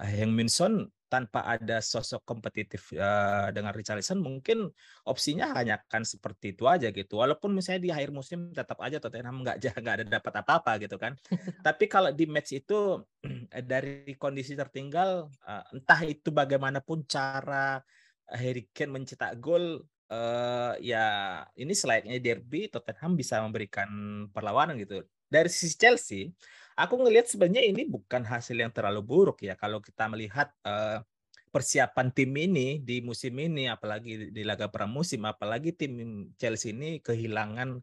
uh, 0.00 0.08
Heung 0.08 0.32
Min 0.32 0.48
Son 0.48 0.88
tanpa 1.10 1.42
ada 1.42 1.82
sosok 1.82 2.22
kompetitif 2.22 2.94
uh, 2.94 3.50
dengan 3.50 3.74
Richarlison 3.74 4.22
mungkin 4.22 4.70
opsinya 5.02 5.50
hanya 5.58 5.82
akan 5.82 6.06
seperti 6.06 6.54
itu 6.54 6.70
aja 6.70 6.94
gitu. 6.94 7.18
Walaupun 7.18 7.50
misalnya 7.50 7.82
di 7.82 7.90
akhir 7.90 8.14
musim 8.14 8.54
tetap 8.54 8.78
aja 8.78 9.02
Tottenham 9.02 9.42
nggak 9.42 9.58
nggak 9.82 9.94
ada 10.00 10.06
dapat 10.06 10.34
apa-apa 10.38 10.72
gitu 10.78 10.96
kan. 11.02 11.18
Tapi 11.66 11.90
kalau 11.90 12.14
di 12.14 12.30
match 12.30 12.54
itu 12.54 13.02
dari 13.50 14.14
kondisi 14.14 14.54
tertinggal 14.54 15.26
uh, 15.44 15.64
entah 15.74 16.00
itu 16.06 16.30
bagaimanapun 16.30 17.02
cara 17.10 17.82
Harry 18.30 18.70
Kane 18.70 19.02
mencetak 19.02 19.42
gol 19.42 19.82
uh, 20.14 20.72
ya 20.78 21.42
ini 21.58 21.74
selayaknya 21.74 22.22
derby 22.22 22.70
Tottenham 22.70 23.18
bisa 23.18 23.42
memberikan 23.42 23.90
perlawanan 24.30 24.78
gitu. 24.78 25.02
Dari 25.26 25.50
sisi 25.50 25.74
Chelsea 25.74 26.30
aku 26.76 26.94
ngelihat 27.00 27.26
sebenarnya 27.30 27.64
ini 27.66 27.86
bukan 27.86 28.22
hasil 28.26 28.54
yang 28.58 28.70
terlalu 28.70 29.02
buruk 29.02 29.42
ya 29.42 29.54
kalau 29.54 29.78
kita 29.78 30.06
melihat 30.06 30.50
uh, 30.66 31.02
persiapan 31.50 32.14
tim 32.14 32.30
ini 32.38 32.78
di 32.78 33.02
musim 33.02 33.34
ini 33.34 33.66
apalagi 33.66 34.30
di 34.30 34.42
laga 34.46 34.70
pramusim 34.70 35.26
apalagi 35.26 35.74
tim 35.74 36.26
Chelsea 36.38 36.70
ini 36.70 37.02
kehilangan 37.02 37.82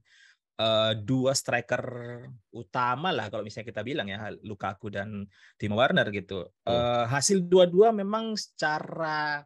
uh, 0.57 0.93
dua 0.97 1.35
striker 1.35 1.83
utama 2.55 3.13
lah 3.13 3.27
kalau 3.27 3.43
misalnya 3.43 3.69
kita 3.69 3.81
bilang 3.83 4.07
ya 4.07 4.31
Lukaku 4.43 4.87
dan 4.87 5.27
Timo 5.59 5.77
Werner 5.77 6.07
gitu. 6.15 6.47
Uh, 6.63 7.05
hasil 7.07 7.45
dua-dua 7.45 7.91
memang 7.91 8.39
secara 8.39 9.43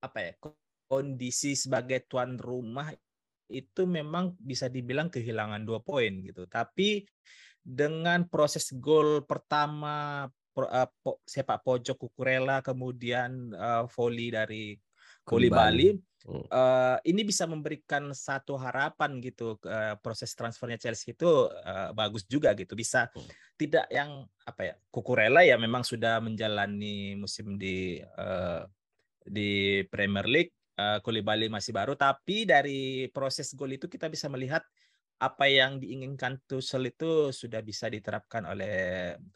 apa 0.00 0.18
ya 0.20 0.32
kondisi 0.88 1.56
sebagai 1.56 2.04
tuan 2.08 2.40
rumah 2.40 2.92
itu 3.50 3.82
memang 3.84 4.38
bisa 4.38 4.70
dibilang 4.70 5.10
kehilangan 5.10 5.66
dua 5.66 5.82
poin 5.82 6.22
gitu. 6.22 6.46
Tapi 6.46 7.02
dengan 7.60 8.24
proses 8.26 8.72
gol 8.76 9.24
pertama 9.28 10.26
uh, 10.56 10.88
po, 11.00 11.20
sepak 11.24 11.62
pojok 11.62 11.96
Kukurela 11.96 12.64
kemudian 12.64 13.52
uh, 13.54 13.84
volley 13.88 14.32
dari 14.32 14.76
Koli 15.20 15.52
Bali 15.52 15.92
hmm. 15.94 16.48
uh, 16.50 16.96
ini 17.06 17.22
bisa 17.22 17.44
memberikan 17.44 18.10
satu 18.10 18.56
harapan 18.56 19.20
gitu 19.22 19.60
uh, 19.68 19.94
proses 20.00 20.32
transfernya 20.34 20.80
Chelsea 20.80 21.12
itu 21.14 21.28
uh, 21.46 21.92
bagus 21.94 22.26
juga 22.26 22.56
gitu 22.56 22.74
bisa 22.74 23.06
hmm. 23.12 23.30
tidak 23.60 23.86
yang 23.92 24.26
apa 24.42 24.62
ya 24.72 24.74
Kukurela 24.90 25.44
ya 25.44 25.60
memang 25.60 25.84
sudah 25.84 26.18
menjalani 26.18 27.14
musim 27.14 27.60
di 27.60 28.00
uh, 28.18 28.64
di 29.20 29.84
Premier 29.92 30.26
League 30.26 30.52
uh, 30.80 30.98
Bali 31.22 31.46
masih 31.52 31.76
baru 31.76 31.94
tapi 31.94 32.48
dari 32.48 33.06
proses 33.12 33.52
gol 33.52 33.76
itu 33.76 33.86
kita 33.86 34.08
bisa 34.08 34.26
melihat 34.26 34.64
apa 35.20 35.44
yang 35.52 35.76
diinginkan 35.76 36.40
Tuchel 36.48 36.88
itu 36.88 37.28
sudah 37.28 37.60
bisa 37.60 37.92
diterapkan 37.92 38.48
oleh 38.48 38.72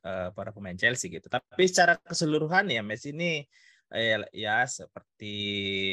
uh, 0.01 0.33
para 0.33 0.49
pemain 0.49 0.75
Chelsea 0.75 1.13
gitu. 1.13 1.29
Tapi 1.29 1.65
secara 1.69 2.01
keseluruhan 2.01 2.73
ya 2.73 2.81
Messi 2.81 3.13
ini 3.13 3.45
eh, 3.93 4.25
ya 4.33 4.65
seperti 4.65 5.37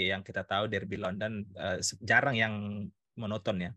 yang 0.08 0.24
kita 0.24 0.48
tahu 0.48 0.72
derby 0.72 0.96
London 0.96 1.44
uh, 1.60 1.84
jarang 2.00 2.40
yang 2.40 2.54
monoton 3.20 3.68
ya. 3.68 3.72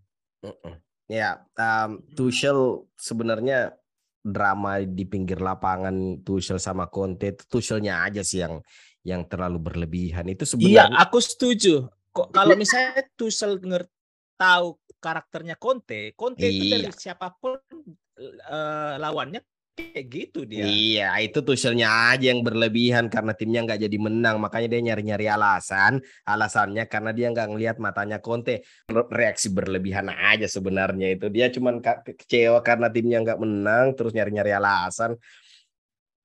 Uh 0.47 0.55
-uh. 0.55 0.77
Ya, 1.05 1.45
um, 1.59 2.01
Tuchel 2.17 2.89
sebenarnya 2.97 3.77
drama 4.25 4.81
di 4.81 5.05
pinggir 5.05 5.43
lapangan 5.43 6.23
Tuchel 6.25 6.57
sama 6.57 6.89
Conte 6.89 7.37
Tuchelnya 7.37 8.07
aja 8.07 8.25
sih 8.25 8.41
yang 8.41 8.63
yang 9.05 9.29
terlalu 9.29 9.61
berlebihan 9.61 10.25
itu 10.33 10.47
iya, 10.47 10.49
sebenarnya. 10.49 10.87
Iya, 10.89 11.03
aku 11.05 11.19
setuju. 11.21 11.75
Kok 12.15 12.33
kalau 12.33 12.55
misalnya 12.55 13.03
Tuchel 13.19 13.61
ngerti 13.61 13.93
tahu 14.39 14.79
karakternya 15.05 15.61
Conte, 15.61 16.17
Conte 16.17 16.49
iya. 16.49 16.57
itu 16.57 16.65
dari 16.73 16.89
siapa 16.97 17.29
pun 17.37 17.61
uh, 17.61 18.97
lawannya 18.97 19.45
kayak 19.75 20.07
gitu 20.07 20.47
dia. 20.47 20.65
Iya, 20.65 21.11
itu 21.19 21.43
Tuchelnya 21.43 22.15
aja 22.15 22.31
yang 22.31 22.47
berlebihan 22.47 23.11
karena 23.11 23.35
timnya 23.35 23.67
nggak 23.67 23.81
jadi 23.85 23.99
menang, 23.99 24.39
makanya 24.39 24.69
dia 24.71 24.81
nyari-nyari 24.87 25.27
alasan. 25.27 25.99
Alasannya 26.23 26.87
karena 26.87 27.11
dia 27.11 27.27
nggak 27.35 27.49
ngelihat 27.51 27.77
matanya 27.83 28.23
Conte. 28.23 28.63
Reaksi 28.89 29.51
berlebihan 29.51 30.09
aja 30.15 30.47
sebenarnya 30.47 31.19
itu. 31.19 31.27
Dia 31.29 31.51
cuma 31.51 31.75
kecewa 31.83 32.63
karena 32.63 32.87
timnya 32.89 33.19
nggak 33.27 33.41
menang, 33.43 33.87
terus 33.99 34.15
nyari-nyari 34.15 34.55
alasan. 34.55 35.19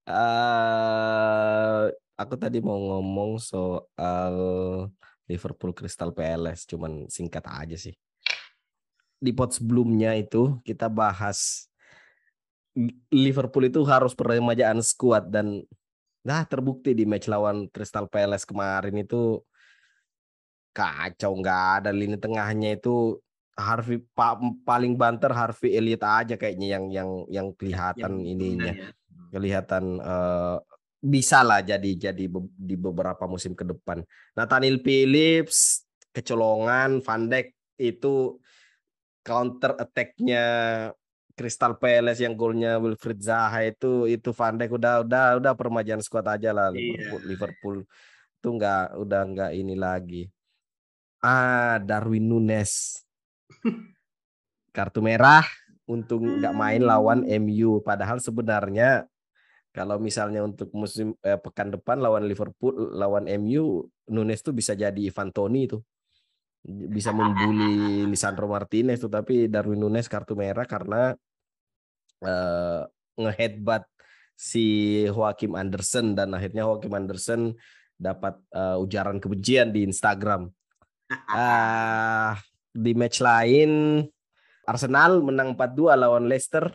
Uh, 0.10 1.89
aku 2.18 2.34
tadi 2.38 2.62
mau 2.62 2.78
ngomong 2.78 3.42
soal 3.42 4.34
Liverpool 5.30 5.74
Crystal 5.74 6.13
Palace, 6.13 6.65
cuman 6.70 7.06
singkat 7.10 7.46
aja 7.46 7.78
sih 7.78 7.94
di 9.19 9.32
pot 9.36 9.51
sebelumnya 9.51 10.15
itu 10.15 10.58
kita 10.63 10.88
bahas 10.88 11.67
Liverpool 13.12 13.67
itu 13.67 13.84
harus 13.84 14.15
peremajaan 14.15 14.79
skuad 14.79 15.27
dan 15.27 15.63
nah 16.23 16.43
terbukti 16.47 16.95
di 16.95 17.03
match 17.03 17.27
lawan 17.27 17.67
Crystal 17.71 18.08
Palace 18.08 18.47
kemarin 18.47 18.95
itu 18.95 19.43
kacau 20.71 21.36
nggak 21.36 21.84
ada 21.84 21.91
lini 21.91 22.15
tengahnya 22.15 22.79
itu 22.79 23.19
Harvey 23.60 23.99
pa, 24.15 24.39
paling 24.63 24.95
banter 24.95 25.36
Harvey 25.36 25.75
Elliott 25.75 26.03
aja 26.08 26.36
kayaknya 26.39 26.79
yang 26.79 26.86
yang 26.88 27.10
yang 27.27 27.47
kelihatan 27.60 28.23
yang 28.23 28.32
ininya 28.39 28.71
ya. 28.71 28.88
kelihatan 29.36 29.99
uh, 29.99 30.63
bisa 30.99 31.43
lah 31.43 31.60
jadi 31.60 32.12
jadi 32.12 32.25
be, 32.27 32.47
di 32.55 32.79
beberapa 32.79 33.27
musim 33.27 33.55
ke 33.55 33.67
depan. 33.67 34.03
Nathaniel 34.36 34.79
Phillips 34.79 35.88
kecolongan 36.15 37.03
Van 37.03 37.27
Dijk 37.27 37.55
itu 37.79 38.39
counter 39.30 39.78
attack-nya 39.78 40.46
Crystal 41.38 41.78
Palace 41.78 42.26
yang 42.26 42.34
golnya 42.34 42.82
Wilfried 42.82 43.22
Zaha 43.22 43.70
itu 43.70 44.10
itu 44.10 44.34
Van 44.34 44.58
Dijk 44.58 44.74
udah 44.76 45.06
udah 45.06 45.26
udah 45.38 45.54
permajaan 45.54 46.02
skuad 46.02 46.26
aja 46.26 46.50
lah 46.50 46.74
Liverpool, 46.74 47.22
iya. 47.22 47.30
Liverpool 47.30 47.78
itu 48.42 48.48
nggak 48.58 48.86
udah 48.98 49.22
nggak 49.30 49.52
ini 49.54 49.76
lagi. 49.78 50.24
Ah 51.22 51.78
Darwin 51.78 52.26
Nunes. 52.26 53.06
Kartu 54.76 55.00
merah 55.00 55.46
untuk 55.88 56.26
nggak 56.26 56.53
main 56.58 56.82
lawan 56.82 57.24
MU 57.24 57.80
padahal 57.86 58.20
sebenarnya 58.20 59.06
kalau 59.70 60.01
misalnya 60.01 60.43
untuk 60.43 60.74
musim 60.76 61.14
eh, 61.24 61.38
pekan 61.38 61.72
depan 61.72 62.01
lawan 62.01 62.26
Liverpool 62.26 62.74
lawan 62.97 63.30
MU 63.39 63.86
Nunes 64.12 64.41
tuh 64.43 64.51
bisa 64.51 64.76
jadi 64.76 64.97
Ivan 64.97 65.32
Toni 65.32 65.72
itu 65.72 65.80
bisa 66.68 67.16
membuli 67.16 68.03
Lisandro 68.03 68.51
Martinez 68.51 68.99
tuh 68.99 69.12
tapi 69.12 69.47
Darwin 69.47 69.80
Nunes 69.80 70.12
kartu 70.12 70.36
merah 70.36 70.68
karena 70.68 71.16
uh, 72.24 72.84
ngeheadbutt 73.16 73.88
si 74.36 74.66
Joaquim 75.07 75.55
Anderson 75.55 76.16
dan 76.16 76.36
akhirnya 76.36 76.68
Joaquim 76.68 76.93
Anderson 76.95 77.41
dapat 77.99 78.39
uh, 78.55 78.80
ujaran 78.80 79.20
kebencian 79.20 79.72
di 79.76 79.84
Instagram. 79.84 80.47
Uh, 81.10 82.38
di 82.70 82.93
match 82.93 83.18
lain 83.18 84.05
Arsenal 84.70 85.26
menang 85.26 85.57
4-2 85.57 85.97
lawan 85.97 86.30
Leicester. 86.30 86.70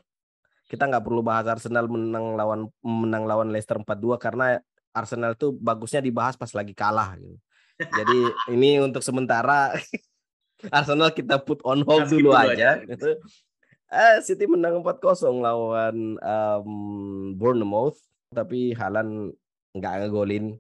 Kita 0.66 0.91
nggak 0.91 1.05
perlu 1.07 1.22
bahas 1.22 1.47
Arsenal 1.47 1.87
menang 1.87 2.35
lawan 2.35 2.66
menang 2.82 3.24
lawan 3.28 3.49
Leicester 3.55 3.78
4-2 3.78 4.18
karena 4.18 4.59
Arsenal 4.91 5.39
tuh 5.39 5.55
bagusnya 5.55 6.03
dibahas 6.03 6.35
pas 6.35 6.51
lagi 6.51 6.74
kalah 6.74 7.14
gitu 7.20 7.39
Jadi 7.79 8.18
ini 8.55 8.79
untuk 8.79 9.03
sementara 9.03 9.75
Arsenal 10.77 11.12
kita 11.12 11.43
put 11.43 11.61
on 11.66 11.83
hold 11.85 12.09
dulu, 12.09 12.31
dulu 12.31 12.39
aja. 12.39 12.81
aja. 12.81 12.87
Gitu. 12.87 13.20
Eh, 13.95 14.16
City 14.25 14.49
menang 14.49 14.81
4-0 14.83 15.45
lawan 15.45 16.18
um, 16.18 16.70
Bournemouth, 17.37 17.99
tapi 18.33 18.72
Halan 18.75 19.31
nggak 19.77 20.07
ngegolin. 20.07 20.59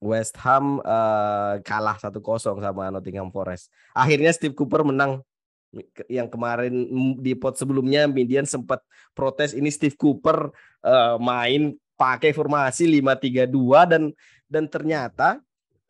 West 0.00 0.32
Ham 0.40 0.80
uh, 0.80 1.60
kalah 1.60 2.00
1-0 2.00 2.24
sama 2.40 2.88
Nottingham 2.88 3.28
Forest. 3.28 3.68
Akhirnya 3.92 4.32
Steve 4.32 4.56
Cooper 4.56 4.80
menang 4.80 5.20
yang 6.08 6.26
kemarin 6.26 6.72
di 7.20 7.36
pot 7.36 7.54
sebelumnya 7.54 8.08
Median 8.10 8.48
sempat 8.48 8.80
protes 9.12 9.52
ini 9.52 9.68
Steve 9.70 9.94
Cooper 9.94 10.50
uh, 10.82 11.20
main 11.20 11.76
pakai 11.94 12.32
formasi 12.32 12.88
5-3-2 12.98 13.92
dan 13.92 14.02
dan 14.48 14.64
ternyata 14.66 15.38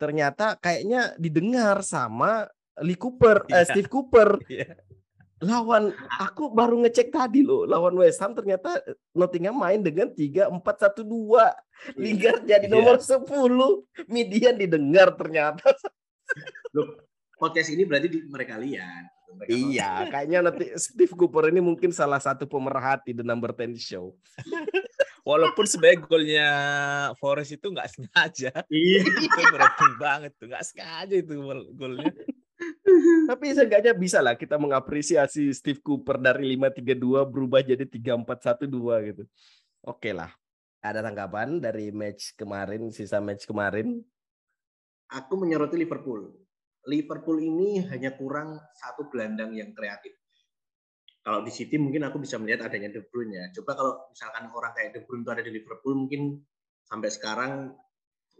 ternyata 0.01 0.57
kayaknya 0.57 1.13
didengar 1.21 1.85
sama 1.85 2.49
Lee 2.81 2.97
Cooper, 2.97 3.45
yeah. 3.45 3.61
uh, 3.61 3.65
Steve 3.69 3.85
Cooper. 3.85 4.41
Yeah. 4.49 4.73
Lawan 5.41 5.93
aku 6.21 6.53
baru 6.53 6.81
ngecek 6.85 7.13
tadi 7.13 7.41
loh, 7.41 7.65
lawan 7.65 7.97
West 7.97 8.21
Ham 8.21 8.33
ternyata 8.33 8.81
Nottingham 9.13 9.57
main 9.57 9.81
dengan 9.81 10.09
3-4-1-2. 10.09 11.05
Lingard 11.97 12.41
jadi 12.45 12.65
yeah. 12.65 12.73
nomor 12.73 12.97
10. 12.97 14.09
Median 14.09 14.57
didengar 14.57 15.13
ternyata. 15.13 15.69
Loh, 16.73 16.97
podcast 17.37 17.69
ini 17.73 17.85
berarti 17.85 18.07
di, 18.09 18.19
mereka 18.25 18.57
lihat. 18.57 19.05
Mereka 19.31 19.49
iya, 19.53 20.05
kayaknya 20.11 20.39
nanti 20.45 20.65
Steve 20.77 21.13
Cooper 21.17 21.49
ini 21.49 21.61
mungkin 21.61 21.89
salah 21.89 22.21
satu 22.21 22.45
pemerhati 22.45 23.13
The 23.13 23.25
Number 23.25 23.53
10 23.53 23.77
Show. 23.77 24.13
Walaupun 25.21 25.65
sebenarnya 25.69 25.99
golnya 26.01 26.49
Forest 27.21 27.61
itu 27.61 27.67
nggak 27.69 27.89
sengaja. 27.93 28.51
Iya. 28.69 29.01
itu 29.05 29.41
beruntung 29.53 29.93
banget 30.01 30.31
tuh, 30.37 30.49
nggak 30.49 30.65
sengaja 30.65 31.15
itu 31.17 31.33
golnya. 31.77 32.09
Tapi 33.29 33.45
seenggaknya 33.57 33.93
bisa 33.97 34.21
lah 34.21 34.37
kita 34.37 34.57
mengapresiasi 34.57 35.49
Steve 35.53 35.81
Cooper 35.81 36.21
dari 36.21 36.57
5-3-2 36.57 37.25
berubah 37.25 37.61
jadi 37.65 37.85
3-4-1-2 37.85 39.09
gitu. 39.13 39.23
Oke 39.85 40.13
lah. 40.13 40.29
Ada 40.81 41.05
tanggapan 41.05 41.61
dari 41.61 41.93
match 41.93 42.33
kemarin, 42.33 42.89
sisa 42.89 43.21
match 43.21 43.45
kemarin? 43.45 44.01
Aku 45.13 45.37
menyoroti 45.37 45.77
Liverpool. 45.77 46.33
Liverpool 46.89 47.37
ini 47.37 47.85
hanya 47.93 48.17
kurang 48.17 48.57
satu 48.73 49.05
gelandang 49.13 49.53
yang 49.53 49.73
kreatif. 49.77 50.17
Kalau 51.21 51.45
di 51.45 51.53
City 51.53 51.77
mungkin 51.77 52.01
aku 52.01 52.17
bisa 52.17 52.41
melihat 52.41 52.65
adanya 52.65 52.89
De 52.89 53.05
Bruyne 53.05 53.37
ya. 53.37 53.45
Coba 53.61 53.77
kalau 53.77 53.93
misalkan 54.09 54.49
orang 54.49 54.73
kayak 54.73 54.89
De 54.97 54.99
Bruyne 55.05 55.21
itu 55.21 55.31
ada 55.31 55.43
di 55.45 55.51
Liverpool 55.53 55.93
mungkin 55.93 56.41
sampai 56.81 57.09
sekarang 57.13 57.51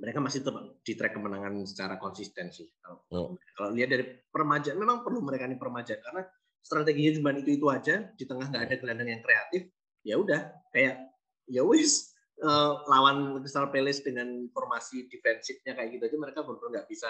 mereka 0.02 0.18
masih 0.18 0.42
tetap 0.42 0.82
di 0.82 0.94
track 0.98 1.14
kemenangan 1.14 1.62
secara 1.70 2.02
konsisten 2.02 2.50
sih. 2.50 2.66
Kalau, 2.82 3.06
oh. 3.14 3.38
kalau 3.54 3.70
lihat 3.70 3.94
dari 3.94 4.06
permajaan, 4.34 4.82
memang 4.82 5.06
perlu 5.06 5.22
mereka 5.22 5.46
ini 5.46 5.62
permajaan 5.62 6.02
karena 6.02 6.26
strateginya 6.58 7.22
cuma 7.22 7.30
itu 7.38 7.54
itu 7.54 7.68
aja. 7.70 8.10
Di 8.18 8.26
tengah 8.26 8.50
nggak 8.50 8.64
ada 8.66 8.76
gelandang 8.82 9.10
yang 9.14 9.22
kreatif, 9.22 9.70
ya 10.02 10.18
udah 10.18 10.42
kayak 10.74 11.06
ya 11.46 11.62
wis 11.62 12.18
uh, 12.42 12.82
lawan 12.92 13.38
Crystal 13.46 13.70
Palace 13.70 14.02
dengan 14.02 14.50
formasi 14.50 15.06
defensifnya 15.06 15.78
kayak 15.78 16.02
gitu 16.02 16.04
aja 16.10 16.18
mereka 16.18 16.40
benar 16.42 16.82
nggak 16.82 16.88
bisa 16.90 17.10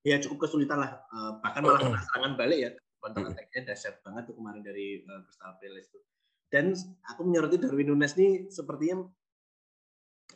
ya 0.00 0.16
cukup 0.16 0.48
kesulitan 0.48 0.80
lah 0.80 0.96
uh, 1.12 1.36
bahkan 1.44 1.60
malah 1.60 1.80
kena 1.84 2.00
serangan 2.00 2.32
balik 2.40 2.58
ya 2.64 2.70
counter 3.00 3.32
attack-nya 3.32 3.72
dahsyat 3.72 4.04
banget 4.04 4.30
tuh 4.30 4.36
kemarin 4.36 4.62
dari 4.62 5.02
uh, 5.08 5.20
Crystal 5.24 5.56
Palace 5.56 5.88
tuh. 5.90 6.02
Dan 6.50 6.74
aku 7.06 7.20
menyoroti 7.24 7.56
Darwin 7.62 7.88
Nunes 7.88 8.14
nih 8.18 8.50
sepertinya 8.50 9.06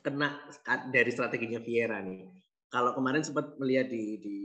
kena 0.01 0.37
dari 0.91 1.11
strateginya 1.13 1.61
Vieira 1.61 2.01
nih. 2.01 2.27
Kalau 2.73 2.97
kemarin 2.97 3.23
sempat 3.23 3.55
melihat 3.61 3.91
di 3.93 4.19
di 4.19 4.39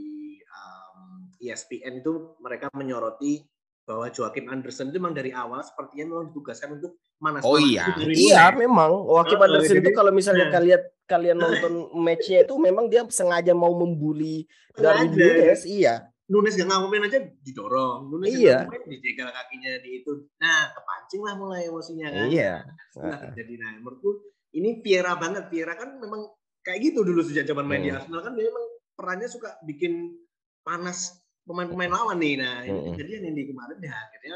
um, 0.46 1.30
ESPN 1.42 2.02
itu 2.04 2.38
mereka 2.42 2.70
menyoroti 2.74 3.42
bahwa 3.90 4.06
Joakim 4.14 4.46
Anderson 4.54 4.94
itu 4.94 5.02
memang 5.02 5.18
dari 5.18 5.34
awal 5.34 5.66
sepertinya 5.66 6.14
memang 6.14 6.30
ditugaskan 6.30 6.78
untuk 6.78 7.02
mana 7.18 7.42
Oh 7.42 7.58
iya, 7.58 7.90
iya 8.06 8.54
memang 8.54 9.10
Joakim 9.10 9.42
oh, 9.42 9.46
Anderson 9.50 9.82
itu 9.82 9.92
kalau 9.98 10.14
misalnya 10.14 10.46
nah. 10.46 10.54
kalian 10.62 10.82
kalian 11.10 11.38
nonton 11.42 11.74
matchnya 12.06 12.46
itu 12.46 12.54
memang 12.62 12.86
dia 12.86 13.02
sengaja 13.10 13.58
mau 13.58 13.74
membuli 13.74 14.46
dari 14.78 15.10
Nunes, 15.10 15.66
iya. 15.66 16.06
Nunes 16.30 16.54
gak 16.54 16.70
ngapain 16.70 17.10
aja 17.10 17.20
didorong, 17.42 18.06
Nunes 18.06 18.30
iya. 18.38 18.70
ngapain 18.70 18.86
dijegal 18.86 19.34
kakinya 19.34 19.82
di 19.82 19.90
itu. 20.06 20.30
Nah, 20.38 20.70
kepancing 20.78 21.22
lah 21.26 21.34
mulai 21.34 21.66
emosinya 21.66 22.08
kan. 22.14 22.28
Iya. 22.30 22.54
Nah, 23.02 23.34
jadi 23.34 23.54
nah 23.58 23.74
menurutku 23.82 24.30
ini 24.54 24.78
Viera 24.86 25.18
banget. 25.18 25.50
Viera 25.50 25.74
kan 25.74 25.98
memang 25.98 26.30
kayak 26.62 26.80
gitu 26.86 27.02
dulu 27.02 27.26
sejak 27.26 27.50
zaman 27.50 27.66
main 27.66 27.82
hmm. 27.82 27.88
di 27.90 27.92
Arsenal 27.98 28.22
kan 28.22 28.34
dia 28.38 28.46
memang 28.46 28.66
perannya 28.94 29.26
suka 29.26 29.58
bikin 29.66 30.22
panas 30.62 31.18
pemain-pemain 31.50 31.90
lawan 31.90 32.22
nih. 32.22 32.38
Nah, 32.38 32.62
ini 32.62 32.78
hmm. 32.78 32.94
kejadian 32.94 33.22
yang 33.26 33.36
di 33.36 33.44
kemarin 33.50 33.78
ya 33.82 33.96
akhirnya 33.98 34.36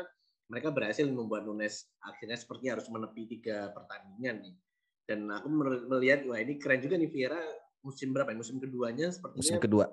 mereka 0.50 0.68
berhasil 0.74 1.06
membuat 1.06 1.46
Nunes 1.46 1.94
akhirnya 2.02 2.38
seperti 2.42 2.74
harus 2.74 2.90
menepi 2.90 3.30
tiga 3.38 3.70
pertandingan 3.70 4.42
nih. 4.42 4.54
Dan 5.06 5.30
aku 5.30 5.46
melihat 5.94 6.26
wah 6.26 6.42
ini 6.42 6.58
keren 6.58 6.82
juga 6.82 6.98
nih 6.98 7.14
Viera 7.14 7.38
musim 7.86 8.18
berapa 8.18 8.34
ya? 8.34 8.38
Musim 8.42 8.58
keduanya 8.58 9.14
sepertinya 9.14 9.46
musim 9.46 9.62
kedua. 9.62 9.86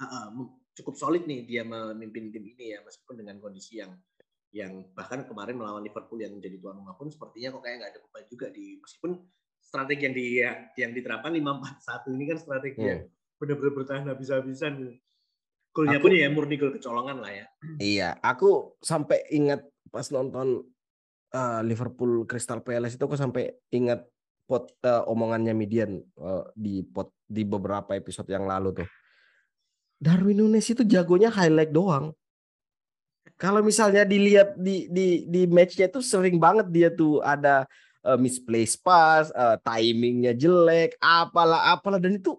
Uh, 0.00 0.04
uh, 0.08 0.24
cukup 0.72 0.94
solid 0.96 1.24
nih 1.28 1.44
dia 1.44 1.62
memimpin 1.62 2.32
tim 2.32 2.44
ini 2.44 2.76
ya 2.76 2.80
meskipun 2.84 3.20
dengan 3.20 3.36
kondisi 3.40 3.80
yang 3.80 3.92
yang 4.52 4.84
bahkan 4.92 5.24
kemarin 5.24 5.56
melawan 5.56 5.80
Liverpool 5.80 6.20
yang 6.20 6.36
menjadi 6.36 6.60
tuan 6.60 6.76
rumah 6.76 6.92
pun 6.96 7.08
sepertinya 7.08 7.56
kok 7.56 7.62
kayak 7.64 7.76
nggak 7.80 7.90
ada 7.96 8.00
beban 8.04 8.24
juga 8.28 8.46
di 8.52 8.76
meskipun 8.80 9.12
strategi 9.62 10.02
yang 10.04 10.14
di 10.14 10.24
yang 10.76 10.92
diterapkan 10.92 11.32
541 11.32 12.14
ini 12.16 12.24
kan 12.28 12.38
strategi 12.38 12.80
hmm. 12.84 12.88
yang 12.90 13.00
benar-benar 13.40 13.72
bertahan 13.74 14.06
habis-habisan. 14.06 14.74
Golnya 15.72 16.04
pun 16.04 16.12
ya 16.12 16.28
murni 16.28 16.60
gol 16.60 16.76
kecolongan 16.76 17.24
lah 17.24 17.32
ya. 17.32 17.46
Iya, 17.80 18.08
aku 18.20 18.76
sampai 18.84 19.24
ingat 19.32 19.64
pas 19.88 20.04
nonton 20.12 20.68
uh, 21.32 21.60
Liverpool 21.64 22.28
Crystal 22.28 22.60
Palace 22.60 23.00
itu 23.00 23.04
aku 23.08 23.16
sampai 23.16 23.48
ingat 23.72 24.04
pot 24.44 24.68
uh, 24.84 25.08
omongannya 25.08 25.56
Midian 25.56 25.96
uh, 26.20 26.44
di 26.52 26.84
pot 26.84 27.16
di 27.24 27.48
beberapa 27.48 27.96
episode 27.96 28.28
yang 28.28 28.44
lalu 28.44 28.84
tuh. 28.84 28.88
Darwin 30.02 30.42
Nunes 30.42 30.66
itu 30.66 30.82
jagonya 30.82 31.30
highlight 31.30 31.70
doang. 31.70 32.10
Kalau 33.38 33.62
misalnya 33.62 34.02
dilihat 34.02 34.58
di 34.58 34.90
di 34.90 35.30
di 35.30 35.46
matchnya 35.46 35.86
itu 35.86 36.02
sering 36.02 36.42
banget 36.42 36.66
dia 36.74 36.88
tuh 36.90 37.22
ada 37.22 37.70
uh, 38.02 38.18
misplaced 38.18 38.82
pass, 38.82 39.30
uh, 39.30 39.54
timingnya 39.62 40.34
jelek, 40.34 40.98
apalah 40.98 41.70
apalah 41.70 42.02
dan 42.02 42.18
itu 42.18 42.34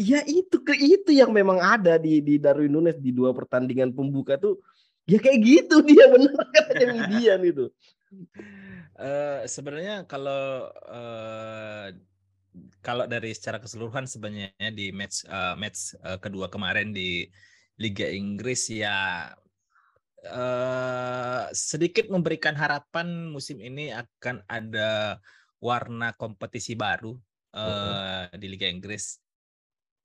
ya 0.00 0.24
itu 0.24 0.56
ke 0.64 0.72
itu 0.80 1.12
yang 1.12 1.28
memang 1.28 1.60
ada 1.60 2.00
di 2.00 2.24
di 2.24 2.40
Darwin 2.40 2.72
Nunes 2.72 2.96
di 2.96 3.12
dua 3.12 3.36
pertandingan 3.36 3.92
pembuka 3.92 4.40
tuh 4.40 4.56
ya 5.04 5.20
kayak 5.20 5.40
gitu 5.44 5.80
dia 5.88 6.08
benar 6.08 6.44
katanya 6.56 6.86
Midian 7.04 7.40
itu. 7.44 7.66
Uh, 8.98 9.44
sebenarnya 9.44 10.08
kalau 10.08 10.72
uh, 10.88 11.92
kalau 12.82 13.04
dari 13.06 13.34
secara 13.34 13.62
keseluruhan 13.62 14.08
sebenarnya 14.08 14.70
di 14.72 14.90
match 14.90 15.26
uh, 15.28 15.54
match 15.54 15.94
uh, 16.02 16.18
kedua 16.18 16.48
kemarin 16.48 16.90
di 16.90 17.28
Liga 17.78 18.10
Inggris 18.10 18.66
ya 18.72 19.30
uh, 20.26 21.44
sedikit 21.54 22.10
memberikan 22.10 22.58
harapan 22.58 23.30
musim 23.30 23.62
ini 23.62 23.94
akan 23.94 24.42
ada 24.50 25.22
warna 25.62 26.14
kompetisi 26.14 26.74
baru 26.74 27.14
uh, 27.54 28.30
di 28.34 28.46
Liga 28.50 28.66
Inggris. 28.66 29.18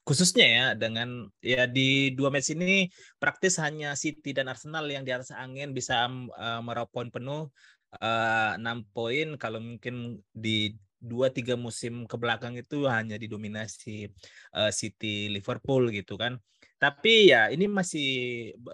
Khususnya 0.04 0.46
ya 0.46 0.66
dengan 0.76 1.32
ya 1.40 1.64
di 1.64 2.12
dua 2.12 2.28
match 2.28 2.52
ini 2.52 2.92
praktis 3.24 3.56
hanya 3.64 3.96
City 3.96 4.36
dan 4.36 4.52
Arsenal 4.52 4.84
yang 4.92 5.08
di 5.08 5.16
atas 5.16 5.32
angin 5.32 5.72
bisa 5.72 6.12
uh, 6.12 6.60
meraup 6.60 6.92
poin 6.92 7.08
penuh 7.08 7.48
enam 8.58 8.82
uh, 8.82 8.86
poin 8.90 9.38
kalau 9.38 9.62
mungkin 9.62 10.18
di 10.34 10.74
dua 11.04 11.28
tiga 11.28 11.60
musim 11.60 12.08
ke 12.08 12.16
belakang 12.16 12.56
itu 12.56 12.88
hanya 12.88 13.20
didominasi 13.20 14.08
uh, 14.56 14.72
City 14.72 15.28
Liverpool 15.28 15.92
gitu 15.92 16.16
kan. 16.16 16.40
Tapi 16.80 17.36
ya 17.36 17.52
ini 17.52 17.68
masih 17.68 18.10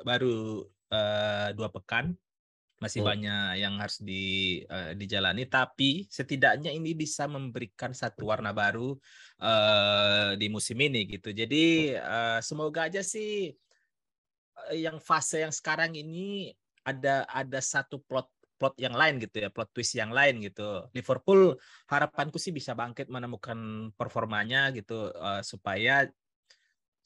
baru 0.05 0.61
uh, 0.93 1.49
dua 1.57 1.73
pekan. 1.73 2.13
Masih 2.79 3.03
hmm. 3.03 3.09
banyak 3.11 3.49
yang 3.59 3.75
harus 3.75 3.99
di 3.99 4.63
uh, 4.71 4.95
dijalani. 4.95 5.43
Tapi 5.51 6.07
setidaknya 6.07 6.71
ini 6.71 6.95
bisa 6.95 7.27
memberikan 7.27 7.91
satu 7.91 8.31
warna 8.31 8.55
baru 8.55 8.95
uh, 9.43 10.39
di 10.39 10.47
musim 10.47 10.79
ini 10.79 11.03
gitu. 11.03 11.35
Jadi 11.35 11.91
uh, 11.99 12.39
semoga 12.39 12.87
aja 12.87 13.03
sih 13.03 13.51
uh, 14.55 14.75
yang 14.77 14.95
fase 15.03 15.43
yang 15.43 15.51
sekarang 15.51 15.91
ini 15.97 16.55
ada 16.87 17.27
ada 17.27 17.59
satu 17.59 17.99
plot 17.99 18.31
plot 18.59 18.75
yang 18.75 18.91
lain 18.91 19.23
gitu 19.23 19.39
ya 19.39 19.49
plot 19.49 19.71
twist 19.71 19.95
yang 19.95 20.11
lain 20.11 20.43
gitu 20.43 20.83
Liverpool 20.91 21.55
harapanku 21.87 22.35
sih 22.35 22.51
bisa 22.51 22.75
bangkit 22.75 23.07
menemukan 23.07 23.89
performanya 23.95 24.69
gitu 24.75 25.15
uh, 25.15 25.39
supaya 25.39 26.11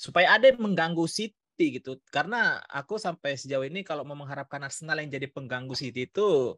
supaya 0.03 0.35
ada 0.35 0.51
yang 0.51 0.59
mengganggu 0.59 1.05
City 1.07 1.79
gitu. 1.79 2.01
Karena 2.11 2.59
aku 2.67 2.99
sampai 2.99 3.39
sejauh 3.39 3.63
ini 3.63 3.85
kalau 3.85 4.03
mau 4.03 4.17
mengharapkan 4.17 4.59
Arsenal 4.65 4.99
yang 4.99 5.07
jadi 5.07 5.31
pengganggu 5.31 5.71
City 5.77 6.09
itu 6.09 6.57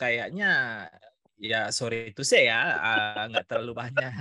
kayaknya 0.00 0.86
ya 1.40 1.68
sorry 1.72 2.12
itu 2.12 2.24
saya 2.24 2.44
ya 2.44 2.60
nggak 3.28 3.46
terlalu 3.48 3.72
banyak 3.76 4.12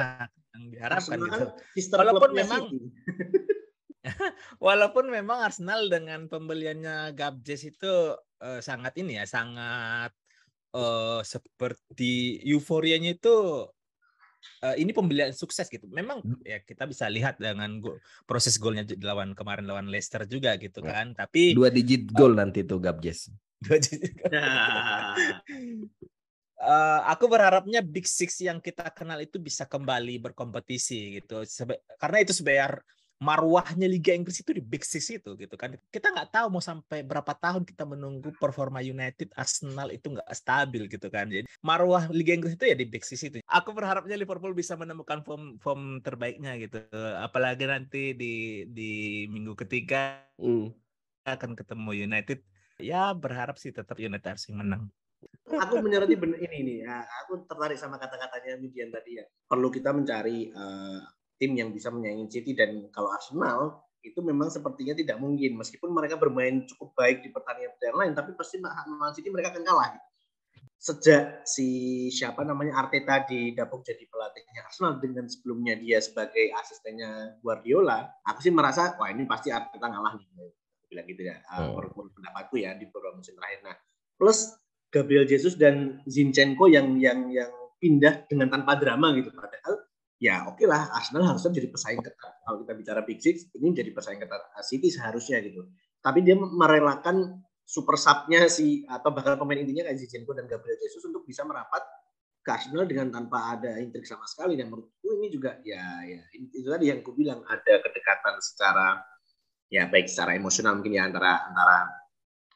yang 0.56 0.64
diharapkan 0.76 1.18
gitu. 1.24 1.32
Kan 1.32 2.00
Walaupun 2.04 2.32
memang 2.36 2.64
Walaupun 4.64 5.12
memang 5.12 5.44
Arsenal 5.44 5.92
dengan 5.92 6.28
pembeliannya 6.32 7.12
Gabjes 7.16 7.68
itu 7.68 8.16
uh, 8.42 8.60
sangat 8.64 8.96
ini 9.00 9.20
ya, 9.20 9.26
sangat 9.28 10.12
uh, 10.76 11.22
seperti 11.24 12.42
euforianya 12.46 13.16
itu 13.18 13.68
uh, 14.64 14.76
ini 14.78 14.92
pembelian 14.96 15.34
sukses 15.36 15.68
gitu. 15.68 15.88
Memang 15.90 16.22
hmm. 16.24 16.42
ya 16.46 16.60
kita 16.64 16.86
bisa 16.90 17.08
lihat 17.10 17.40
dengan 17.40 17.80
go 17.84 17.98
proses 18.26 18.58
golnya 18.60 18.86
lawan 19.04 19.34
kemarin 19.36 19.66
lawan 19.68 19.88
Leicester 19.90 20.26
juga 20.26 20.56
gitu 20.60 20.82
ya. 20.84 21.04
kan. 21.04 21.14
Tapi 21.16 21.54
dua 21.56 21.70
digit 21.72 22.10
gol 22.12 22.36
uh, 22.36 22.44
nanti 22.44 22.64
tuh 22.64 22.80
Gabjes. 22.82 23.30
Dua 23.60 23.78
digit. 23.80 24.16
uh, 24.32 25.16
aku 27.14 27.26
berharapnya 27.28 27.84
Big 27.84 28.08
Six 28.08 28.40
yang 28.44 28.64
kita 28.64 28.88
kenal 28.96 29.20
itu 29.20 29.40
bisa 29.40 29.68
kembali 29.68 30.20
berkompetisi 30.32 31.22
gitu. 31.22 31.44
Sebe 31.44 31.84
karena 32.00 32.18
itu 32.24 32.34
sebayar 32.36 32.80
marwahnya 33.20 33.86
Liga 33.86 34.16
Inggris 34.16 34.40
itu 34.40 34.56
di 34.56 34.64
Big 34.64 34.88
Six 34.88 35.12
itu 35.12 35.36
gitu 35.36 35.56
kan. 35.60 35.76
Kita 35.92 36.10
nggak 36.10 36.32
tahu 36.32 36.48
mau 36.56 36.64
sampai 36.64 37.04
berapa 37.04 37.36
tahun 37.36 37.68
kita 37.68 37.84
menunggu 37.84 38.32
performa 38.40 38.80
United, 38.80 39.36
Arsenal 39.36 39.92
itu 39.92 40.16
nggak 40.16 40.28
stabil 40.32 40.88
gitu 40.88 41.12
kan. 41.12 41.28
Jadi 41.28 41.46
marwah 41.60 42.08
Liga 42.10 42.32
Inggris 42.32 42.56
itu 42.56 42.66
ya 42.66 42.76
di 42.80 42.88
Big 42.88 43.04
Six 43.04 43.20
itu. 43.28 43.38
Aku 43.44 43.76
berharapnya 43.76 44.16
Liverpool 44.16 44.56
bisa 44.56 44.80
menemukan 44.80 45.20
form 45.28 45.60
form 45.60 46.00
terbaiknya 46.00 46.56
gitu. 46.58 46.80
Apalagi 47.20 47.68
nanti 47.68 48.16
di 48.16 48.64
di 48.72 49.28
minggu 49.28 49.54
ketiga 49.60 50.24
mm. 50.40 50.72
akan 51.28 51.52
ketemu 51.60 51.92
United. 52.08 52.40
Ya 52.80 53.12
berharap 53.12 53.60
sih 53.60 53.76
tetap 53.76 54.00
United 54.00 54.24
harus 54.24 54.48
menang 54.56 54.88
aku 55.60 55.84
menyoroti 55.84 56.16
benar 56.16 56.40
ini 56.40 56.60
nih. 56.64 56.78
Ya, 56.88 57.04
aku 57.26 57.44
tertarik 57.44 57.76
sama 57.76 58.00
kata-katanya 58.00 58.56
Midian 58.56 58.90
tadi 58.94 59.20
ya. 59.20 59.26
Perlu 59.50 59.68
kita 59.68 59.92
mencari 59.92 60.54
uh, 60.54 61.02
tim 61.40 61.56
yang 61.56 61.72
bisa 61.72 61.88
menyaingi 61.90 62.28
City 62.28 62.52
dan 62.52 62.92
kalau 62.92 63.10
Arsenal 63.16 63.80
itu 64.04 64.20
memang 64.24 64.52
sepertinya 64.52 64.92
tidak 64.96 65.18
mungkin. 65.20 65.56
Meskipun 65.56 65.92
mereka 65.92 66.20
bermain 66.20 66.68
cukup 66.68 66.96
baik 67.00 67.24
di 67.24 67.32
pertandingan 67.32 67.76
pertandingan 67.76 67.98
lain 68.00 68.14
tapi 68.14 68.32
pasti 68.36 68.60
Man 68.60 69.16
City 69.16 69.32
mereka 69.32 69.56
akan 69.56 69.64
kalah. 69.64 69.96
Sejak 70.80 71.44
si 71.44 72.08
siapa 72.08 72.48
namanya 72.48 72.80
Arteta 72.80 73.28
didapuk 73.28 73.84
jadi 73.84 74.04
pelatihnya 74.08 74.64
Arsenal 74.64 75.00
dengan 75.04 75.28
sebelumnya 75.28 75.76
dia 75.76 76.00
sebagai 76.00 76.56
asistennya 76.56 77.36
Guardiola 77.44 78.08
aku 78.24 78.40
sih 78.40 78.52
merasa 78.52 78.96
wah 78.96 79.12
ini 79.12 79.28
pasti 79.28 79.52
Arteta 79.52 79.88
ngalah 79.88 80.16
nih. 80.16 80.28
Bilang 80.88 81.06
gitu 81.08 81.22
ya 81.28 81.36
hmm. 81.44 81.76
menurut 81.76 82.12
pendapatku 82.16 82.56
ya 82.60 82.76
di 82.80 82.88
beberapa 82.88 83.20
musim 83.20 83.36
terakhir. 83.36 83.60
Nah 83.64 83.76
plus 84.16 84.56
Gabriel 84.90 85.28
Jesus 85.28 85.60
dan 85.60 86.00
Zinchenko 86.08 86.72
yang 86.72 86.96
yang 86.98 87.28
yang 87.30 87.52
pindah 87.80 88.28
dengan 88.28 88.48
tanpa 88.48 88.80
drama 88.80 89.12
gitu. 89.16 89.32
Padahal 89.36 89.89
ya 90.20 90.46
oke 90.52 90.60
okay 90.60 90.68
lah 90.68 90.92
Arsenal 90.92 91.26
harusnya 91.26 91.56
jadi 91.56 91.72
pesaing 91.72 92.04
ketat. 92.04 92.34
Kalau 92.44 92.58
kita 92.62 92.74
bicara 92.76 93.00
Big 93.08 93.24
Six, 93.24 93.50
ini 93.56 93.72
jadi 93.72 93.96
pesaing 93.96 94.20
ketat 94.20 94.42
City 94.68 94.92
seharusnya 94.92 95.40
gitu. 95.40 95.66
Tapi 96.04 96.22
dia 96.22 96.36
merelakan 96.36 97.44
super 97.64 97.96
sub-nya 97.96 98.50
si 98.50 98.84
atau 98.90 99.14
bahkan 99.14 99.38
pemain 99.38 99.62
intinya 99.62 99.86
kayak 99.88 100.02
Zinchenko 100.02 100.34
dan 100.34 100.50
Gabriel 100.50 100.78
Jesus 100.82 101.06
untuk 101.06 101.22
bisa 101.24 101.46
merapat 101.46 101.86
ke 102.42 102.50
Arsenal 102.50 102.90
dengan 102.90 103.14
tanpa 103.14 103.54
ada 103.54 103.78
intrik 103.78 104.10
sama 104.10 104.26
sekali 104.26 104.58
dan 104.58 104.74
menurutku 104.74 105.06
ini 105.22 105.30
juga 105.30 105.62
ya 105.62 106.02
ya 106.02 106.22
itu 106.34 106.66
tadi 106.66 106.90
yang 106.90 107.06
aku 107.06 107.14
bilang 107.14 107.46
ada 107.46 107.78
kedekatan 107.78 108.42
secara 108.42 108.98
ya 109.70 109.86
baik 109.86 110.10
secara 110.10 110.34
emosional 110.34 110.82
mungkin 110.82 110.98
ya 110.98 111.06
antara 111.06 111.46
antara 111.46 111.94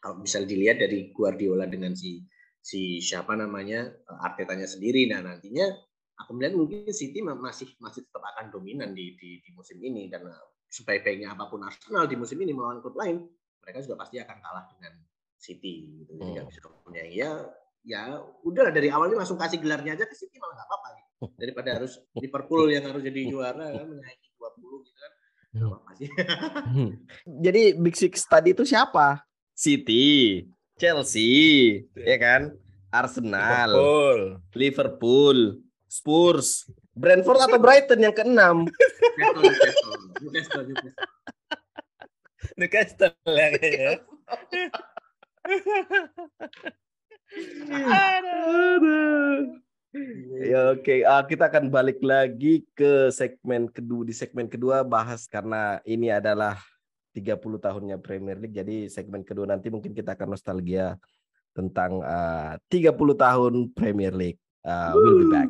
kalau 0.02 0.18
bisa 0.18 0.42
dilihat 0.42 0.82
dari 0.82 1.14
Guardiola 1.14 1.70
dengan 1.70 1.94
si 1.94 2.26
si 2.58 2.98
siapa 2.98 3.38
namanya 3.38 3.86
Artetanya 4.08 4.66
sendiri 4.66 5.06
nah 5.14 5.22
nantinya 5.22 5.70
aku 6.20 6.32
melihat 6.38 6.54
mungkin 6.58 6.90
City 6.94 7.20
masih 7.22 7.74
masih 7.82 8.06
tetap 8.06 8.24
akan 8.36 8.54
dominan 8.54 8.94
di 8.94 9.18
di, 9.18 9.42
di 9.42 9.50
musim 9.56 9.82
ini 9.82 10.08
dan 10.08 10.30
sebaik-baiknya 10.70 11.34
apa 11.34 11.50
pun 11.50 11.62
Arsenal 11.66 12.06
di 12.10 12.18
musim 12.18 12.38
ini 12.42 12.54
melawan 12.54 12.82
klub 12.82 12.98
lain 12.98 13.26
mereka 13.64 13.80
juga 13.86 14.04
pasti 14.04 14.20
akan 14.20 14.38
kalah 14.44 14.66
dengan 14.76 14.94
City 15.40 16.04
gitu. 16.04 16.12
Jadi 16.20 16.40
hmm. 16.40 16.48
bisa 16.48 16.60
punya 16.84 17.04
ya 17.08 17.32
ya 17.84 18.16
udah 18.48 18.72
dari 18.72 18.88
awalnya 18.88 19.20
langsung 19.20 19.36
kasih 19.36 19.60
gelarnya 19.60 20.00
aja 20.00 20.06
ke 20.08 20.16
City 20.16 20.40
malah 20.40 20.56
nggak 20.56 20.68
apa-apa 20.72 20.88
gitu. 20.96 21.10
Daripada 21.42 21.70
harus 21.80 21.94
Liverpool 22.16 22.66
yang 22.72 22.84
harus 22.88 23.02
jadi 23.04 23.22
juara 23.28 23.66
kan 23.76 23.86
menyaingi 23.88 24.30
20 24.40 24.88
gitu 24.88 25.00
kan. 25.00 25.14
Hmm. 25.54 26.98
Jadi 27.46 27.78
Big 27.78 27.94
Six 27.94 28.26
tadi 28.26 28.58
itu 28.58 28.66
siapa? 28.66 29.22
City, 29.54 30.42
Chelsea, 30.82 31.86
ya 31.94 32.18
kan? 32.18 32.58
Arsenal, 32.90 33.70
Liverpool, 33.74 34.22
Liverpool 34.58 35.38
Spurs. 35.94 36.66
Brentford 36.98 37.46
atau 37.46 37.62
Brighton 37.62 38.02
yang 38.02 38.16
keenam? 38.18 38.66
Newcastle, 40.18 40.66
Newcastle. 42.58 43.14
ya 43.30 43.48
kayaknya. 43.54 43.94
Ya 50.50 50.74
oke, 50.74 50.82
okay. 50.82 51.00
uh, 51.06 51.22
kita 51.30 51.54
akan 51.54 51.70
balik 51.70 52.02
lagi 52.02 52.66
ke 52.74 53.14
segmen 53.14 53.70
kedua 53.70 54.02
di 54.02 54.14
segmen 54.18 54.50
kedua 54.50 54.82
bahas 54.82 55.30
karena 55.30 55.78
ini 55.86 56.10
adalah 56.10 56.58
30 57.14 57.38
tahunnya 57.38 58.02
Premier 58.02 58.42
League. 58.42 58.58
Jadi 58.58 58.90
segmen 58.90 59.22
kedua 59.22 59.46
nanti 59.46 59.70
mungkin 59.70 59.94
kita 59.94 60.18
akan 60.18 60.34
nostalgia 60.34 60.98
tentang 61.54 62.02
uh, 62.02 62.58
30 62.74 62.98
tahun 62.98 63.54
Premier 63.78 64.14
League. 64.18 64.42
Uh, 64.66 64.98
we'll 64.98 65.22
be 65.22 65.30
back. 65.30 65.50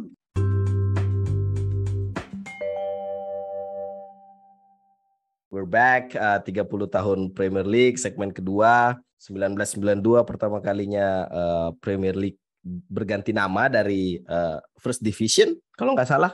We're 5.54 5.70
back 5.70 6.18
uh, 6.18 6.41
30 6.41 6.66
tahun 6.89 7.30
Premier 7.30 7.62
League 7.62 8.01
segmen 8.01 8.34
kedua 8.34 8.97
1992 9.22 10.01
pertama 10.26 10.58
kalinya 10.58 11.30
uh, 11.30 11.70
Premier 11.78 12.18
League 12.18 12.41
berganti 12.89 13.38
nama 13.38 13.70
dari 13.70 14.18
uh, 14.26 14.58
First 14.82 15.06
Division 15.06 15.54
kalau 15.78 15.93
nggak 15.93 16.10
salah. 16.10 16.34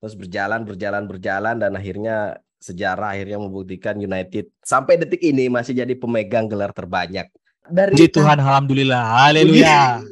Terus 0.00 0.16
berjalan 0.16 0.64
berjalan 0.64 1.04
berjalan 1.04 1.60
dan 1.60 1.76
akhirnya 1.76 2.40
sejarah 2.56 3.12
akhirnya 3.12 3.36
membuktikan 3.36 4.00
United 4.00 4.48
sampai 4.64 4.96
detik 4.96 5.20
ini 5.20 5.52
masih 5.52 5.76
jadi 5.84 5.92
pemegang 5.92 6.48
gelar 6.48 6.72
terbanyak. 6.72 7.28
Dari 7.68 7.92
Puji 7.92 8.16
Tuhan 8.16 8.40
alhamdulillah. 8.40 9.28
Haleluya. 9.28 10.00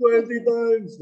20 0.00 0.48
times 0.48 0.96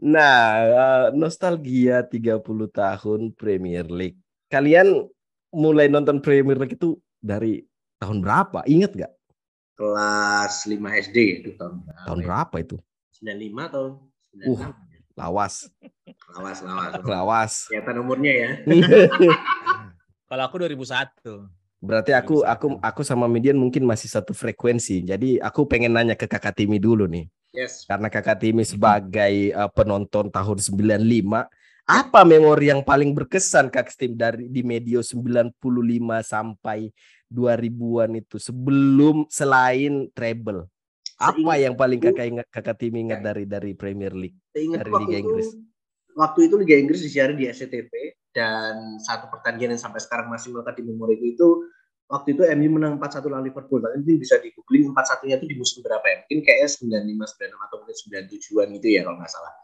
Nah, 0.00 0.40
uh, 0.68 1.06
nostalgia 1.16 2.04
30 2.04 2.40
tahun 2.68 3.20
Premier 3.32 3.86
League. 3.88 4.18
Kalian 4.52 5.08
mulai 5.54 5.88
nonton 5.88 6.18
Premier 6.18 6.58
League 6.58 6.76
itu 6.76 6.98
dari 7.22 7.64
tahun 8.02 8.20
berapa? 8.20 8.66
Ingat 8.68 8.92
nggak? 8.92 9.12
Kelas 9.74 10.68
5 10.68 10.76
SD 11.08 11.16
itu 11.40 11.50
tahun 11.56 11.82
berapa? 11.82 12.04
Tahun 12.04 12.20
berapa 12.20 12.56
itu? 12.60 12.76
95 13.22 13.72
tahun. 13.74 13.92
96. 14.34 14.50
Uh, 14.50 14.72
lawas. 15.14 15.54
lawas, 16.34 16.58
lawas. 16.60 16.92
Lawas. 17.14 17.52
Kelihatan 17.70 17.96
umurnya 18.02 18.32
ya. 18.34 18.50
Kalau 20.28 20.42
aku 20.50 20.56
2001. 20.58 21.48
Berarti 21.84 22.16
aku 22.16 22.40
aku 22.42 22.80
aku 22.80 23.00
sama 23.04 23.28
Median 23.28 23.60
mungkin 23.60 23.84
masih 23.84 24.08
satu 24.08 24.32
frekuensi. 24.32 25.04
Jadi 25.04 25.36
aku 25.36 25.68
pengen 25.68 25.92
nanya 25.92 26.16
ke 26.16 26.24
Kakak 26.24 26.56
Timi 26.56 26.80
dulu 26.80 27.04
nih. 27.04 27.28
Yes. 27.54 27.86
Karena 27.86 28.10
Kakak 28.10 28.42
Timi 28.42 28.66
sebagai 28.66 29.54
uh, 29.54 29.70
penonton 29.70 30.26
tahun 30.26 30.58
95, 30.58 30.98
apa 31.84 32.20
memori 32.26 32.74
yang 32.74 32.82
paling 32.82 33.14
berkesan 33.14 33.70
Kak 33.70 33.94
Tim 33.94 34.18
dari 34.18 34.50
di 34.50 34.66
medio 34.66 35.04
95 35.04 35.54
sampai 36.26 36.90
2000-an 37.30 38.10
itu 38.18 38.36
sebelum 38.42 39.30
selain 39.30 40.10
treble? 40.10 40.66
Apa 41.14 41.54
yang 41.54 41.78
paling 41.78 42.02
Kakak 42.02 42.26
ingat 42.26 42.46
Kakak 42.50 42.82
Timi 42.82 43.06
ingat 43.06 43.22
ya. 43.22 43.30
dari 43.30 43.44
dari 43.46 43.72
Premier 43.78 44.10
League? 44.10 44.34
Ingat 44.58 44.82
dari 44.82 44.92
Liga 45.06 45.18
Inggris. 45.22 45.48
Waktu 46.14 46.50
itu 46.50 46.54
Liga 46.58 46.74
Inggris 46.74 47.00
disiarin 47.06 47.38
di 47.38 47.46
SCTV 47.46 47.90
dan 48.34 48.98
satu 48.98 49.30
pertandingan 49.30 49.78
yang 49.78 49.82
sampai 49.82 50.02
sekarang 50.02 50.26
masih 50.26 50.50
melekat 50.50 50.82
di 50.82 50.84
memori 50.90 51.14
itu 51.22 51.70
waktu 52.14 52.38
itu 52.38 52.42
MU 52.54 52.78
menang 52.78 53.02
4-1 53.02 53.26
lawan 53.26 53.42
Liverpool. 53.42 53.82
Ini 53.82 54.14
bisa 54.14 54.38
di 54.38 54.54
googling 54.54 54.94
4-1-nya 54.94 55.34
itu 55.42 55.46
di 55.50 55.56
musim 55.58 55.82
berapa 55.82 56.06
ya? 56.06 56.16
Mungkin 56.22 56.38
kayak 56.46 56.70
95, 56.70 57.10
96 57.10 57.66
atau 57.66 57.76
mungkin 57.82 57.96
97-an 58.30 58.66
gitu 58.78 58.86
ya 58.86 59.00
kalau 59.02 59.16
nggak 59.18 59.32
salah. 59.34 59.54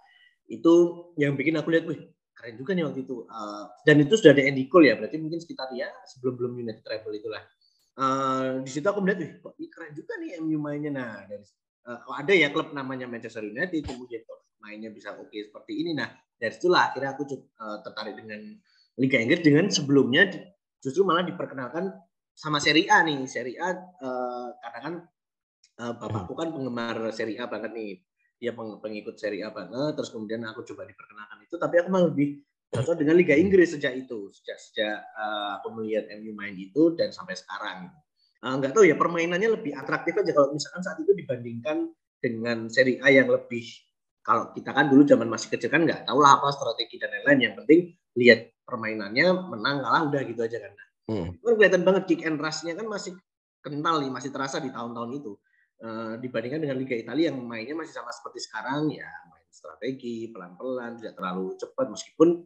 Itu 0.50 0.74
yang 1.14 1.38
bikin 1.38 1.54
aku 1.62 1.70
lihat, 1.70 1.86
wih 1.86 2.10
keren 2.34 2.58
juga 2.58 2.74
nih 2.74 2.84
waktu 2.90 3.00
itu. 3.06 3.16
Uh, 3.30 3.64
dan 3.86 3.96
itu 4.02 4.14
sudah 4.18 4.34
ada 4.34 4.42
Andy 4.42 4.66
Cole 4.66 4.90
ya, 4.90 4.94
berarti 4.98 5.16
mungkin 5.22 5.38
sekitar 5.38 5.70
ya 5.78 5.86
sebelum-belum 6.10 6.58
United 6.58 6.82
Travel 6.82 7.12
itulah. 7.14 7.42
Uh, 7.94 8.64
di 8.66 8.70
situ 8.72 8.86
aku 8.90 8.98
melihat, 8.98 9.22
wih 9.22 9.30
kok 9.38 9.54
ini 9.54 9.68
keren 9.70 9.92
juga 9.94 10.12
nih 10.18 10.30
MU 10.42 10.58
mainnya. 10.58 10.90
Nah, 10.90 11.12
dari, 11.30 11.46
uh, 11.86 12.18
ada 12.18 12.32
ya 12.34 12.50
klub 12.50 12.74
namanya 12.74 13.06
Manchester 13.06 13.46
United, 13.46 13.86
kemudian 13.86 14.26
mainnya 14.58 14.90
bisa 14.90 15.14
oke 15.14 15.30
okay 15.30 15.46
seperti 15.46 15.86
ini. 15.86 15.94
Nah, 15.94 16.10
dari 16.34 16.50
situlah 16.50 16.90
akhirnya 16.90 17.14
aku 17.14 17.22
uh, 17.30 17.78
tertarik 17.86 18.18
dengan 18.18 18.40
Liga 18.98 19.16
Inggris 19.22 19.40
dengan 19.40 19.70
sebelumnya 19.70 20.28
justru 20.80 21.04
malah 21.04 21.24
diperkenalkan 21.24 21.92
sama 22.40 22.56
seri 22.56 22.88
A 22.88 23.04
nih 23.04 23.28
seri 23.28 23.52
A 23.60 23.68
uh, 23.76 24.48
karena 24.56 24.78
kan 24.80 24.94
uh, 25.84 25.92
bapakku 26.00 26.32
kan 26.32 26.48
penggemar 26.48 26.96
seri 27.12 27.36
A 27.36 27.44
banget 27.44 27.76
nih 27.76 28.00
dia 28.40 28.56
peng, 28.56 28.80
pengikut 28.80 29.20
seri 29.20 29.44
A 29.44 29.52
banget 29.52 29.92
terus 29.92 30.08
kemudian 30.08 30.40
aku 30.48 30.64
coba 30.64 30.88
diperkenalkan 30.88 31.44
itu 31.44 31.60
tapi 31.60 31.84
aku 31.84 31.92
malah 31.92 32.08
lebih 32.08 32.40
cocok 32.70 33.02
dengan 33.02 33.18
Liga 33.18 33.34
Inggris 33.34 33.74
sejak 33.74 33.98
itu, 33.98 34.30
sejak 34.30 34.58
sejak 34.62 34.96
uh, 35.18 35.58
aku 35.58 35.74
melihat 35.74 36.06
MU 36.22 36.32
main 36.38 36.54
itu 36.54 36.94
dan 36.94 37.10
sampai 37.10 37.34
sekarang. 37.34 37.90
Uh, 38.40 38.56
nggak 38.56 38.72
tahu 38.72 38.88
ya 38.88 38.96
permainannya 38.96 39.52
lebih 39.52 39.76
atraktif 39.76 40.16
aja 40.16 40.32
kalau 40.32 40.54
misalkan 40.54 40.80
saat 40.80 40.96
itu 41.02 41.12
dibandingkan 41.12 41.92
dengan 42.22 42.70
seri 42.72 42.96
A 43.02 43.12
yang 43.12 43.28
lebih 43.28 43.66
kalau 44.24 44.54
kita 44.54 44.70
kan 44.72 44.86
dulu 44.88 45.02
zaman 45.04 45.28
masih 45.28 45.52
kecil 45.52 45.68
kan 45.68 45.82
nggak 45.84 46.06
tahu 46.06 46.22
lah 46.22 46.38
apa 46.38 46.48
strategi 46.54 46.96
dan 46.96 47.10
lain-lain. 47.20 47.50
Yang 47.50 47.54
penting 47.64 47.80
lihat 48.16 48.40
permainannya 48.64 49.26
menang 49.50 49.76
kalah 49.82 50.02
udah 50.08 50.22
gitu 50.24 50.40
aja 50.40 50.58
kan. 50.62 50.72
Hmm. 51.10 51.34
Kan 51.42 51.52
kelihatan 51.58 51.82
banget 51.82 52.02
kick 52.06 52.22
and 52.22 52.38
rush-nya 52.38 52.78
kan 52.78 52.86
masih 52.86 53.18
kental 53.58 53.98
nih, 53.98 54.10
masih 54.14 54.30
terasa 54.30 54.62
di 54.62 54.70
tahun-tahun 54.70 55.10
itu. 55.18 55.34
Uh, 55.80 56.14
dibandingkan 56.20 56.60
dengan 56.60 56.76
Liga 56.76 56.92
Italia 56.92 57.32
yang 57.32 57.40
mainnya 57.40 57.72
masih 57.72 57.96
sama 57.96 58.12
seperti 58.12 58.44
sekarang 58.44 58.92
ya 58.92 59.08
main 59.32 59.48
strategi 59.48 60.28
pelan-pelan 60.28 61.00
tidak 61.00 61.16
terlalu 61.16 61.56
cepat 61.56 61.88
meskipun 61.88 62.44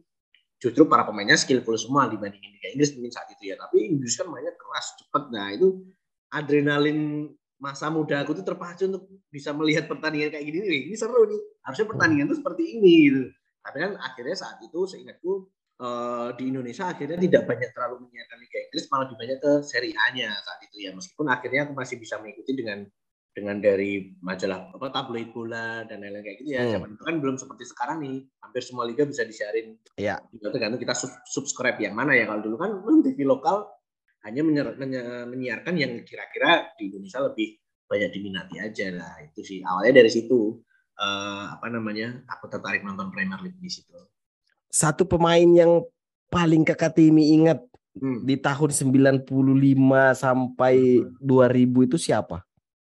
justru 0.55 0.87
para 0.87 1.03
pemainnya 1.03 1.35
skillful 1.35 1.75
semua 1.75 2.07
dibandingin 2.07 2.55
Liga 2.55 2.71
Inggris 2.71 2.95
mungkin 2.95 3.11
saat 3.11 3.27
itu 3.35 3.51
ya. 3.51 3.59
Tapi 3.59 3.91
Inggris 3.91 4.15
kan 4.15 4.31
mainnya 4.31 4.55
keras 4.55 4.87
cepat. 4.97 5.23
Nah 5.35 5.51
itu 5.51 5.83
adrenalin 6.31 7.29
masa 7.59 7.91
muda 7.91 8.23
aku 8.23 8.33
tuh 8.39 8.45
terpacu 8.47 8.87
untuk 8.87 9.03
bisa 9.27 9.51
melihat 9.51 9.85
pertandingan 9.91 10.31
kayak 10.31 10.45
gini. 10.47 10.57
Nih 10.63 10.81
ini 10.89 10.95
seru 10.95 11.27
nih. 11.27 11.41
Harusnya 11.61 11.85
pertandingan 11.91 12.25
tuh 12.31 12.37
seperti 12.39 12.63
ini 12.79 12.93
gitu. 13.11 13.21
Tapi 13.61 13.77
kan 13.83 13.91
akhirnya 13.99 14.35
saat 14.39 14.57
itu 14.63 14.79
seingatku 14.87 15.51
uh, 15.79 16.29
di 16.35 16.43
Indonesia 16.51 16.87
akhirnya 16.87 17.19
tidak 17.19 17.43
banyak 17.49 17.69
terlalu 17.75 18.07
menyiarkan 18.07 18.37
Liga 18.39 18.57
Inggris 18.69 18.85
malah 18.91 19.03
lebih 19.07 19.17
banyak 19.19 19.37
ke 19.41 19.51
Serie 19.65 19.95
A-nya 20.07 20.29
saat 20.31 20.59
itu 20.63 20.77
ya. 20.87 20.91
Meskipun 20.95 21.25
akhirnya 21.27 21.61
aku 21.67 21.73
masih 21.75 21.95
bisa 21.99 22.15
mengikuti 22.19 22.51
dengan 22.55 22.79
dengan 23.35 23.59
dari 23.59 24.15
majalah 24.23 24.71
apa 24.71 24.87
tabloid 24.95 25.35
bola 25.35 25.83
dan 25.83 25.99
lain-lain 25.99 26.23
kayak 26.23 26.37
gitu 26.39 26.55
ya. 26.55 26.63
Hmm. 26.63 26.71
zaman 26.79 26.89
itu 26.95 27.03
kan 27.03 27.15
belum 27.19 27.35
seperti 27.35 27.63
sekarang 27.67 27.97
nih. 27.99 28.17
Hampir 28.39 28.61
semua 28.63 28.83
liga 28.87 29.03
bisa 29.03 29.27
disiarin. 29.27 29.75
Ya 29.99 30.15
tergantung 30.39 30.79
kita 30.79 30.95
sub 30.95 31.11
subscribe 31.27 31.75
yang 31.83 31.95
mana 31.95 32.15
ya. 32.15 32.31
Kalau 32.31 32.41
dulu 32.43 32.55
kan 32.55 32.71
TV 33.03 33.27
lokal 33.27 33.67
hanya 34.23 34.41
menyiarkan 35.29 35.75
yang 35.77 36.01
kira-kira 36.01 36.73
di 36.79 36.89
Indonesia 36.89 37.21
lebih 37.21 37.59
banyak 37.85 38.09
diminati 38.15 38.55
aja 38.57 38.87
lah. 38.95 39.13
Itu 39.27 39.43
sih. 39.43 39.59
Awalnya 39.61 40.01
dari 40.01 40.09
situ 40.09 40.63
uh, 40.97 41.45
apa 41.59 41.67
namanya 41.67 42.23
aku 42.31 42.47
tertarik 42.47 42.87
nonton 42.87 43.11
Premier 43.11 43.37
League 43.43 43.59
di 43.59 43.69
situ 43.69 44.14
satu 44.75 45.07
pemain 45.07 45.47
yang 45.47 45.79
paling 46.27 46.67
kakak 46.67 46.99
Timi 46.99 47.31
ingat 47.31 47.63
hmm. 47.95 48.27
di 48.27 48.35
tahun 48.35 48.75
95 48.75 49.23
sampai 50.19 50.75
hmm. 50.99 51.23
2000 51.23 51.87
itu 51.87 51.95
siapa? 51.95 52.43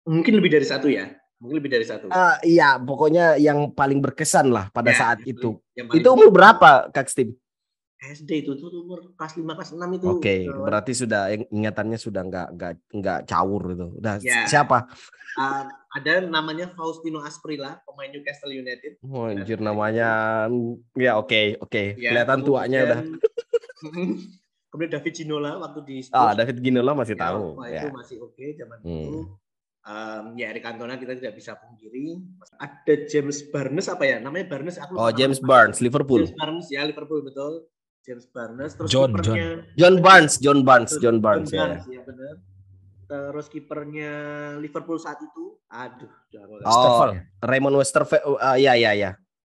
Mungkin 0.07 0.39
lebih 0.39 0.55
dari 0.55 0.63
satu 0.63 0.87
ya. 0.87 1.11
Mungkin 1.43 1.59
lebih 1.59 1.75
dari 1.75 1.83
satu. 1.83 2.07
Uh, 2.07 2.39
iya, 2.47 2.79
pokoknya 2.79 3.35
yang 3.35 3.75
paling 3.75 3.99
berkesan 3.99 4.47
lah 4.47 4.71
pada 4.71 4.95
ya, 4.95 4.99
saat 5.03 5.19
itu. 5.27 5.59
Itu 5.75 6.07
umur 6.15 6.31
berapa, 6.31 6.87
Kak 6.87 7.11
Steve? 7.11 7.35
SD 8.03 8.43
itu 8.43 8.59
tuh 8.59 8.67
umur 8.83 9.15
kelas 9.15 9.39
5 9.39 9.47
kelas 9.55 9.71
6 9.75 9.97
itu. 9.97 10.07
Oke, 10.11 10.19
okay, 10.19 10.41
berarti 10.51 10.91
sudah 10.91 11.31
ingatannya 11.31 11.95
sudah 11.95 12.21
nggak 12.27 12.47
nggak 12.59 12.73
nggak 12.99 13.19
caur 13.23 13.63
itu. 13.71 13.87
Udah 14.03 14.19
ya. 14.19 14.43
siapa? 14.43 14.91
Uh, 15.39 15.63
ada 15.95 16.21
namanya 16.27 16.67
Faustino 16.75 17.23
Asprilla, 17.23 17.79
pemain 17.87 18.11
Newcastle 18.11 18.51
United. 18.51 18.99
Oh, 19.07 19.31
anjir 19.31 19.63
namanya 19.63 20.45
ya 20.99 21.15
oke, 21.15 21.31
okay, 21.31 21.45
oke. 21.57 21.71
Okay. 21.71 21.85
Ya, 21.95 22.11
Kelihatan 22.11 22.39
tuanya 22.43 22.79
udah. 22.83 22.99
kemudian 24.73 24.91
David 24.97 25.13
Ginola 25.13 25.51
waktu 25.61 25.79
di 25.85 25.95
Spurs. 26.01 26.17
Ah, 26.17 26.33
David 26.33 26.57
Ginola 26.59 26.91
masih 26.97 27.13
ya, 27.13 27.21
tahu. 27.29 27.61
Wah, 27.61 27.69
ya. 27.69 27.85
itu 27.85 27.93
masih 27.93 28.17
oke 28.25 28.33
okay 28.33 28.57
zaman 28.57 28.77
hmm. 28.81 29.05
itu 29.05 29.21
um, 29.83 30.23
ya 30.39 30.51
Eric 30.51 30.63
Cantona 30.63 30.95
kita 30.95 31.13
tidak 31.19 31.35
bisa 31.37 31.55
pungkiri. 31.59 32.23
Ada 32.59 33.07
James 33.07 33.43
Barnes 33.51 33.87
apa 33.91 34.03
ya? 34.07 34.17
Namanya 34.23 34.45
Barnes 34.49 34.79
aku 34.79 34.95
Oh, 34.95 35.11
James 35.11 35.39
Barnes 35.43 35.79
Liverpool. 35.83 36.23
James 36.23 36.35
Barnes 36.35 36.67
ya 36.71 36.81
Liverpool 36.87 37.21
betul. 37.23 37.67
James 38.03 38.27
Barnes 38.27 38.75
terus 38.75 38.91
John, 38.91 39.15
John. 39.23 39.63
John 39.79 39.95
Barnes, 40.03 40.35
John 40.43 40.59
Barnes, 40.67 40.91
John 40.99 41.17
Barnes, 41.23 41.47
John 41.49 41.79
Barnes 41.79 41.87
ya. 41.87 41.99
ya 41.99 42.01
benar. 42.03 42.35
Terus 43.03 43.45
kipernya 43.47 44.13
Liverpool 44.59 44.99
saat 44.99 45.19
itu, 45.23 45.59
aduh, 45.71 46.11
Oh, 46.67 47.13
Raymond 47.43 47.79
Westerveld, 47.79 48.25
uh, 48.25 48.57
ya 48.59 48.75
ya 48.75 48.91
ya. 48.95 49.11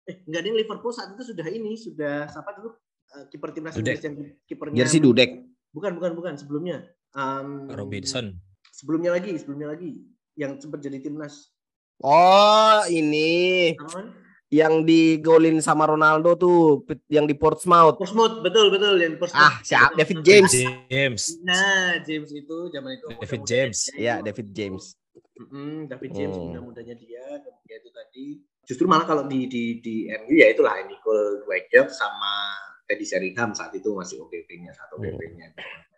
Eh, 0.08 0.24
enggak 0.24 0.40
ada 0.40 0.50
Liverpool 0.56 0.92
saat 0.94 1.12
itu 1.12 1.34
sudah 1.34 1.46
ini, 1.52 1.76
sudah 1.76 2.28
siapa 2.32 2.56
dulu 2.56 2.72
uh, 3.12 3.24
kiper 3.28 3.50
timnas 3.52 3.76
Inggris 3.76 4.00
yang 4.00 4.14
kipernya 4.48 4.76
Jersey 4.84 5.00
Dudek. 5.04 5.44
Bukan, 5.72 6.00
bukan, 6.00 6.12
bukan, 6.16 6.32
sebelumnya. 6.40 6.88
Um, 7.12 7.68
Robinson. 7.68 8.40
Sebelumnya 8.72 9.12
lagi, 9.12 9.36
sebelumnya 9.36 9.76
lagi 9.76 10.00
yang 10.38 10.56
sempat 10.56 10.80
jadi 10.80 11.02
timnas. 11.02 11.52
Oh, 12.00 12.80
ini. 12.88 13.74
Apa? 13.74 14.27
Yang 14.48 14.74
digolin 14.88 15.60
sama 15.60 15.84
Ronaldo 15.84 16.32
tuh, 16.32 16.80
yang 17.12 17.28
di 17.28 17.36
Portsmouth. 17.36 18.00
Portsmouth, 18.00 18.40
betul 18.40 18.72
betul 18.72 18.96
yang 18.96 19.20
Portsmouth. 19.20 19.44
Ah, 19.44 19.60
siap 19.60 19.92
David 19.92 20.24
James. 20.24 20.52
James. 20.88 21.22
Nah, 21.44 22.00
James 22.00 22.32
itu 22.32 22.56
zaman 22.72 22.96
itu. 22.96 23.06
David 23.20 23.42
James. 23.44 23.78
Ya, 23.92 24.24
David 24.24 24.48
James. 24.56 24.96
Mm-hmm, 25.38 25.92
David 25.92 26.10
James 26.16 26.34
hmm. 26.34 26.44
muda-mudanya 26.50 26.94
dia, 26.98 27.24
kemudian 27.44 27.78
itu 27.78 27.90
tadi. 27.92 28.26
Justru 28.64 28.84
malah 28.90 29.06
kalau 29.06 29.24
di 29.28 29.46
di 29.46 29.84
di 29.84 30.08
MU 30.10 30.34
ya 30.34 30.50
itulah 30.50 30.76
Nicole 30.84 31.44
Dweck 31.46 31.72
sama 31.92 32.56
Teddy 32.88 33.04
Sheringham 33.04 33.52
saat 33.52 33.72
itu 33.76 33.92
masih 33.92 34.24
OPP-nya 34.24 34.72
satu 34.72 34.96
OPP-nya. 34.96 35.52
Hmm. 35.52 35.88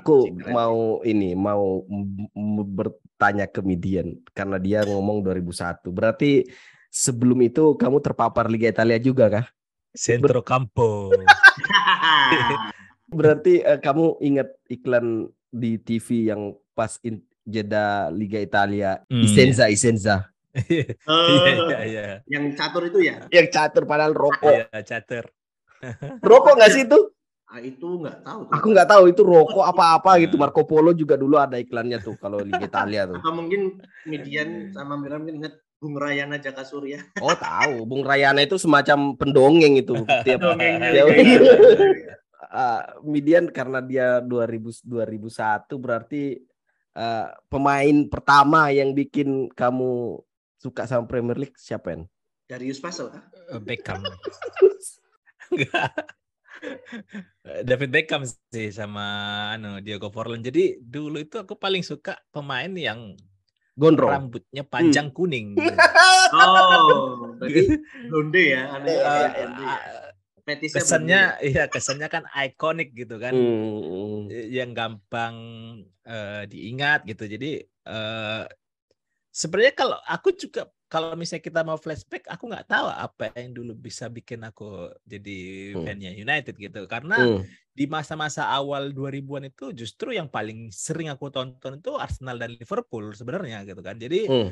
Aku 0.00 0.32
mau 0.48 1.04
ini 1.04 1.36
mau 1.36 1.84
bertanya 2.68 3.44
ke 3.44 3.60
Midian 3.60 4.16
karena 4.32 4.56
dia 4.56 4.80
ngomong 4.84 5.20
2001. 5.20 5.84
Berarti 5.92 6.44
sebelum 6.94 7.42
itu 7.42 7.74
kamu 7.74 7.98
terpapar 7.98 8.46
Liga 8.46 8.70
Italia 8.70 9.02
juga 9.02 9.26
kah? 9.26 9.46
Centro 9.90 10.46
Campo. 10.46 11.10
Berarti 13.18 13.66
uh, 13.66 13.82
kamu 13.82 14.22
ingat 14.22 14.54
iklan 14.70 15.26
di 15.50 15.78
TV 15.82 16.30
yang 16.30 16.54
pas 16.74 16.98
in, 17.02 17.18
jeda 17.42 18.10
Liga 18.14 18.38
Italia 18.38 19.02
hmm. 19.10 19.22
Isenza 19.26 19.66
Isenza. 19.66 20.30
oh, 21.10 21.46
iya, 21.50 21.78
iya. 21.82 22.04
Yang 22.30 22.54
catur 22.54 22.86
itu 22.86 23.02
ya? 23.02 23.26
Yang 23.26 23.48
catur 23.50 23.90
padahal 23.90 24.14
rokok. 24.14 24.54
Iya, 24.54 24.78
catur. 24.86 25.26
rokok 26.30 26.54
nggak 26.54 26.70
sih 26.70 26.86
itu? 26.86 26.98
Ah, 27.50 27.62
itu 27.62 28.02
nggak 28.02 28.26
tahu. 28.26 28.40
Aku 28.50 28.66
nggak 28.70 28.88
tahu 28.90 29.04
itu 29.10 29.22
rokok 29.22 29.66
apa-apa 29.66 30.18
gitu. 30.22 30.34
Marco 30.38 30.62
Polo 30.66 30.94
juga 30.94 31.14
dulu 31.14 31.38
ada 31.38 31.58
iklannya 31.58 32.02
tuh 32.02 32.18
kalau 32.18 32.42
di 32.42 32.50
Italia 32.50 33.06
tuh. 33.06 33.18
Atau 33.18 33.34
mungkin 33.34 33.78
Median 34.06 34.74
sama 34.74 34.98
Miram 34.98 35.22
mungkin 35.22 35.42
ingat 35.42 35.54
Bung 35.84 36.00
Rayana 36.00 36.40
Jaka 36.40 36.64
Surya. 36.64 37.04
Oh 37.20 37.36
tahu, 37.36 37.84
Bung 37.84 38.08
Rayana 38.08 38.40
itu 38.40 38.56
semacam 38.56 39.12
pendongeng 39.20 39.76
itu 39.76 39.92
tiap 40.24 40.40
ya, 40.56 41.04
uh, 42.48 42.80
Median 43.04 43.52
karena 43.52 43.84
dia 43.84 44.24
2000 44.24 44.80
2001 44.88 45.68
berarti 45.76 46.40
uh, 46.96 47.28
pemain 47.52 48.08
pertama 48.08 48.72
yang 48.72 48.96
bikin 48.96 49.52
kamu 49.52 50.24
suka 50.56 50.88
sama 50.88 51.04
Premier 51.04 51.36
League 51.36 51.60
siapa 51.60 51.92
yang? 51.92 52.08
Darius 52.48 52.80
Pasel 52.80 53.12
kah? 53.12 53.24
Beckham. 53.60 54.00
Enggak. 55.52 55.92
David 57.44 57.92
Beckham 57.92 58.24
sih 58.24 58.72
sama 58.72 59.04
anu 59.52 59.84
Diego 59.84 60.08
Forlan. 60.08 60.40
Jadi 60.40 60.80
dulu 60.80 61.20
itu 61.20 61.36
aku 61.36 61.60
paling 61.60 61.84
suka 61.84 62.16
pemain 62.32 62.72
yang 62.72 63.12
gondrong 63.74 64.10
rambutnya 64.10 64.62
panjang 64.62 65.10
hmm. 65.10 65.16
kuning. 65.16 65.48
oh, 66.34 67.34
berarti 67.38 67.62
blonde 68.06 68.42
ya, 68.42 68.62
aneh 68.70 68.96
uh, 69.02 69.28
ya. 70.46 70.68
kesannya 70.70 71.20
iya 71.40 71.64
kesannya 71.66 72.06
kan 72.06 72.28
ikonik 72.36 72.92
gitu 72.92 73.16
kan 73.16 73.32
hmm. 73.32 74.28
yang 74.30 74.76
gampang 74.76 75.34
uh, 76.04 76.44
diingat 76.44 77.08
gitu 77.08 77.24
jadi 77.24 77.64
uh, 77.88 78.44
sebenarnya 79.32 79.74
kalau 79.74 79.98
aku 80.04 80.36
juga 80.36 80.70
kalau 80.88 81.16
misalnya 81.18 81.42
kita 81.42 81.60
mau 81.64 81.78
flashback, 81.80 82.28
aku 82.28 82.46
nggak 82.46 82.68
tahu 82.70 82.86
apa 82.86 83.32
yang 83.34 83.56
dulu 83.56 83.72
bisa 83.74 84.06
bikin 84.06 84.44
aku 84.44 84.92
jadi 85.08 85.72
hmm. 85.74 85.82
fannya 85.82 86.12
United 86.14 86.54
gitu. 86.54 86.86
Karena 86.86 87.18
hmm. 87.18 87.42
di 87.74 87.84
masa-masa 87.88 88.46
awal 88.52 88.92
2000-an 88.92 89.50
itu 89.50 89.74
justru 89.74 90.14
yang 90.14 90.28
paling 90.30 90.70
sering 90.70 91.10
aku 91.10 91.32
tonton 91.32 91.80
itu 91.80 91.96
Arsenal 91.96 92.38
dan 92.38 92.54
Liverpool 92.54 93.10
sebenarnya 93.16 93.64
gitu 93.66 93.80
kan. 93.80 93.96
Jadi 93.98 94.28
hmm. 94.28 94.48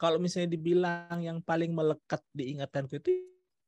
kalau 0.00 0.18
misalnya 0.18 0.56
dibilang 0.56 1.20
yang 1.20 1.38
paling 1.44 1.70
melekat 1.70 2.24
di 2.32 2.56
ingatanku 2.56 2.98
itu 2.98 3.14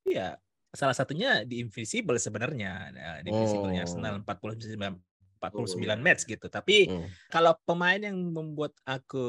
ya 0.08 0.34
salah 0.70 0.94
satunya 0.94 1.46
di 1.46 1.62
Invisible 1.62 2.18
sebenarnya. 2.18 2.72
Nah, 2.90 3.16
di 3.22 3.28
Invisible 3.30 3.70
oh. 3.70 3.82
Arsenal 3.82 4.22
49 4.24 4.98
49 5.40 6.04
match 6.04 6.28
gitu. 6.28 6.46
Tapi 6.52 6.90
hmm. 6.90 7.32
kalau 7.32 7.56
pemain 7.64 7.96
yang 7.96 8.16
membuat 8.18 8.76
aku 8.84 9.24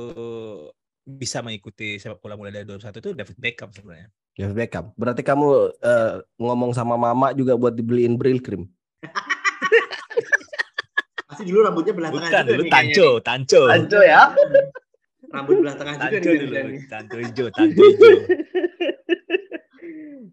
bisa 1.05 1.41
mengikuti 1.41 1.97
sepak 1.97 2.21
bola 2.21 2.37
mulai 2.37 2.53
dari 2.53 2.65
21 2.65 3.01
itu 3.01 3.09
David 3.17 3.37
Beckham 3.41 3.69
sebenarnya. 3.73 4.07
David 4.37 4.55
Beckham. 4.55 4.85
Berarti 4.93 5.21
kamu 5.25 5.47
uh, 5.81 6.13
ngomong 6.37 6.71
sama 6.77 6.95
mama 6.95 7.33
juga 7.33 7.57
buat 7.57 7.73
dibeliin 7.73 8.15
Brill 8.15 8.39
cream. 8.39 8.69
Pasti 11.31 11.47
dulu 11.47 11.63
rambutnya 11.63 11.93
belah 11.95 12.11
tengah 12.11 12.27
Bukan, 12.27 12.43
dulu 12.43 12.63
tanco, 12.67 13.07
tanco. 13.23 13.61
Tanco 13.71 13.99
ya. 14.03 14.35
Rambut 15.31 15.63
belah 15.63 15.75
tengah 15.79 15.95
juga 15.95 16.17
tanco 16.19 16.31
dulu. 16.35 16.55
Tanco 16.91 17.17
hijau, 17.23 17.47
tanco 17.55 17.81
hijau. 17.87 18.15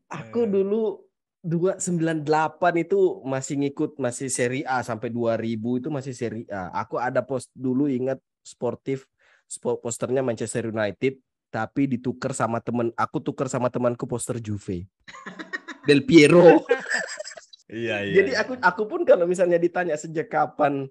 Aku 0.18 0.40
dulu 0.48 1.06
298 1.46 2.82
itu 2.82 3.00
masih 3.22 3.54
ngikut 3.62 3.94
masih 4.02 4.26
seri 4.26 4.66
A 4.66 4.82
sampai 4.82 5.14
2000 5.14 5.54
itu 5.54 5.88
masih 5.88 6.12
seri 6.18 6.42
A. 6.50 6.74
Aku 6.82 6.98
ada 6.98 7.22
post 7.22 7.48
dulu 7.54 7.86
ingat 7.86 8.18
sportif 8.42 9.06
sport 9.06 9.17
posternya 9.56 10.20
Manchester 10.20 10.68
United 10.68 11.16
tapi 11.48 11.88
ditukar 11.88 12.36
sama 12.36 12.60
temen 12.60 12.92
aku 12.92 13.24
tukar 13.24 13.48
sama 13.48 13.72
temanku 13.72 14.04
poster 14.04 14.36
Juve. 14.36 14.84
Del 15.88 16.04
Piero. 16.04 16.60
iya, 17.72 18.04
iya. 18.04 18.14
Jadi 18.20 18.32
aku 18.36 18.52
aku 18.60 18.82
pun 18.84 19.00
kalau 19.08 19.24
misalnya 19.24 19.56
ditanya 19.56 19.96
sejak 19.96 20.28
kapan 20.28 20.84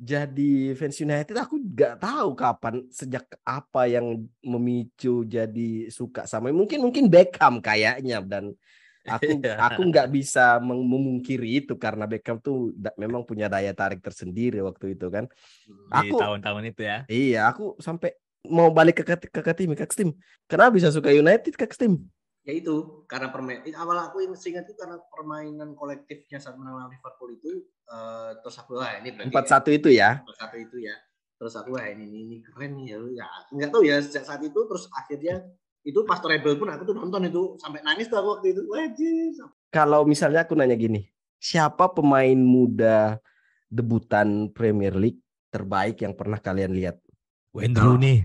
jadi 0.00 0.72
fans 0.72 0.96
United 0.96 1.36
aku 1.36 1.60
nggak 1.60 2.00
tahu 2.00 2.32
kapan 2.32 2.88
sejak 2.88 3.28
apa 3.44 3.84
yang 3.84 4.24
memicu 4.40 5.28
jadi 5.28 5.92
suka 5.92 6.24
sama 6.24 6.48
mungkin 6.48 6.80
mungkin 6.88 7.12
Beckham 7.12 7.60
kayaknya 7.60 8.24
dan 8.24 8.56
aku 9.16 9.30
iya. 9.42 9.54
aku 9.58 9.80
nggak 9.90 10.08
bisa 10.14 10.58
memungkiri 10.62 11.64
itu 11.64 11.74
karena 11.74 12.06
Beckham 12.06 12.38
tuh 12.38 12.70
memang 12.94 13.26
punya 13.26 13.50
daya 13.50 13.74
tarik 13.74 13.98
tersendiri 13.98 14.62
waktu 14.62 14.94
itu 14.94 15.06
kan. 15.10 15.26
Di 15.66 16.08
aku 16.10 16.16
tahun-tahun 16.18 16.62
itu 16.70 16.82
ya. 16.86 16.98
iya 17.10 17.40
aku 17.50 17.78
sampai 17.82 18.14
mau 18.48 18.72
balik 18.72 19.02
ke 19.02 19.04
ke, 19.04 19.40
ke 19.42 19.52
tim 19.52 19.70
ke 19.76 19.84
tim. 19.92 20.10
Kenapa 20.48 20.70
bisa 20.72 20.88
suka 20.88 21.12
United 21.12 21.54
ke 21.54 21.66
tim? 21.76 22.00
Ya 22.48 22.56
itu 22.56 23.04
karena 23.04 23.28
permain 23.28 23.60
awal 23.76 24.08
aku 24.08 24.24
ingat 24.24 24.64
itu 24.64 24.72
karena 24.72 24.96
permainan 25.12 25.76
kolektifnya 25.76 26.40
saat 26.40 26.56
menang 26.56 26.88
Liverpool 26.88 27.36
itu 27.36 27.68
uh, 27.92 28.32
terus 28.40 28.56
aku 28.56 28.80
lah 28.80 28.96
ini 28.96 29.12
empat 29.12 29.44
satu 29.44 29.68
itu 29.68 29.92
ya? 29.92 30.24
Empat 30.24 30.48
satu 30.48 30.56
itu 30.56 30.80
ya. 30.80 30.96
Terus 31.36 31.52
aku 31.56 31.76
wah 31.76 31.84
ini 31.84 32.08
ini 32.08 32.36
keren 32.40 32.80
nih 32.80 32.96
ya. 32.96 33.24
Ya 33.24 33.28
nggak 33.52 33.70
tahu 33.72 33.82
ya 33.84 34.00
sejak 34.00 34.24
saat 34.24 34.40
itu 34.40 34.56
terus 34.56 34.88
akhirnya 34.88 35.44
itu 35.86 36.00
pas 36.04 36.20
Rebel 36.20 36.60
pun 36.60 36.68
aku 36.68 36.92
tuh 36.92 36.96
nonton 36.96 37.28
itu 37.28 37.56
sampai 37.56 37.80
nangis 37.80 38.06
tuh 38.12 38.20
aku 38.20 38.28
waktu 38.38 38.52
itu 38.52 38.62
wajib 38.68 39.32
kalau 39.72 40.04
misalnya 40.04 40.44
aku 40.44 40.52
nanya 40.52 40.76
gini 40.76 41.08
siapa 41.40 41.88
pemain 41.88 42.36
muda 42.36 43.16
debutan 43.72 44.52
Premier 44.52 44.92
League 44.92 45.22
terbaik 45.48 46.04
yang 46.04 46.12
pernah 46.12 46.36
kalian 46.36 46.76
lihat 46.76 47.00
Wayne 47.56 47.76
Rooney 47.76 48.16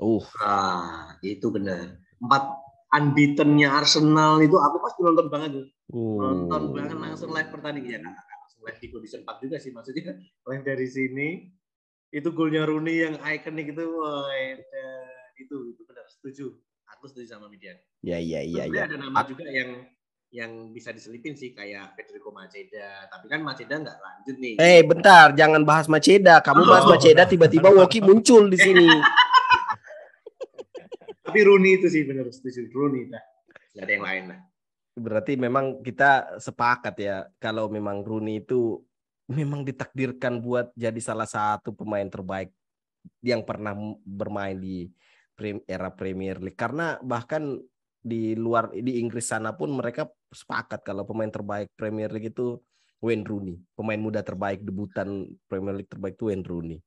uh 0.00 0.24
ah 0.40 1.16
itu 1.20 1.52
benar 1.52 2.00
empat 2.16 2.66
unbeaten-nya 2.96 3.68
Arsenal 3.76 4.40
itu 4.40 4.56
aku 4.56 4.76
pasti 4.80 5.00
nonton 5.02 5.26
banget 5.28 5.50
tuh. 5.60 5.66
Nonton 5.92 6.62
banget 6.72 6.96
langsung 6.96 7.30
live 7.34 7.50
pertandingan. 7.50 8.02
Ya, 8.06 8.12
langsung 8.14 8.60
live 8.64 8.78
di 8.80 8.88
kondisi 8.88 9.16
4 9.20 9.42
juga 9.44 9.56
sih 9.60 9.70
maksudnya. 9.74 10.16
Live 10.48 10.64
dari 10.64 10.86
sini 10.86 11.28
itu 12.14 12.28
golnya 12.32 12.64
Rooney 12.64 13.02
yang 13.02 13.14
ikonik 13.18 13.74
itu 13.74 13.84
wah, 13.98 14.30
itu 15.36 15.56
itu 15.74 15.82
benar 15.84 16.06
setuju. 16.08 16.54
Aku 17.06 17.14
setuju 17.14 17.38
sama 17.38 17.46
Midian. 17.46 17.78
Ya 18.02 18.18
iya 18.18 18.42
iya 18.42 18.66
iya. 18.66 18.90
Ada 18.90 18.98
nama 18.98 19.22
juga 19.22 19.46
yang 19.46 19.86
yang 20.34 20.74
bisa 20.74 20.90
diselipin 20.90 21.38
sih 21.38 21.54
kayak 21.54 21.94
Federico 21.94 22.34
Maceda. 22.34 23.06
Tapi 23.06 23.30
kan 23.30 23.46
Maceda 23.46 23.78
nggak 23.78 23.94
lanjut 23.94 24.36
nih. 24.42 24.54
Eh, 24.58 24.58
hey, 24.58 24.80
bentar, 24.82 25.30
jangan 25.38 25.62
bahas 25.62 25.86
Maceda. 25.86 26.42
Kamu 26.42 26.62
oh. 26.62 26.66
bahas 26.66 26.82
Maceda 26.90 27.22
tiba-tiba 27.30 27.70
Woki 27.70 28.02
muncul 28.02 28.50
di 28.50 28.58
sini. 28.58 28.90
Tapi 31.30 31.40
Rooney 31.46 31.78
itu 31.78 31.86
sih 31.86 32.02
benar 32.02 32.26
setuju 32.26 32.66
Rooney 32.74 33.06
lah. 33.06 33.22
Gak 33.78 33.86
ada 33.86 33.92
yang 33.94 34.02
lain 34.02 34.24
lah. 34.34 34.40
Berarti 34.98 35.38
memang 35.38 35.86
kita 35.86 36.42
sepakat 36.42 36.94
ya 36.98 37.30
kalau 37.38 37.70
memang 37.70 38.02
Rooney 38.02 38.42
itu 38.42 38.82
memang 39.30 39.62
ditakdirkan 39.62 40.42
buat 40.42 40.74
jadi 40.74 40.98
salah 40.98 41.30
satu 41.30 41.70
pemain 41.70 42.10
terbaik 42.10 42.50
yang 43.22 43.46
pernah 43.46 43.78
bermain 44.02 44.58
di 44.58 44.90
era 45.68 45.92
Premier 45.92 46.40
League 46.40 46.58
karena 46.58 46.96
bahkan 47.04 47.60
di 48.06 48.38
luar 48.38 48.70
di 48.70 49.02
Inggris 49.02 49.26
sana 49.28 49.54
pun 49.54 49.74
mereka 49.74 50.06
sepakat 50.30 50.86
kalau 50.86 51.02
pemain 51.02 51.30
terbaik 51.30 51.74
Premier 51.74 52.10
League 52.10 52.30
itu 52.32 52.60
Wayne 53.02 53.28
Rooney, 53.28 53.60
pemain 53.76 54.00
muda 54.00 54.24
terbaik 54.24 54.64
debutan 54.64 55.28
Premier 55.46 55.76
League 55.76 55.90
terbaik 55.90 56.16
itu 56.16 56.32
Wayne 56.32 56.46
Rooney 56.46 56.78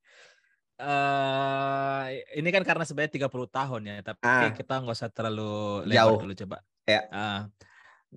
uh, 0.79 2.03
ini 2.33 2.49
kan 2.49 2.63
karena 2.63 2.83
sebenarnya 2.87 3.27
30 3.27 3.29
tahun 3.51 3.81
ya, 3.83 3.95
tapi 4.01 4.25
ah. 4.25 4.51
kita 4.55 4.73
nggak 4.81 4.95
usah 4.95 5.11
terlalu 5.11 5.83
jauh 5.91 6.17
dulu 6.17 6.33
coba. 6.33 6.57
Ya. 6.87 7.01
Uh, 7.11 7.41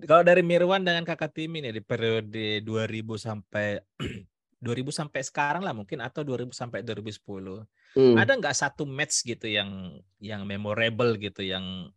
kalau 0.09 0.23
dari 0.25 0.41
Mirwan 0.41 0.81
dengan 0.81 1.05
kakak 1.05 1.35
tim 1.37 1.53
ini 1.53 1.69
di 1.69 1.81
periode 1.83 2.63
2000 2.65 3.03
sampai 3.19 3.77
2000 4.63 4.95
sampai 4.95 5.21
sekarang 5.21 5.61
lah 5.67 5.75
mungkin 5.75 5.99
atau 5.99 6.23
2000 6.23 6.55
sampai 6.55 6.79
2010. 6.87 7.67
Hmm. 7.99 8.15
Ada 8.15 8.39
nggak 8.39 8.55
satu 8.55 8.87
match 8.87 9.27
gitu 9.27 9.51
yang 9.51 9.99
yang 10.23 10.47
memorable 10.47 11.19
gitu 11.19 11.43
yang 11.43 11.91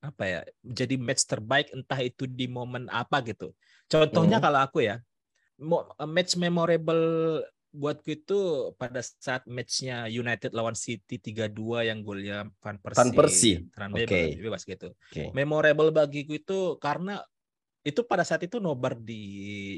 apa 0.00 0.24
ya 0.24 0.40
jadi 0.64 0.96
match 0.96 1.28
terbaik 1.28 1.68
entah 1.72 2.00
itu 2.04 2.28
di 2.28 2.44
momen 2.44 2.92
apa 2.92 3.24
gitu. 3.24 3.56
Contohnya 3.88 4.38
hmm. 4.38 4.44
kalau 4.44 4.60
aku 4.60 4.84
ya 4.84 5.00
match 6.04 6.36
memorable 6.36 7.40
buatku 7.70 8.10
itu 8.10 8.38
pada 8.74 8.98
saat 9.00 9.46
matchnya 9.46 10.10
United 10.10 10.50
lawan 10.50 10.74
City 10.74 11.22
3-2 11.22 11.86
yang 11.86 12.02
golnya 12.02 12.50
Van 12.58 12.76
Persie. 12.82 12.98
Van 12.98 13.10
Persie. 13.14 13.56
Oke. 13.70 14.04
Okay. 14.06 14.26
Bebas 14.42 14.62
gitu. 14.66 14.90
Okay. 15.10 15.30
Memorable 15.30 15.94
bagiku 15.94 16.34
itu 16.34 16.58
karena 16.82 17.22
itu 17.80 18.04
pada 18.04 18.26
saat 18.26 18.44
itu 18.44 18.60
nobar 18.60 18.98
di 18.98 19.22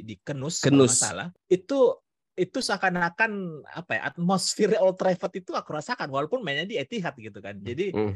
di 0.02 0.18
Kenus, 0.24 0.64
Kenus. 0.64 0.98
salah. 0.98 1.30
Itu 1.46 2.00
itu 2.32 2.58
seakan-akan 2.64 3.60
apa 3.68 3.90
ya 3.96 4.02
atmosfer 4.08 4.72
Old 4.80 4.96
Trafford 4.96 5.34
itu 5.36 5.52
aku 5.52 5.76
rasakan 5.76 6.08
walaupun 6.08 6.40
mainnya 6.40 6.64
di 6.64 6.80
Etihad 6.80 7.12
gitu 7.20 7.38
kan. 7.44 7.60
Jadi 7.60 7.92
mm. 7.92 8.12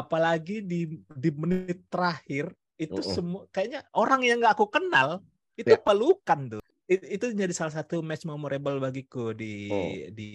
apalagi 0.00 0.64
di 0.64 0.88
di 0.96 1.30
menit 1.36 1.84
terakhir 1.92 2.52
itu 2.80 3.00
mm 3.00 3.06
-mm. 3.06 3.14
semua 3.14 3.42
kayaknya 3.52 3.84
orang 3.94 4.24
yang 4.24 4.40
nggak 4.40 4.56
aku 4.56 4.66
kenal 4.72 5.22
itu 5.54 5.76
yeah. 5.76 5.84
pelukan 5.84 6.58
tuh 6.58 6.62
itu 6.84 7.32
jadi 7.32 7.54
salah 7.56 7.72
satu 7.80 8.04
match 8.04 8.28
memorable 8.28 8.76
bagiku 8.76 9.32
di 9.32 9.72
oh. 9.72 9.88
di 10.12 10.32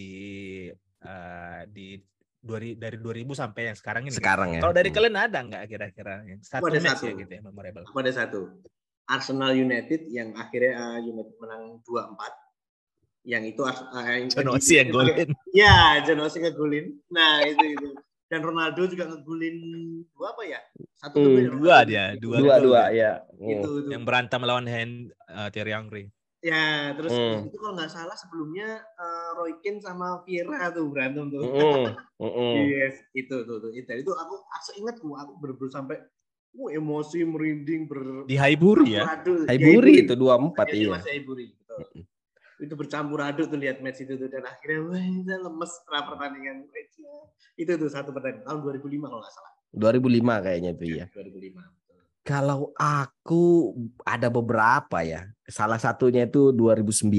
uh, 1.06 1.62
di 1.70 2.02
dua, 2.42 2.58
dari 2.74 2.98
2000 2.98 3.22
sampai 3.38 3.62
yang 3.70 3.78
sekarang 3.78 4.04
ini. 4.10 4.16
Sekarang 4.18 4.50
ya. 4.58 4.62
Kalau 4.64 4.74
dari 4.74 4.90
hmm. 4.90 4.98
kalian 4.98 5.18
ada 5.20 5.40
nggak 5.46 5.64
kira-kira 5.70 6.26
yang 6.26 6.42
satu 6.42 6.66
ada 6.72 6.82
match 6.82 7.06
satu. 7.06 7.10
ya 7.12 7.14
gitu 7.22 7.32
ya 7.38 7.42
memorable? 7.46 7.86
Aku 7.86 8.00
ada 8.02 8.14
satu. 8.14 8.40
Arsenal 9.10 9.58
United 9.58 10.06
yang 10.10 10.34
akhirnya 10.38 10.74
uh, 10.78 11.00
United 11.02 11.36
menang 11.38 11.82
2-4. 11.86 12.49
Yang 13.30 13.44
itu 13.54 13.62
uh, 13.62 13.78
yang 13.94 14.26
John 14.34 14.50
Osi 14.58 14.74
yang 14.82 14.90
golin. 14.90 15.30
Ya, 15.54 16.02
John 16.02 16.26
Osi 16.26 16.42
ngegolin. 16.42 16.98
Nah, 17.14 17.46
itu 17.46 17.78
itu 17.78 17.90
dan 18.30 18.46
Ronaldo 18.46 18.86
juga 18.86 19.10
ngegulin 19.10 19.58
dua 20.14 20.38
apa 20.38 20.46
ya 20.46 20.62
satu 21.02 21.18
hmm, 21.18 21.50
dua 21.58 21.78
dia 21.82 22.14
dua 22.22 22.38
dua, 22.38 22.56
dua 22.62 22.82
ya 22.94 23.26
itu, 23.42 23.90
itu. 23.90 23.90
yang 23.90 24.06
berantem 24.06 24.38
melawan 24.38 24.70
Hen 24.70 25.10
uh, 25.34 25.50
Thierry 25.50 25.74
Henry 25.74 26.06
Ya, 26.40 26.96
terus 26.96 27.12
hmm. 27.12 27.52
itu 27.52 27.58
kalau 27.60 27.76
nggak 27.76 27.92
salah 27.92 28.16
sebelumnya 28.16 28.80
uh, 28.96 29.36
Roy 29.36 29.60
Keane 29.60 29.84
sama 29.84 30.24
Vieira 30.24 30.72
tuh 30.72 30.88
berantem 30.88 31.28
tuh. 31.28 31.44
Mm. 31.44 32.00
Mm. 32.16 32.56
yes, 32.64 32.96
itu 33.12 33.44
tuh 33.44 33.60
tuh. 33.60 33.76
Itu, 33.76 33.92
itu 33.92 34.08
aku 34.16 34.40
aku 34.48 34.72
ingat 34.80 35.04
aku 35.04 35.20
aku 35.20 35.32
berburu 35.36 35.68
sampai 35.68 36.00
uh, 36.56 36.70
emosi 36.72 37.28
merinding 37.28 37.92
ber 37.92 38.24
di 38.24 38.40
Haiburi 38.40 38.96
ya. 38.96 39.20
Haiburi 39.52 40.08
itu 40.08 40.16
dua 40.16 40.40
empat 40.40 40.72
iya. 40.72 40.96
Masih 40.96 41.12
Haiburi 41.20 41.52
gitu. 41.60 41.76
Itu 42.60 42.76
bercampur 42.76 43.24
aduk 43.24 43.48
tuh 43.48 43.60
lihat 43.60 43.80
match 43.80 44.04
itu 44.04 44.20
tuh 44.20 44.28
dan 44.28 44.44
akhirnya 44.44 44.80
wah 44.84 45.40
lemes 45.48 45.72
setelah 45.80 46.02
pertandingan. 46.12 46.68
Itu 47.56 47.72
tuh 47.80 47.90
satu 47.90 48.12
pertandingan 48.12 48.44
tahun 48.44 48.60
2005 48.84 49.08
kalau 49.08 49.24
nggak 49.24 49.34
salah. 49.34 49.54
2005 49.76 50.46
kayaknya 50.46 50.72
tuh 50.76 50.88
ya. 50.92 51.06
2005. 51.16 51.80
Kalau 52.28 52.76
aku 52.76 53.74
ada 54.04 54.28
beberapa 54.28 55.02
ya. 55.02 55.32
Salah 55.48 55.80
satunya 55.80 56.28
itu 56.28 56.52
2009. 56.54 57.10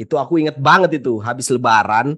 Itu 0.00 0.14
aku 0.16 0.40
inget 0.40 0.56
banget 0.56 1.02
itu 1.02 1.18
habis 1.20 1.50
lebaran. 1.50 2.16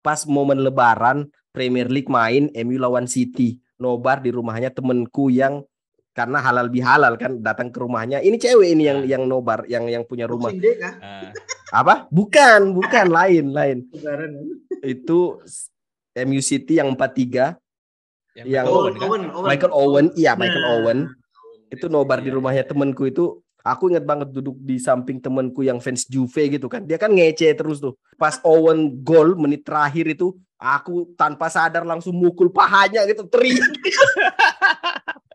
Pas 0.00 0.24
momen 0.24 0.64
lebaran 0.64 1.28
Premier 1.52 1.86
League 1.86 2.08
main 2.08 2.48
MU 2.52 2.76
lawan 2.80 3.04
City. 3.06 3.60
Nobar 3.78 4.18
di 4.24 4.34
rumahnya 4.34 4.74
temenku 4.74 5.30
yang 5.30 5.62
karena 6.18 6.42
halal 6.42 6.66
bihalal 6.66 7.14
kan 7.14 7.38
datang 7.38 7.70
ke 7.70 7.78
rumahnya. 7.78 8.18
Ini 8.18 8.34
cewek 8.34 8.74
ini 8.74 8.90
yang 8.90 9.06
nah. 9.06 9.06
yang 9.06 9.22
nobar, 9.30 9.62
yang 9.70 9.86
yang 9.86 10.02
punya 10.02 10.26
rumah. 10.26 10.50
Uh. 10.50 11.30
Apa? 11.70 12.10
Bukan, 12.10 12.74
bukan 12.74 13.06
lain, 13.06 13.54
lain. 13.54 13.86
Itu 14.82 15.38
MU 16.26 16.42
City 16.42 16.82
yang 16.82 16.98
4-3 16.98 17.54
yang, 18.42 18.46
yang 18.46 18.66
Owen, 18.66 18.94
Owen, 18.98 19.22
Owen. 19.30 19.46
Michael 19.46 19.74
Owen, 19.74 20.06
iya 20.18 20.34
Michael 20.34 20.64
nah. 20.66 20.74
Owen 20.82 20.98
itu 21.68 21.86
nobar 21.86 22.22
di 22.24 22.30
rumahnya 22.32 22.64
temenku 22.64 23.04
itu 23.04 23.38
aku 23.60 23.92
inget 23.92 24.06
banget 24.06 24.32
duduk 24.32 24.56
di 24.62 24.80
samping 24.80 25.20
temenku 25.20 25.60
yang 25.60 25.82
fans 25.82 26.08
Juve 26.08 26.48
gitu 26.48 26.70
kan 26.70 26.86
dia 26.86 26.96
kan 26.96 27.12
ngece 27.12 27.52
terus 27.52 27.82
tuh 27.82 27.98
pas 28.16 28.40
Owen 28.46 29.04
gol 29.04 29.36
menit 29.36 29.66
terakhir 29.68 30.08
itu 30.08 30.32
aku 30.56 31.12
tanpa 31.18 31.52
sadar 31.52 31.84
langsung 31.84 32.16
mukul 32.16 32.48
pahanya 32.48 33.04
gitu 33.04 33.28
teriak 33.28 33.68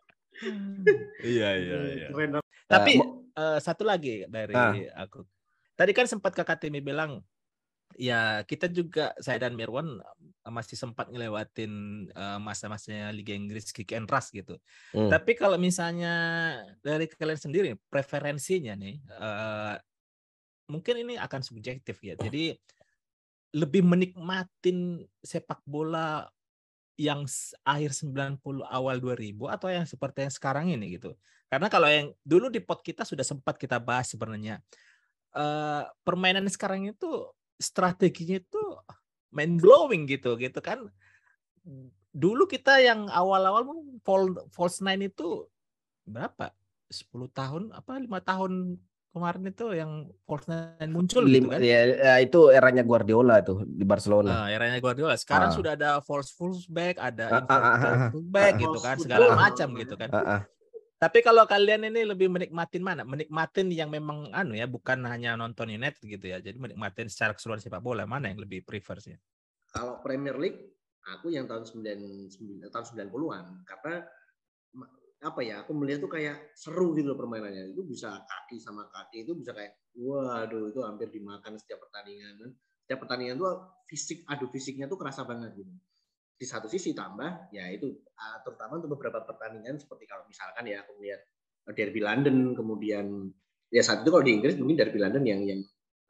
iya 1.23 1.49
iya 1.59 1.77
iya 1.93 2.07
tapi 2.67 2.97
uh, 2.97 3.23
uh, 3.37 3.59
satu 3.61 3.85
lagi 3.85 4.25
dari 4.27 4.55
uh. 4.55 4.73
aku 4.97 5.25
tadi 5.77 5.91
kan 5.91 6.05
sempat 6.05 6.33
kakak 6.33 6.61
Timi 6.63 6.81
bilang 6.81 7.21
ya 7.97 8.41
kita 8.45 8.69
juga 8.69 9.13
saya 9.21 9.45
dan 9.45 9.53
Mirwan 9.53 10.01
eh, 10.01 10.51
masih 10.53 10.77
sempat 10.77 11.09
ngelewatin 11.13 12.05
uh, 12.13 12.39
masa-masanya 12.41 13.13
Liga 13.13 13.33
Inggris 13.37 13.69
kick 13.69 13.93
and 13.93 14.09
rush 14.09 14.33
gitu. 14.33 14.57
Hmm. 14.93 15.09
Tapi 15.09 15.37
kalau 15.37 15.61
misalnya 15.61 16.13
dari 16.81 17.05
kalian 17.05 17.37
sendiri 17.37 17.69
preferensinya 17.89 18.73
nih 18.73 18.97
uh, 19.13 19.77
mungkin 20.73 21.05
ini 21.05 21.13
akan 21.21 21.41
subjektif 21.45 22.01
ya. 22.01 22.17
Jadi 22.17 22.57
lebih 23.53 23.85
menikmatin 23.85 25.05
sepak 25.21 25.61
bola 25.69 26.25
yang 26.99 27.25
akhir 27.65 27.91
90 27.97 28.41
awal 28.69 28.95
2000 29.01 29.33
atau 29.49 29.67
yang 29.69 29.85
seperti 29.85 30.29
yang 30.29 30.33
sekarang 30.33 30.65
ini 30.69 31.01
gitu. 31.01 31.17
Karena 31.49 31.69
kalau 31.69 31.89
yang 31.89 32.09
dulu 32.25 32.49
di 32.49 32.61
pot 32.61 32.81
kita 32.81 33.05
sudah 33.05 33.21
sempat 33.21 33.57
kita 33.57 33.77
bahas 33.77 34.09
sebenarnya 34.09 34.61
uh, 35.37 35.85
permainan 36.05 36.45
sekarang 36.49 36.89
itu 36.89 37.29
strateginya 37.57 38.41
itu 38.41 38.61
mind 39.33 39.61
blowing 39.61 40.05
gitu 40.05 40.37
gitu 40.37 40.61
kan 40.61 40.85
dulu 42.13 42.45
kita 42.45 42.77
yang 42.81 43.09
awal-awal 43.09 43.65
false 44.53 44.79
nine 44.85 45.09
itu 45.09 45.49
berapa 46.05 46.53
10 46.91 47.09
tahun 47.33 47.63
apa 47.73 47.97
lima 47.97 48.21
tahun 48.21 48.77
kemarin 49.13 49.45
itu 49.45 49.65
yang 49.77 50.09
false 50.25 50.49
nine 50.49 50.89
muncul 50.89 51.21
gitu 51.29 51.45
kan 51.45 51.61
ya, 51.61 51.79
ya 51.85 52.13
itu 52.17 52.49
eranya 52.49 52.81
Guardiola 52.81 53.45
itu 53.45 53.61
di 53.61 53.85
Barcelona 53.85 54.45
uh, 54.45 54.47
eranya 54.49 54.81
Guardiola 54.81 55.13
sekarang 55.13 55.53
uh. 55.53 55.55
sudah 55.55 55.77
ada 55.77 56.01
false 56.01 56.33
fullback 56.33 56.97
ada 56.97 57.29
uh, 57.29 57.45
uh, 57.45 57.53
uh, 57.53 57.77
uh, 57.77 57.97
fullback 58.09 58.53
uh, 58.57 58.61
gitu 58.65 58.79
kan 58.81 58.97
segala 58.97 59.25
macam 59.37 59.67
gitu 59.77 59.95
kan 59.95 60.09
uh, 60.09 60.19
uh. 60.19 60.41
Tapi 61.03 61.19
kalau 61.19 61.43
kalian 61.43 61.83
ini 61.91 62.07
lebih 62.07 62.31
menikmatin 62.31 62.79
mana? 62.79 63.03
Menikmatin 63.03 63.67
yang 63.75 63.91
memang 63.91 64.31
anu 64.31 64.55
ya, 64.55 64.63
bukan 64.71 65.03
hanya 65.03 65.35
nonton 65.35 65.67
United 65.67 65.99
gitu 65.99 66.31
ya. 66.31 66.39
Jadi 66.39 66.55
menikmatin 66.55 67.11
secara 67.11 67.35
keseluruhan 67.35 67.59
sepak 67.59 67.83
bola 67.83 68.07
mana 68.07 68.31
yang 68.31 68.39
lebih 68.39 68.63
prefer 68.63 69.03
sih? 69.03 69.11
Kalau 69.75 69.99
Premier 69.99 70.39
League, 70.39 70.63
aku 71.03 71.35
yang 71.35 71.43
tahun 71.43 71.67
99 71.67 72.71
tahun 72.71 72.85
90-an 73.11 73.45
karena 73.67 73.95
apa 75.23 75.39
ya, 75.41 75.63
aku 75.63 75.71
melihat 75.71 76.03
tuh 76.03 76.11
kayak 76.11 76.51
seru 76.53 76.91
gitu 76.93 77.15
loh 77.15 77.19
permainannya. 77.19 77.71
Itu 77.71 77.87
bisa 77.87 78.21
kaki 78.27 78.59
sama 78.59 78.85
kaki 78.91 79.23
itu 79.23 79.33
bisa 79.33 79.55
kayak 79.55 79.79
waduh 79.95 80.69
itu 80.69 80.79
hampir 80.83 81.07
dimakan 81.09 81.55
setiap 81.55 81.79
pertandingan. 81.87 82.53
Setiap 82.83 82.99
pertandingan 83.07 83.39
tuh 83.39 83.49
fisik 83.87 84.27
adu 84.27 84.51
fisiknya 84.51 84.91
tuh 84.91 84.99
kerasa 84.99 85.23
banget 85.23 85.55
gitu 85.55 85.71
di 86.43 86.45
satu 86.51 86.67
sisi 86.67 86.91
tambah 86.91 87.55
ya 87.55 87.71
itu 87.71 87.87
terutama 88.43 88.75
untuk 88.75 88.99
beberapa 88.99 89.23
pertandingan 89.23 89.79
seperti 89.79 90.09
kalau 90.09 90.27
misalkan 90.27 90.67
ya 90.67 90.83
aku 90.83 90.99
melihat 90.99 91.23
derby 91.71 92.03
London 92.03 92.51
kemudian 92.51 93.31
ya 93.71 93.79
saat 93.79 94.03
itu 94.03 94.11
kalau 94.11 94.27
di 94.27 94.35
Inggris 94.35 94.59
mungkin 94.59 94.75
derby 94.75 94.99
London 94.99 95.23
yang 95.23 95.41
yang 95.47 95.61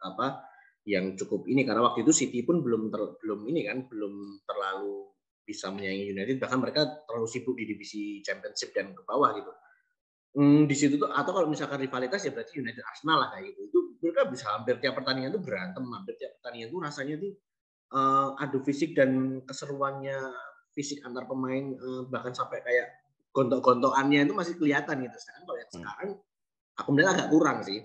apa 0.02 0.42
yang 0.90 1.14
cukup 1.14 1.46
ini 1.46 1.62
karena 1.64 1.86
waktu 1.86 2.02
itu 2.02 2.12
City 2.12 2.42
pun 2.42 2.66
belum 2.66 2.90
ter, 2.90 3.02
belum 3.22 3.46
ini 3.46 3.62
kan 3.62 3.86
belum 3.86 4.42
terlalu 4.44 5.13
bisa 5.44 5.68
menyaingi 5.70 6.16
United 6.16 6.40
bahkan 6.40 6.60
mereka 6.64 6.88
terlalu 7.04 7.28
sibuk 7.28 7.56
di 7.60 7.68
divisi 7.68 8.24
Championship 8.24 8.72
dan 8.72 8.96
ke 8.96 9.04
bawah 9.04 9.36
gitu. 9.36 9.52
Hmm, 10.34 10.66
di 10.66 10.74
situ 10.74 10.98
tuh 10.98 11.14
atau 11.14 11.30
kalau 11.30 11.46
misalkan 11.46 11.78
rivalitas 11.78 12.26
ya 12.26 12.34
berarti 12.34 12.58
United 12.58 12.82
Arsenal 12.82 13.18
lah 13.22 13.30
kayak 13.38 13.54
gitu. 13.54 13.60
Itu 13.70 13.80
mereka 14.02 14.26
bisa 14.32 14.50
hampir 14.56 14.82
tiap 14.82 14.98
pertandingan 14.98 15.32
tuh 15.36 15.44
berantem, 15.46 15.84
hampir 15.94 16.18
tiap 16.18 16.32
pertandingan 16.42 16.70
tuh 16.74 16.80
rasanya 16.82 17.16
tuh 17.22 17.32
uh, 17.94 18.42
adu 18.42 18.60
fisik 18.66 18.98
dan 18.98 19.44
keseruannya 19.46 20.18
fisik 20.74 21.06
antar 21.06 21.30
pemain 21.30 21.78
uh, 21.78 22.10
bahkan 22.10 22.34
sampai 22.34 22.66
kayak 22.66 22.88
gontok-gontokannya 23.30 24.26
itu 24.26 24.34
masih 24.34 24.58
kelihatan 24.58 25.06
gitu. 25.06 25.18
Sekarang 25.22 25.44
kalau 25.46 25.58
yang 25.60 25.70
hmm. 25.70 25.78
sekarang 25.78 26.10
aku 26.82 26.90
melihat 26.98 27.12
agak 27.14 27.30
kurang 27.30 27.60
sih. 27.62 27.80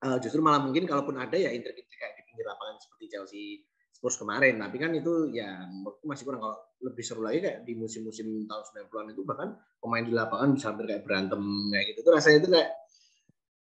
Uh, 0.00 0.16
justru 0.16 0.40
malah 0.40 0.64
mungkin 0.64 0.88
kalaupun 0.88 1.20
ada 1.20 1.36
ya 1.36 1.52
intrik-intrik 1.52 1.98
kayak 2.00 2.16
di 2.16 2.22
pinggir 2.24 2.48
lapangan 2.48 2.80
seperti 2.80 3.04
Chelsea 3.12 3.44
Spurs 4.00 4.16
kemarin. 4.16 4.56
Tapi 4.56 4.80
kan 4.80 4.96
itu 4.96 5.28
ya 5.28 5.68
masih 6.08 6.24
kurang. 6.24 6.40
Kalau 6.40 6.56
lebih 6.80 7.04
seru 7.04 7.20
lagi 7.20 7.44
kayak 7.44 7.68
di 7.68 7.76
musim-musim 7.76 8.48
tahun 8.48 8.88
90-an 8.88 9.12
itu 9.12 9.22
bahkan 9.28 9.52
pemain 9.76 10.00
di 10.00 10.16
lapangan 10.16 10.56
bisa 10.56 10.72
hampir 10.72 10.88
kayak 10.88 11.04
berantem 11.04 11.44
kayak 11.68 11.84
gitu. 11.92 11.98
Itu 12.00 12.10
rasanya 12.16 12.36
itu 12.40 12.48
kayak 12.48 12.70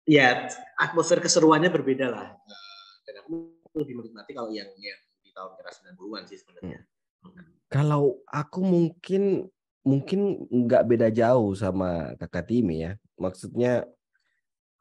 ya 0.09 0.27
atmosfer 0.81 1.21
keseruannya 1.21 1.69
berbeda 1.69 2.09
lah. 2.09 2.33
dan 3.03 3.19
aku 3.19 3.53
lebih 3.77 3.99
menikmati 3.99 4.31
kalau 4.33 4.49
yang 4.49 4.73
yang 4.79 4.97
tahun 5.37 5.53
kira 5.59 5.69
90-an 5.69 6.23
sih 6.25 6.37
sebenarnya. 6.41 6.79
Hmm. 7.21 7.45
Kalau 7.69 8.21
aku 8.25 8.59
mungkin 8.65 9.49
mungkin 9.83 10.47
nggak 10.49 10.83
beda 10.87 11.07
jauh 11.13 11.53
sama 11.53 12.17
kakak 12.17 12.49
Timi 12.49 12.89
ya. 12.89 12.97
Maksudnya 13.21 13.85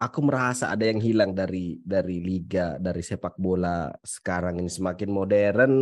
aku 0.02 0.18
merasa 0.26 0.74
ada 0.74 0.82
yang 0.82 0.98
hilang 0.98 1.30
dari 1.30 1.78
dari 1.78 2.18
liga, 2.18 2.74
dari 2.82 3.06
sepak 3.06 3.38
bola 3.38 3.86
sekarang 4.02 4.58
ini 4.58 4.66
semakin 4.66 5.10
modern. 5.14 5.72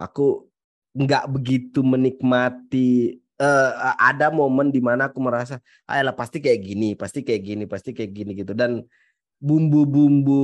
Aku 0.00 0.48
nggak 0.96 1.28
begitu 1.28 1.84
menikmati 1.84 3.20
uh, 3.36 3.96
ada 4.00 4.32
momen 4.32 4.72
di 4.72 4.80
mana 4.80 5.12
aku 5.12 5.20
merasa 5.20 5.60
ayolah 5.84 6.16
pasti 6.16 6.40
kayak 6.40 6.60
gini, 6.64 6.88
pasti 6.96 7.20
kayak 7.20 7.42
gini, 7.44 7.64
pasti 7.68 7.92
kayak 7.92 8.12
gini 8.16 8.32
gitu 8.32 8.56
dan 8.56 8.80
bumbu-bumbu 9.42 10.42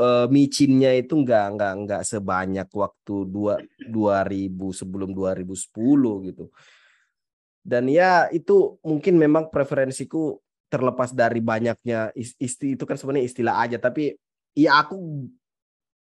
uh, 0.00 0.26
micinnya 0.32 0.96
itu 0.96 1.14
nggak 1.20 1.46
nggak 1.54 1.72
nggak 1.84 2.02
sebanyak 2.02 2.68
waktu 2.72 3.14
dua 3.28 3.60
2000 3.86 4.50
sebelum 4.82 5.14
2010 5.14 6.26
gitu. 6.32 6.44
Dan 7.62 7.84
ya 7.92 8.32
itu 8.32 8.80
mungkin 8.80 9.20
memang 9.20 9.52
preferensiku 9.52 10.40
terlepas 10.68 11.16
dari 11.16 11.40
banyaknya 11.40 12.12
isti 12.16 12.76
itu 12.76 12.84
kan 12.84 13.00
sebenarnya 13.00 13.26
istilah 13.26 13.56
aja 13.64 13.80
tapi 13.80 14.16
ya 14.52 14.84
aku 14.84 15.26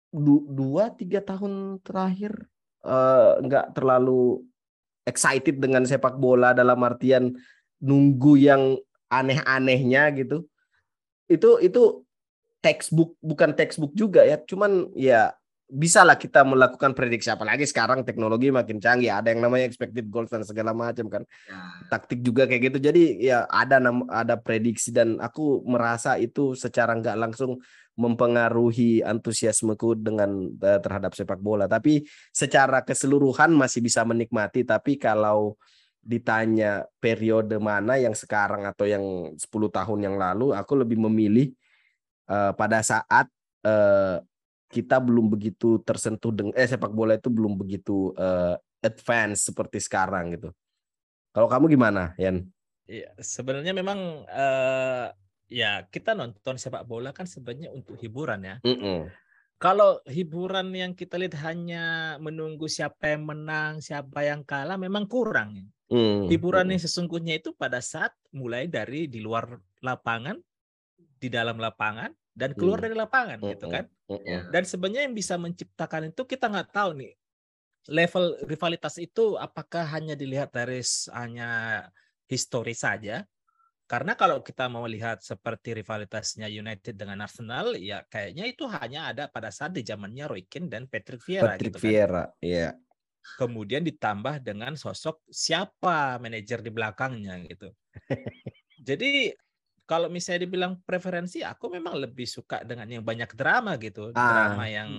du, 0.10 0.46
dua 0.50 0.90
tiga 0.94 1.22
tahun 1.22 1.82
terakhir 1.86 2.50
uh, 2.86 3.42
nggak 3.46 3.78
terlalu 3.78 4.42
excited 5.06 5.62
dengan 5.62 5.86
sepak 5.86 6.18
bola 6.18 6.52
dalam 6.52 6.82
artian 6.82 7.38
nunggu 7.78 8.34
yang 8.42 8.78
aneh-anehnya 9.10 10.10
gitu. 10.18 10.50
Itu 11.30 11.62
itu 11.62 12.06
textbook 12.66 13.14
bukan 13.22 13.54
textbook 13.54 13.94
juga 13.94 14.26
ya 14.26 14.42
cuman 14.42 14.90
ya 14.98 15.38
bisa 15.66 16.06
lah 16.06 16.14
kita 16.14 16.46
melakukan 16.46 16.94
prediksi 16.94 17.34
apalagi 17.34 17.66
sekarang 17.66 18.06
teknologi 18.06 18.54
makin 18.54 18.78
canggih. 18.78 19.10
Ada 19.10 19.34
yang 19.34 19.42
namanya 19.42 19.66
expected 19.66 20.06
goals 20.14 20.30
dan 20.30 20.46
segala 20.46 20.78
macam 20.78 21.10
kan. 21.10 21.24
Ya. 21.50 21.58
taktik 21.90 22.22
juga 22.22 22.46
kayak 22.46 22.72
gitu. 22.72 22.78
Jadi 22.78 23.26
ya 23.26 23.50
ada 23.50 23.82
ada 24.14 24.36
prediksi 24.38 24.94
dan 24.94 25.18
aku 25.18 25.66
merasa 25.66 26.22
itu 26.22 26.54
secara 26.54 26.94
nggak 26.94 27.18
langsung 27.18 27.58
mempengaruhi 27.98 29.02
antusiasmeku 29.02 29.98
dengan 29.98 30.52
uh, 30.62 30.80
terhadap 30.84 31.18
sepak 31.18 31.42
bola. 31.42 31.66
Tapi 31.66 32.06
secara 32.30 32.86
keseluruhan 32.86 33.50
masih 33.56 33.82
bisa 33.82 34.06
menikmati. 34.06 34.62
Tapi 34.62 35.02
kalau 35.02 35.58
ditanya 36.06 36.86
periode 37.02 37.58
mana 37.58 37.98
yang 37.98 38.14
sekarang 38.14 38.70
atau 38.70 38.86
yang 38.86 39.34
10 39.34 39.42
tahun 39.50 40.00
yang 40.06 40.16
lalu 40.22 40.54
aku 40.54 40.86
lebih 40.86 41.02
memilih 41.10 41.50
uh, 42.30 42.54
pada 42.54 42.86
saat 42.86 43.26
uh, 43.66 44.22
kita 44.76 45.00
belum 45.00 45.32
begitu 45.32 45.80
tersentuh 45.88 46.36
dengan 46.36 46.52
eh 46.60 46.68
sepak 46.68 46.92
bola 46.92 47.16
itu 47.16 47.32
belum 47.32 47.56
begitu 47.56 48.12
uh, 48.20 48.60
advance 48.84 49.48
seperti 49.48 49.80
sekarang 49.80 50.36
gitu. 50.36 50.52
Kalau 51.32 51.48
kamu 51.48 51.72
gimana, 51.72 52.12
Yan? 52.20 52.44
Iya, 52.84 53.16
sebenarnya 53.16 53.72
memang 53.72 54.28
uh, 54.28 55.08
ya 55.48 55.88
kita 55.88 56.12
nonton 56.12 56.60
sepak 56.60 56.84
bola 56.84 57.16
kan 57.16 57.24
sebenarnya 57.24 57.72
untuk 57.72 57.96
hiburan 58.04 58.44
ya. 58.44 58.56
Mm 58.68 58.78
-mm. 58.78 59.00
Kalau 59.56 60.04
hiburan 60.04 60.76
yang 60.76 60.92
kita 60.92 61.16
lihat 61.16 61.40
hanya 61.48 62.16
menunggu 62.20 62.68
siapa 62.68 63.16
yang 63.16 63.24
menang, 63.24 63.80
siapa 63.80 64.28
yang 64.28 64.44
kalah, 64.44 64.76
memang 64.76 65.08
kurang. 65.08 65.72
Mm. 65.88 66.28
Hiburan 66.28 66.76
yang 66.76 66.82
sesungguhnya 66.84 67.40
itu 67.40 67.56
pada 67.56 67.80
saat 67.80 68.12
mulai 68.36 68.68
dari 68.68 69.08
di 69.08 69.24
luar 69.24 69.56
lapangan 69.80 70.36
di 71.16 71.32
dalam 71.32 71.56
lapangan 71.56 72.12
dan 72.36 72.52
keluar 72.52 72.84
hmm. 72.84 72.86
dari 72.86 72.96
lapangan 73.00 73.38
hmm. 73.40 73.50
gitu 73.56 73.66
kan. 73.72 73.86
Dan 74.54 74.64
sebenarnya 74.64 75.10
yang 75.10 75.16
bisa 75.18 75.36
menciptakan 75.36 76.14
itu 76.14 76.22
kita 76.30 76.46
nggak 76.46 76.70
tahu 76.70 76.94
nih 77.02 77.14
level 77.90 78.38
rivalitas 78.50 78.98
itu 78.98 79.38
apakah 79.38 79.86
hanya 79.86 80.18
dilihat 80.18 80.50
dari 80.54 80.82
hanya 81.14 81.50
histori 82.26 82.74
saja. 82.74 83.26
Karena 83.86 84.18
kalau 84.18 84.42
kita 84.42 84.66
mau 84.66 84.90
lihat 84.90 85.22
seperti 85.22 85.78
rivalitasnya 85.78 86.50
United 86.50 86.98
dengan 86.98 87.22
Arsenal, 87.22 87.78
ya 87.78 88.02
kayaknya 88.10 88.50
itu 88.50 88.66
hanya 88.66 89.14
ada 89.14 89.30
pada 89.30 89.54
saat 89.54 89.78
di 89.78 89.86
zamannya 89.86 90.26
Roy 90.26 90.50
Keane 90.50 90.74
dan 90.74 90.90
Patrick 90.90 91.22
Vieira. 91.22 91.54
Patrick 91.54 91.78
gitu 91.78 91.86
Vieira, 91.86 92.34
kan. 92.34 92.42
iya. 92.42 92.74
Kemudian 93.38 93.86
ditambah 93.86 94.42
dengan 94.42 94.74
sosok 94.74 95.22
siapa 95.30 96.18
manajer 96.18 96.66
di 96.66 96.74
belakangnya 96.74 97.38
gitu. 97.46 97.70
Jadi 98.90 99.30
kalau 99.86 100.10
misalnya 100.10 100.50
dibilang 100.50 100.82
preferensi, 100.82 101.46
aku 101.46 101.70
memang 101.70 101.98
lebih 102.02 102.26
suka 102.26 102.66
dengan 102.66 102.90
yang 102.90 103.06
banyak 103.06 103.30
drama 103.38 103.78
gitu, 103.78 104.10
ah. 104.18 104.52
drama 104.52 104.66
yang 104.66 104.90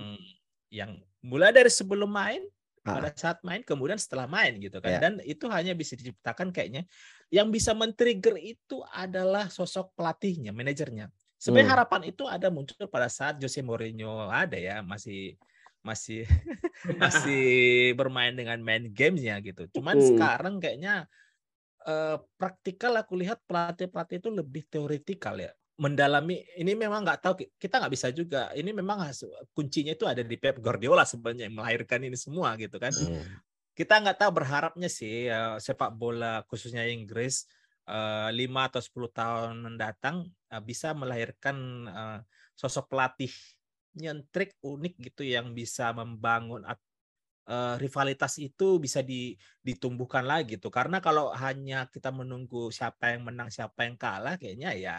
yang 0.71 0.91
mulai 1.23 1.51
dari 1.51 1.67
sebelum 1.67 2.07
main, 2.07 2.43
ah. 2.87 2.95
pada 2.95 3.11
saat 3.11 3.43
main, 3.43 3.59
kemudian 3.67 3.99
setelah 3.99 4.31
main 4.31 4.55
gitu 4.63 4.79
kan. 4.79 4.97
Yeah. 4.97 5.01
Dan 5.03 5.13
itu 5.27 5.45
hanya 5.51 5.75
bisa 5.75 5.99
diciptakan 5.99 6.55
kayaknya 6.55 6.87
yang 7.27 7.51
bisa 7.51 7.75
men-trigger 7.75 8.39
itu 8.39 8.79
adalah 8.95 9.51
sosok 9.51 9.91
pelatihnya, 9.93 10.55
manajernya. 10.55 11.11
Sebenarnya 11.37 11.67
hmm. 11.69 11.75
harapan 11.77 12.01
itu 12.07 12.23
ada 12.25 12.47
muncul 12.49 12.87
pada 12.89 13.11
saat 13.11 13.37
Jose 13.37 13.59
Mourinho 13.61 14.31
ada 14.31 14.57
ya, 14.57 14.79
masih 14.81 15.35
masih 15.85 16.25
masih 17.01 17.45
bermain 17.93 18.33
dengan 18.33 18.57
main 18.63 18.87
gamenya 18.89 19.43
gitu. 19.43 19.67
Cuman 19.75 19.99
hmm. 19.99 20.07
sekarang 20.15 20.55
kayaknya 20.63 21.05
uh, 21.87 22.19
praktikal 22.35 22.93
aku 22.99 23.15
lihat 23.17 23.41
pelatih-pelatih 23.47 24.19
itu 24.19 24.29
lebih 24.29 24.67
teoretikal 24.67 25.39
ya. 25.39 25.51
Mendalami 25.77 26.41
ini 26.57 26.73
memang 26.73 27.05
nggak 27.05 27.19
tahu 27.21 27.33
kita 27.55 27.79
nggak 27.79 27.93
bisa 27.93 28.11
juga. 28.11 28.51
Ini 28.53 28.69
memang 28.75 29.07
kuncinya 29.55 29.93
itu 29.95 30.05
ada 30.05 30.21
di 30.21 30.35
Pep 30.35 30.59
Guardiola 30.59 31.07
sebenarnya 31.07 31.47
yang 31.47 31.55
melahirkan 31.57 32.03
ini 32.03 32.17
semua 32.19 32.53
gitu 32.59 32.77
kan. 32.77 32.91
Hmm. 32.91 33.41
kita 33.77 33.93
nggak 34.01 34.25
tahu 34.25 34.41
berharapnya 34.41 34.89
sih 34.89 35.29
uh, 35.29 35.61
sepak 35.61 35.93
bola 35.93 36.41
khususnya 36.49 36.81
Inggris 36.89 37.45
lima 38.33 38.65
uh, 38.65 38.67
atau 38.73 38.81
10 38.81 38.89
tahun 39.13 39.53
mendatang 39.61 40.25
uh, 40.49 40.57
bisa 40.65 40.97
melahirkan 40.97 41.85
uh, 41.85 42.19
sosok 42.57 42.89
pelatih 42.89 43.29
nyentrik 43.97 44.57
unik 44.65 44.93
gitu 45.13 45.23
yang 45.25 45.53
bisa 45.53 45.93
membangun 45.93 46.65
uh, 47.47 47.75
rivalitas 47.79 48.37
itu 48.37 48.77
bisa 48.77 49.01
di, 49.01 49.33
ditumbuhkan 49.63 50.27
lagi 50.27 50.59
tuh 50.59 50.71
karena 50.71 50.99
kalau 50.99 51.31
hanya 51.33 51.87
kita 51.87 52.11
menunggu 52.11 52.69
siapa 52.69 53.15
yang 53.15 53.27
menang 53.27 53.49
siapa 53.49 53.87
yang 53.87 53.95
kalah 53.95 54.35
kayaknya 54.35 54.75
ya 54.75 54.95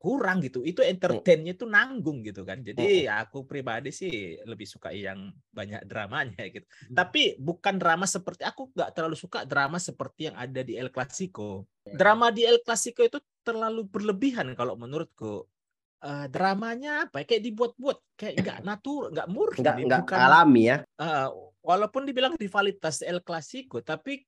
kurang 0.00 0.40
gitu. 0.40 0.64
Itu 0.64 0.80
hmm. 0.80 0.92
entertainnya 0.96 1.52
itu 1.52 1.68
nanggung 1.68 2.24
gitu 2.24 2.42
kan. 2.48 2.64
Jadi 2.64 3.04
ya 3.04 3.20
aku 3.28 3.44
pribadi 3.44 3.92
sih 3.92 4.40
lebih 4.48 4.64
suka 4.64 4.96
yang 4.96 5.28
banyak 5.52 5.84
dramanya 5.84 6.40
gitu. 6.56 6.64
Hmm. 6.64 6.96
Tapi 6.96 7.36
bukan 7.36 7.76
drama 7.76 8.08
seperti 8.08 8.48
aku 8.48 8.72
nggak 8.72 8.96
terlalu 8.96 9.20
suka 9.20 9.44
drama 9.44 9.76
seperti 9.76 10.32
yang 10.32 10.36
ada 10.40 10.64
di 10.64 10.80
El 10.80 10.88
Clasico. 10.88 11.68
Drama 11.84 12.32
di 12.32 12.48
El 12.48 12.64
Clasico 12.64 13.04
itu 13.04 13.20
terlalu 13.44 13.84
berlebihan 13.84 14.56
kalau 14.56 14.74
menurutku. 14.80 15.44
Uh, 16.00 16.24
dramanya 16.32 17.04
apa? 17.04 17.20
Ya, 17.20 17.24
kayak 17.28 17.44
dibuat-buat, 17.44 17.98
kayak 18.16 18.34
nggak 18.40 18.58
natur, 18.68 19.12
nggak 19.12 19.28
murni, 19.28 19.60
nggak, 19.60 20.08
nggak 20.08 20.16
alami 20.16 20.62
ya. 20.72 20.76
Uh, 20.96 21.28
walaupun 21.60 22.08
dibilang 22.08 22.34
rivalitas 22.40 23.04
El 23.04 23.20
Clasico, 23.20 23.84
tapi 23.84 24.24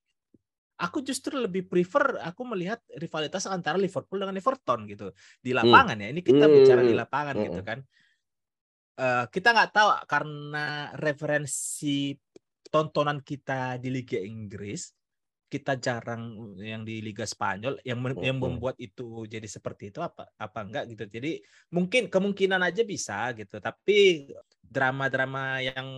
aku 0.83 0.99
justru 1.01 1.39
lebih 1.39 1.70
prefer 1.70 2.18
aku 2.20 2.43
melihat 2.43 2.83
rivalitas 2.99 3.47
antara 3.47 3.79
Liverpool 3.79 4.18
dengan 4.20 4.37
Everton 4.37 4.85
gitu 4.91 5.14
di 5.41 5.55
hmm. 5.55 5.59
lapangan 5.64 5.97
hmm. 5.97 6.05
ya. 6.05 6.09
Ini 6.12 6.20
kita 6.20 6.45
hmm. 6.45 6.55
bicara 6.61 6.83
di 6.85 6.95
lapangan 6.95 7.35
hmm. 7.37 7.45
gitu 7.49 7.61
kan. 7.64 7.79
Uh, 8.93 9.25
kita 9.33 9.49
nggak 9.57 9.73
tahu 9.73 9.89
karena 10.05 10.93
referensi 11.01 12.12
tontonan 12.68 13.25
kita 13.25 13.81
di 13.81 13.89
Liga 13.89 14.20
Inggris 14.20 14.93
kita 15.53 15.76
jarang 15.76 16.57
yang 16.57 16.80
di 16.80 17.05
Liga 17.05 17.28
Spanyol 17.28 17.76
yang 17.84 18.00
yang 18.24 18.40
membuat 18.40 18.80
itu 18.80 19.28
jadi 19.28 19.44
seperti 19.44 19.92
itu 19.92 20.00
apa 20.00 20.32
apa 20.40 20.64
enggak 20.64 20.88
gitu. 20.88 21.05
Jadi 21.05 21.44
mungkin 21.76 22.09
kemungkinan 22.09 22.64
aja 22.64 22.80
bisa 22.88 23.28
gitu. 23.36 23.61
Tapi 23.61 24.32
drama-drama 24.64 25.61
yang 25.61 25.88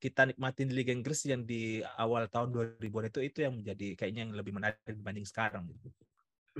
kita 0.00 0.32
nikmatin 0.32 0.72
di 0.72 0.80
Liga 0.80 0.96
Inggris 0.96 1.20
yang 1.28 1.44
di 1.44 1.84
awal 2.00 2.32
tahun 2.32 2.80
2000-an 2.80 3.12
itu 3.12 3.20
itu 3.20 3.38
yang 3.44 3.60
menjadi 3.60 3.92
kayaknya 4.00 4.20
yang 4.24 4.32
lebih 4.32 4.56
menarik 4.56 4.80
dibanding 4.88 5.28
sekarang 5.28 5.68
gitu. 5.68 5.92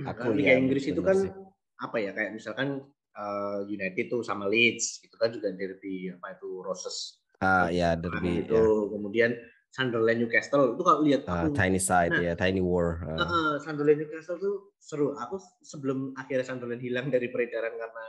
Aku 0.05 0.29
Liga 0.29 0.53
Inggris 0.53 0.85
itu 0.85 1.01
kan 1.01 1.17
sih. 1.17 1.33
apa 1.81 1.97
ya 1.99 2.13
kayak 2.13 2.37
misalkan 2.37 2.85
uh, 3.17 3.59
United 3.65 4.13
tuh 4.13 4.21
sama 4.21 4.45
Leeds 4.45 5.01
itu 5.01 5.17
kan 5.17 5.33
juga 5.33 5.49
derby 5.49 6.13
apa 6.13 6.37
itu 6.37 6.61
Roses. 6.61 7.17
Ah 7.41 7.73
ya 7.73 7.97
derby 7.97 8.45
itu 8.45 8.53
ya. 8.53 8.63
kemudian 8.93 9.33
Sunderland 9.75 10.23
Newcastle. 10.23 10.79
Itu 10.79 10.83
kalau 10.87 11.03
lihat 11.03 11.27
uh, 11.27 11.51
tiny 11.51 11.83
side 11.83 12.15
nah, 12.15 12.23
ya 12.23 12.33
tiny 12.39 12.63
war. 12.63 13.03
Uh. 13.03 13.19
Uh, 13.19 13.53
Sunderland 13.59 13.99
Newcastle 13.99 14.39
tuh 14.39 14.71
seru. 14.79 15.11
Aku 15.19 15.35
sebelum 15.59 16.15
akhirnya 16.15 16.47
Sunderland 16.47 16.79
hilang 16.79 17.11
dari 17.11 17.27
peredaran 17.27 17.75
karena 17.75 18.05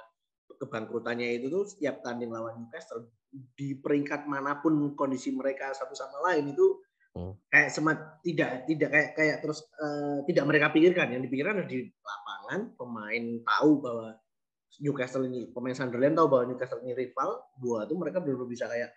kebangkrutannya 0.57 1.43
itu 1.43 1.51
tuh 1.51 1.67
setiap 1.67 2.07
tanding 2.07 2.31
lawan 2.31 2.55
Newcastle 2.63 3.11
di 3.59 3.75
peringkat 3.83 4.31
mana 4.31 4.63
pun 4.63 4.95
kondisi 4.95 5.35
mereka 5.35 5.75
satu 5.75 5.93
sama 5.93 6.33
lain 6.33 6.57
itu 6.57 6.81
hmm. 7.19 7.51
kayak 7.53 7.69
semat 7.75 7.99
tidak 8.25 8.65
tidak 8.65 8.89
kayak 8.95 9.11
kayak 9.19 9.37
terus 9.43 9.67
uh, 9.83 10.23
tidak 10.23 10.47
mereka 10.47 10.71
pikirkan. 10.71 11.19
Yang 11.19 11.23
dipikirkan 11.27 11.67
di 11.67 11.91
lapangan 11.99 12.61
pemain 12.79 13.25
tahu 13.43 13.71
bahwa 13.83 14.09
Newcastle 14.79 15.27
ini 15.27 15.51
pemain 15.51 15.75
Sunderland 15.75 16.15
tahu 16.15 16.31
bahwa 16.31 16.45
Newcastle 16.47 16.79
ini 16.87 16.95
rival. 16.95 17.43
Buat 17.59 17.91
tuh 17.91 17.99
mereka 17.99 18.23
belum 18.23 18.47
bisa 18.47 18.71
kayak 18.71 18.95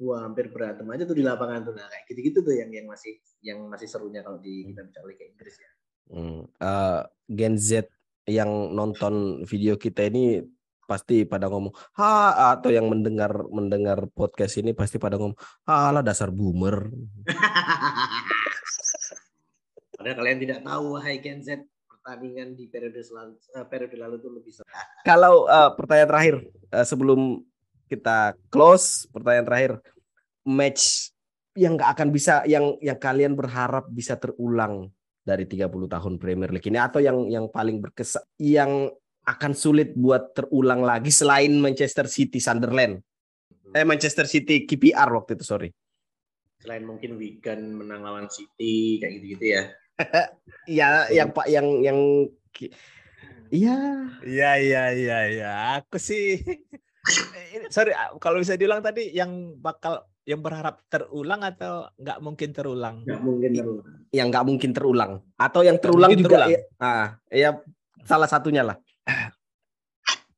wah 0.00 0.24
hampir 0.24 0.48
berantem 0.48 0.88
aja 0.88 1.04
tuh 1.04 1.16
di 1.16 1.24
lapangan 1.24 1.68
tuh 1.68 1.74
nah 1.76 1.86
kayak 1.92 2.04
gitu-gitu 2.08 2.40
tuh 2.40 2.54
yang 2.56 2.72
yang 2.72 2.88
masih 2.88 3.20
yang 3.44 3.68
masih 3.68 3.86
serunya 3.86 4.24
kalau 4.24 4.40
di 4.40 4.72
kita 4.72 4.80
bicara 4.84 5.06
Liga 5.06 5.24
Inggris 5.28 5.54
ya. 5.60 5.70
Hmm. 6.10 6.42
Uh, 6.58 7.00
Gen 7.30 7.54
Z 7.60 7.86
yang 8.26 8.74
nonton 8.74 9.44
video 9.44 9.76
kita 9.76 10.08
ini 10.08 10.42
pasti 10.90 11.22
pada 11.22 11.46
ngomong 11.46 11.70
ha 12.02 12.58
atau 12.58 12.74
yang 12.74 12.90
mendengar 12.90 13.30
mendengar 13.46 14.10
podcast 14.10 14.58
ini 14.58 14.74
pasti 14.74 14.98
pada 14.98 15.14
ngomong 15.14 15.38
halah 15.68 16.02
dasar 16.02 16.34
boomer. 16.34 16.90
Padahal 19.94 20.16
kalian 20.16 20.40
tidak 20.40 20.60
tahu 20.64 20.96
wahai 20.96 21.20
Gen 21.22 21.44
Z 21.44 21.60
pertandingan 21.86 22.56
di 22.56 22.66
periode 22.72 23.04
selalu, 23.04 23.36
uh, 23.54 23.66
periode 23.68 23.96
lalu 24.00 24.16
itu 24.16 24.28
lebih 24.32 24.52
seru. 24.56 24.66
Kalau 25.04 25.44
uh, 25.44 25.76
pertanyaan 25.76 26.08
terakhir 26.08 26.36
uh, 26.72 26.86
sebelum 26.88 27.44
kita 27.90 28.38
close. 28.54 29.10
Pertanyaan 29.10 29.46
terakhir 29.50 29.72
match 30.46 31.10
yang 31.58 31.74
nggak 31.74 31.90
akan 31.98 32.08
bisa 32.14 32.46
yang 32.46 32.78
yang 32.78 32.96
kalian 32.96 33.34
berharap 33.34 33.90
bisa 33.90 34.14
terulang 34.14 34.94
dari 35.26 35.44
30 35.44 35.66
tahun 35.66 36.14
Premier 36.22 36.54
League 36.54 36.70
ini? 36.70 36.78
Atau 36.78 37.02
yang 37.02 37.26
yang 37.26 37.50
paling 37.50 37.82
berkesan 37.82 38.22
yang 38.38 38.86
akan 39.26 39.52
sulit 39.52 39.92
buat 39.98 40.32
terulang 40.32 40.86
lagi 40.86 41.10
selain 41.10 41.58
Manchester 41.58 42.06
City 42.06 42.38
Sunderland? 42.38 43.02
Eh 43.74 43.86
Manchester 43.86 44.26
City 44.26 44.66
KPR 44.66 45.10
waktu 45.10 45.34
itu 45.38 45.44
sorry. 45.46 45.68
Selain 46.60 46.84
mungkin 46.84 47.16
Wigan 47.16 47.72
menang 47.72 48.04
lawan 48.04 48.28
City 48.30 49.02
kayak 49.02 49.12
gitu-gitu 49.18 49.46
ya. 49.58 49.62
Ya 50.64 51.04
yang 51.12 51.34
pak 51.34 51.44
yang 51.50 51.66
yang 51.84 51.98
iya. 53.52 54.08
Iya 54.24 54.50
iya 54.56 54.84
iya 54.96 55.18
ya 55.28 55.52
aku 55.80 56.00
sih 56.00 56.40
sorry 57.74 57.92
kalau 58.18 58.38
bisa 58.40 58.54
diulang 58.54 58.80
tadi 58.80 59.10
yang 59.12 59.58
bakal 59.58 60.06
yang 60.28 60.40
berharap 60.44 60.84
terulang 60.86 61.42
atau 61.42 61.90
nggak 61.98 62.18
mungkin 62.22 62.50
terulang? 62.54 62.96
Nggak 63.02 63.22
mungkin 63.24 63.50
terulang. 63.56 63.94
Yang 64.14 64.26
nggak 64.30 64.46
mungkin 64.46 64.70
terulang 64.70 65.12
atau 65.34 65.60
yang 65.66 65.78
terulang 65.82 66.10
juga 66.14 66.46
terulang. 66.46 66.50
Ya, 66.50 66.60
ah, 66.78 67.06
ya 67.32 67.50
salah 68.06 68.28
satunya 68.30 68.62
lah. 68.62 68.76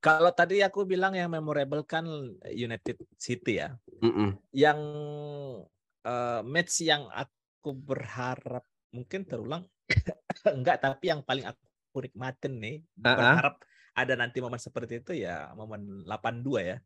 Kalau 0.03 0.35
tadi 0.35 0.59
aku 0.65 0.83
bilang 0.83 1.15
yang 1.15 1.31
memorable 1.31 1.87
kan 1.87 2.03
United 2.51 2.99
City 3.15 3.63
ya. 3.63 3.71
Mm 4.03 4.13
-mm. 4.13 4.29
Yang 4.51 4.79
uh, 6.07 6.41
match 6.43 6.83
yang 6.83 7.07
aku 7.13 7.71
berharap 7.71 8.67
mungkin 8.93 9.25
terulang 9.25 9.65
enggak 10.57 10.85
tapi 10.85 11.09
yang 11.09 11.25
paling 11.25 11.49
aku 11.49 11.97
nikmatin 12.05 12.61
nih 12.61 12.77
uh 12.81 13.09
-huh. 13.09 13.17
berharap 13.17 13.55
ada 13.93 14.17
nanti 14.17 14.41
momen 14.41 14.61
seperti 14.61 15.05
itu 15.05 15.13
ya 15.13 15.53
momen 15.53 16.09
82 16.09 16.65
ya. 16.65 16.77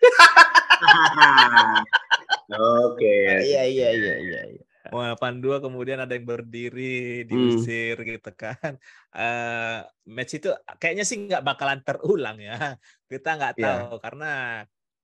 Oke. 2.86 3.16
Iya 3.46 3.62
iya 3.66 3.88
iya 3.94 4.14
iya 4.18 4.40
iya. 4.56 4.62
Momen 4.90 5.14
82 5.18 5.66
kemudian 5.66 6.00
ada 6.02 6.14
yang 6.16 6.26
berdiri 6.26 7.24
diusir 7.26 8.00
hmm. 8.00 8.06
gitu 8.16 8.30
kan. 8.34 8.78
Uh, 9.12 9.84
match 10.08 10.34
itu 10.38 10.50
kayaknya 10.78 11.04
sih 11.04 11.18
nggak 11.26 11.44
bakalan 11.44 11.82
terulang 11.82 12.38
ya. 12.38 12.78
Kita 13.10 13.36
nggak 13.36 13.54
iya. 13.58 13.66
tahu 13.66 13.94
yeah. 13.94 14.00
karena 14.00 14.32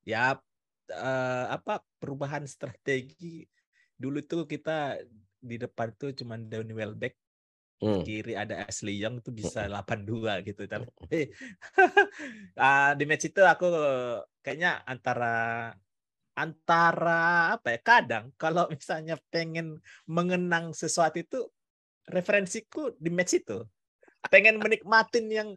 ya 0.07 0.24
uh, 0.95 1.45
apa 1.51 1.83
perubahan 1.99 2.47
strategi 2.47 3.43
dulu 3.97 4.20
tuh 4.22 4.47
kita 4.47 5.01
di 5.41 5.57
depan 5.59 5.95
tuh 5.95 6.12
cuman 6.12 6.51
Donny 6.51 6.74
Welbeck 6.74 7.26
Hmm. 7.77 8.01
Kiri 8.01 8.33
ada 8.33 8.64
Ashley 8.64 8.97
Young 8.97 9.20
itu 9.20 9.29
bisa 9.29 9.68
82 9.68 10.49
gitu. 10.49 10.64
Tapi 10.64 11.29
uh, 12.57 12.93
di 12.99 13.05
match 13.05 13.29
itu 13.29 13.45
aku 13.45 13.68
kayaknya 14.41 14.81
antara 14.89 15.77
antara 16.33 17.53
apa 17.53 17.77
ya? 17.77 17.81
Kadang 17.85 18.24
kalau 18.41 18.64
misalnya 18.72 19.20
pengen 19.29 19.85
mengenang 20.09 20.72
sesuatu 20.72 21.20
itu 21.20 21.45
referensiku 22.09 22.97
di 22.97 23.12
match 23.12 23.45
itu. 23.45 23.61
Pengen 24.33 24.57
menikmatin 24.57 25.29
yang 25.29 25.49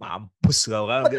mampus 0.00 0.64
kau 0.64 0.88
kan. 0.88 1.12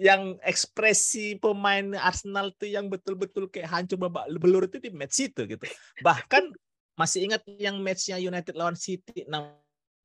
yang 0.00 0.40
ekspresi 0.40 1.36
pemain 1.36 1.96
Arsenal 1.96 2.56
tuh 2.56 2.68
yang 2.68 2.88
betul-betul 2.88 3.52
kayak 3.52 3.68
hancur 3.68 4.00
babak 4.00 4.32
belur 4.36 4.64
itu 4.68 4.80
di 4.80 4.92
match 4.92 5.32
itu 5.32 5.48
gitu. 5.48 5.64
Bahkan 6.04 6.52
masih 7.00 7.24
ingat 7.24 7.42
yang 7.56 7.80
matchnya 7.80 8.20
United 8.20 8.52
lawan 8.52 8.76
City 8.76 9.24
6 9.24 9.32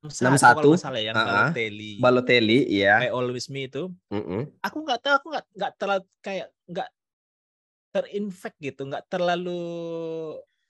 enam 0.05 0.37
satu 0.39 0.79
salah 0.79 1.01
yang 1.03 1.17
uh-huh. 1.17 1.51
Balotelli 1.51 1.91
Balotelli 1.99 2.59
ya 2.71 3.03
I 3.03 3.11
always 3.11 3.51
me 3.51 3.67
itu 3.67 3.91
uh-uh. 4.07 4.47
aku 4.63 4.77
nggak 4.85 4.99
tahu 5.03 5.13
aku 5.19 5.27
nggak 5.35 5.45
nggak 5.59 5.73
terlalu 5.75 6.03
kayak 6.23 6.47
nggak 6.71 6.89
terinfect 7.91 8.57
gitu 8.63 8.81
nggak 8.87 9.03
terlalu 9.11 9.63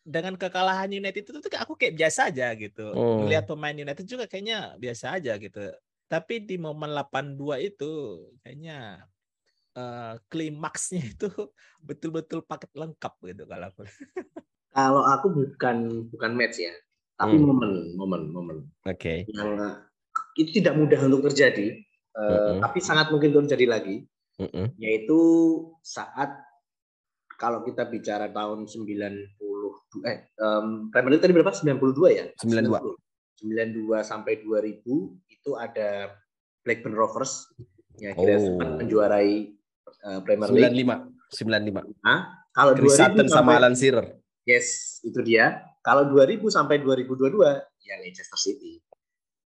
dengan 0.05 0.33
kekalahan 0.37 0.89
United 0.89 1.25
itu 1.25 1.37
tuh 1.41 1.51
aku 1.61 1.77
kayak 1.77 1.93
biasa 1.93 2.33
aja 2.33 2.47
gitu 2.57 2.89
uh. 2.95 3.21
melihat 3.21 3.45
pemain 3.45 3.75
United 3.75 4.05
juga 4.07 4.25
kayaknya 4.25 4.73
biasa 4.81 5.19
aja 5.19 5.37
gitu 5.37 5.61
tapi 6.05 6.41
di 6.41 6.55
momen 6.57 6.93
82 6.93 7.69
itu 7.69 7.93
kayaknya 8.41 9.03
uh, 9.75 10.15
klimaksnya 10.31 11.03
itu 11.13 11.29
betul-betul 11.83 12.41
paket 12.47 12.71
lengkap 12.73 13.13
gitu 13.21 13.43
kalau 13.45 13.67
aku. 13.69 13.83
Kalau 14.75 15.07
aku 15.07 15.31
bukan 15.31 16.11
bukan 16.11 16.31
match 16.35 16.59
ya, 16.59 16.75
tapi 17.15 17.39
hmm. 17.39 17.47
momen, 17.47 17.71
momen, 17.95 18.21
momen. 18.27 18.57
Oke. 18.83 19.23
Okay. 19.23 19.31
Yang 19.31 19.51
uh, 19.55 19.75
itu 20.35 20.59
tidak 20.59 20.75
mudah 20.75 20.99
untuk 21.07 21.31
terjadi, 21.31 21.79
uh, 22.19 22.19
mm 22.19 22.35
-hmm. 22.35 22.59
tapi 22.59 22.79
sangat 22.83 23.07
mungkin 23.07 23.31
terjadi 23.31 23.65
lagi, 23.71 24.03
mm 24.35 24.47
-hmm. 24.51 24.65
yaitu 24.83 25.19
saat 25.79 26.35
kalau 27.39 27.63
kita 27.63 27.87
bicara 27.87 28.27
tahun 28.31 28.67
90 28.67 29.31
eh 30.03 30.27
um, 30.43 30.91
Premier 30.91 31.15
League 31.15 31.23
tadi 31.23 31.31
berapa? 31.35 31.55
92 31.55 32.19
ya? 32.19 32.25
92. 32.43 32.99
92 33.47 34.03
sampai 34.03 34.43
2000 34.43 34.83
itu 35.31 35.51
ada 35.55 36.11
Blackburn 36.63 36.95
Rovers 36.95 37.47
yang 37.99 38.15
kira 38.15 38.35
oh. 38.35 38.43
sempat 38.43 38.69
menjuarai 38.83 39.55
uh, 40.03 40.19
Premier 40.23 40.51
League. 40.51 40.83
95. 40.83 41.31
95. 41.31 42.03
Nah, 42.03 42.19
kalau 42.51 42.71
Chris 42.75 42.95
2000 42.95 42.99
Sutton 42.99 43.27
sampai, 43.27 43.35
sama 43.39 43.51
Alan 43.55 43.75
Shearer. 43.75 44.07
Yes, 44.45 45.01
itu 45.01 45.19
dia. 45.25 45.65
Kalau 45.81 46.05
2000 46.09 46.41
sampai 46.53 46.77
2022 46.81 47.41
ya 47.85 47.95
Leicester 48.01 48.37
City. 48.37 48.81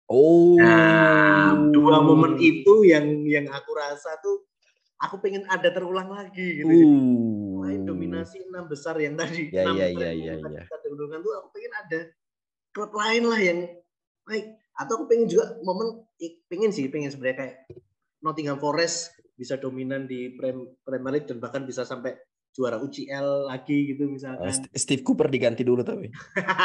Oh. 0.09 0.57
Nah, 0.57 1.53
dua 1.69 2.01
momen 2.01 2.41
itu 2.41 2.89
yang 2.89 3.05
yang 3.29 3.45
aku 3.53 3.77
rasa 3.77 4.17
tuh 4.25 4.49
aku 5.05 5.21
pengen 5.21 5.45
ada 5.53 5.69
terulang 5.69 6.09
lagi 6.09 6.65
gitu. 6.65 6.73
Uh. 6.73 7.61
Main 7.61 7.85
dominasi 7.85 8.49
enam 8.49 8.65
besar 8.65 8.97
yang 8.97 9.21
tadi 9.21 9.53
ya, 9.53 9.69
enam 9.69 9.77
ya, 9.77 9.93
ya, 9.93 10.11
ya, 10.17 10.33
ya. 10.41 10.65
kita 10.65 10.77
tuh 11.21 11.33
aku 11.37 11.49
pengen 11.53 11.73
ada 11.77 12.01
klub 12.73 12.93
lain 12.97 13.23
lah 13.29 13.41
yang 13.41 13.59
baik 14.25 14.47
atau 14.79 14.93
aku 14.97 15.05
pengen 15.11 15.27
juga 15.29 15.59
momen 15.61 16.07
pengen 16.49 16.71
sih 16.73 16.89
pengen 16.89 17.13
sebenarnya 17.13 17.37
kayak 17.45 17.57
Nottingham 18.25 18.57
Forest 18.57 19.13
bisa 19.37 19.61
dominan 19.61 20.09
di 20.09 20.33
Premier 20.39 21.13
League 21.13 21.29
dan 21.29 21.43
bahkan 21.43 21.69
bisa 21.69 21.85
sampai 21.85 22.17
juara 22.59 22.83
UCL 22.83 23.47
lagi 23.47 23.95
gitu 23.95 24.11
misalkan. 24.11 24.51
Oh, 24.51 24.75
Steve 24.75 25.07
Cooper 25.07 25.31
diganti 25.31 25.63
dulu 25.63 25.87
tapi. 25.87 26.11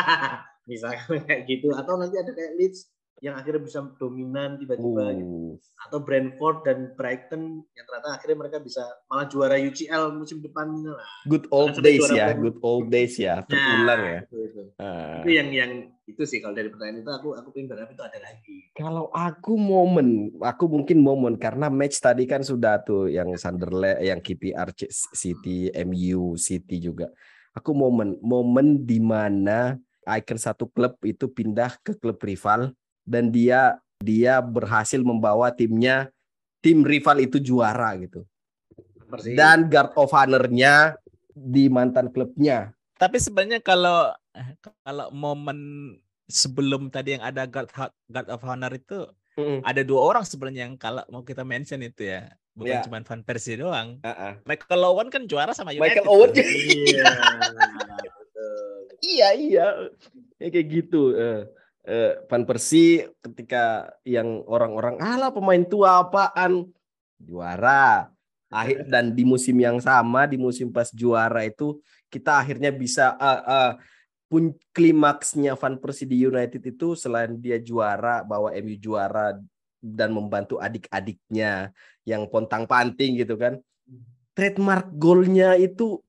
misalkan 0.72 1.22
kayak 1.30 1.46
gitu 1.46 1.70
atau 1.78 1.94
nanti 2.02 2.18
ada 2.18 2.34
kayak 2.34 2.58
Leeds 2.58 2.90
yang 3.24 3.40
akhirnya 3.40 3.64
bisa 3.64 3.80
dominan 3.96 4.60
tiba-tiba 4.60 5.04
uh. 5.08 5.16
gitu. 5.16 5.56
atau 5.88 6.00
Brentford 6.04 6.68
dan 6.68 6.92
Brighton 7.00 7.64
yang 7.72 7.86
ternyata 7.88 8.20
akhirnya 8.20 8.38
mereka 8.44 8.60
bisa 8.60 8.84
malah 9.08 9.32
juara 9.32 9.56
UCL 9.56 10.12
musim 10.12 10.44
depan 10.44 10.68
lah. 10.84 11.08
Good 11.32 11.48
old 11.48 11.80
days 11.80 12.04
ya, 12.12 12.36
good 12.36 12.60
old 12.60 12.92
days 12.92 13.16
ya, 13.16 13.40
terulang 13.48 14.02
nah, 14.04 14.12
ya. 14.12 14.20
Itu, 14.28 14.38
itu. 14.44 14.62
Uh. 14.76 15.24
itu 15.24 15.30
yang 15.40 15.50
yang 15.56 15.72
itu 16.04 16.24
sih 16.28 16.44
kalau 16.44 16.52
dari 16.52 16.68
pertanyaan 16.68 17.00
itu 17.00 17.12
aku 17.16 17.32
aku 17.40 17.48
pengen 17.56 17.72
berharap 17.72 17.96
itu 17.96 18.04
ada 18.04 18.20
lagi. 18.20 18.58
Kalau 18.76 19.08
aku 19.16 19.56
momen, 19.56 20.36
aku 20.44 20.68
mungkin 20.68 21.00
momen 21.00 21.40
karena 21.40 21.72
match 21.72 22.04
tadi 22.04 22.28
kan 22.28 22.44
sudah 22.44 22.84
tuh 22.84 23.08
yang 23.08 23.32
Sunderland, 23.40 24.04
yang 24.04 24.20
KPR 24.20 24.76
City, 25.16 25.72
MU 25.88 26.36
City 26.36 26.84
juga. 26.84 27.08
Aku 27.56 27.72
momen, 27.72 28.20
momen 28.20 28.84
di 28.84 29.00
mana 29.00 29.80
icon 30.12 30.36
satu 30.36 30.68
klub 30.68 31.00
itu 31.08 31.32
pindah 31.32 31.80
ke 31.80 31.96
klub 31.96 32.20
rival 32.20 32.76
dan 33.04 33.30
dia 33.30 33.80
dia 34.04 34.44
berhasil 34.44 35.00
membawa 35.00 35.52
timnya 35.52 36.12
tim 36.60 36.84
rival 36.84 37.24
itu 37.24 37.40
juara 37.40 37.96
gitu. 38.00 38.28
Dan 39.38 39.70
guard 39.70 39.94
of 39.96 40.12
honor-nya 40.12 40.98
di 41.32 41.70
mantan 41.70 42.10
klubnya. 42.10 42.74
Tapi 42.98 43.20
sebenarnya 43.20 43.62
kalau 43.62 44.12
kalau 44.82 45.08
momen 45.14 45.60
sebelum 46.26 46.90
tadi 46.90 47.20
yang 47.20 47.24
ada 47.24 47.46
guard 47.46 47.70
guard 48.10 48.30
of 48.32 48.42
honor 48.48 48.74
itu 48.74 49.06
mm. 49.38 49.62
ada 49.62 49.82
dua 49.86 50.02
orang 50.02 50.26
sebenarnya 50.26 50.66
yang 50.66 50.76
kalau 50.80 51.06
mau 51.14 51.22
kita 51.22 51.46
mention 51.46 51.84
itu 51.86 52.10
ya 52.10 52.32
bukan 52.58 52.80
yeah. 52.80 52.84
cuma 52.86 53.04
Van 53.06 53.22
Persie 53.22 53.60
doang. 53.60 54.02
Uh 54.02 54.10
-uh. 54.10 54.34
Michael 54.50 54.88
Owen 54.88 55.10
kan 55.14 55.30
juara 55.30 55.54
sama 55.54 55.76
United. 55.76 56.02
Michael 56.02 56.10
Owen. 56.10 56.30
Iya. 56.34 57.06
iya 59.14 59.30
iya. 59.36 59.68
Ya, 60.42 60.48
kayak 60.50 60.68
gitu. 60.70 61.14
Uh 61.14 61.46
eh, 61.88 62.20
Van 62.28 62.44
Persie 62.48 63.12
ketika 63.20 63.92
yang 64.08 64.44
orang-orang 64.48 65.00
alah 65.00 65.32
pemain 65.32 65.64
tua 65.64 66.04
apaan? 66.04 66.68
Juara. 67.20 68.12
Akhir 68.54 68.86
dan 68.94 69.12
di 69.16 69.24
musim 69.28 69.58
yang 69.60 69.80
sama 69.84 70.28
di 70.30 70.38
musim 70.40 70.72
pas 70.72 70.90
juara 70.94 71.44
itu 71.44 71.80
kita 72.08 72.38
akhirnya 72.38 72.70
bisa 72.70 73.18
uh, 73.18 73.42
uh, 73.42 73.72
pun 74.30 74.54
klimaksnya 74.74 75.58
Van 75.58 75.78
Persie 75.78 76.10
di 76.10 76.22
United 76.22 76.62
itu 76.62 76.94
selain 76.94 77.38
dia 77.38 77.58
juara 77.58 78.22
bawa 78.22 78.54
MU 78.62 78.78
juara 78.78 79.38
dan 79.84 80.16
membantu 80.16 80.62
adik-adiknya 80.62 81.74
yang 82.08 82.30
pontang 82.30 82.70
panting 82.70 83.20
gitu 83.20 83.36
kan. 83.36 83.60
Trademark 84.34 84.90
golnya 84.98 85.54
itu 85.60 86.02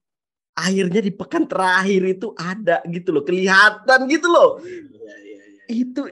akhirnya 0.55 1.03
di 1.03 1.11
pekan 1.11 1.45
terakhir 1.51 2.03
itu 2.15 2.31
ada 2.39 2.79
gitu 2.87 3.11
loh 3.11 3.27
kelihatan 3.27 4.07
gitu 4.07 4.31
loh 4.31 4.63
itu 5.69 6.11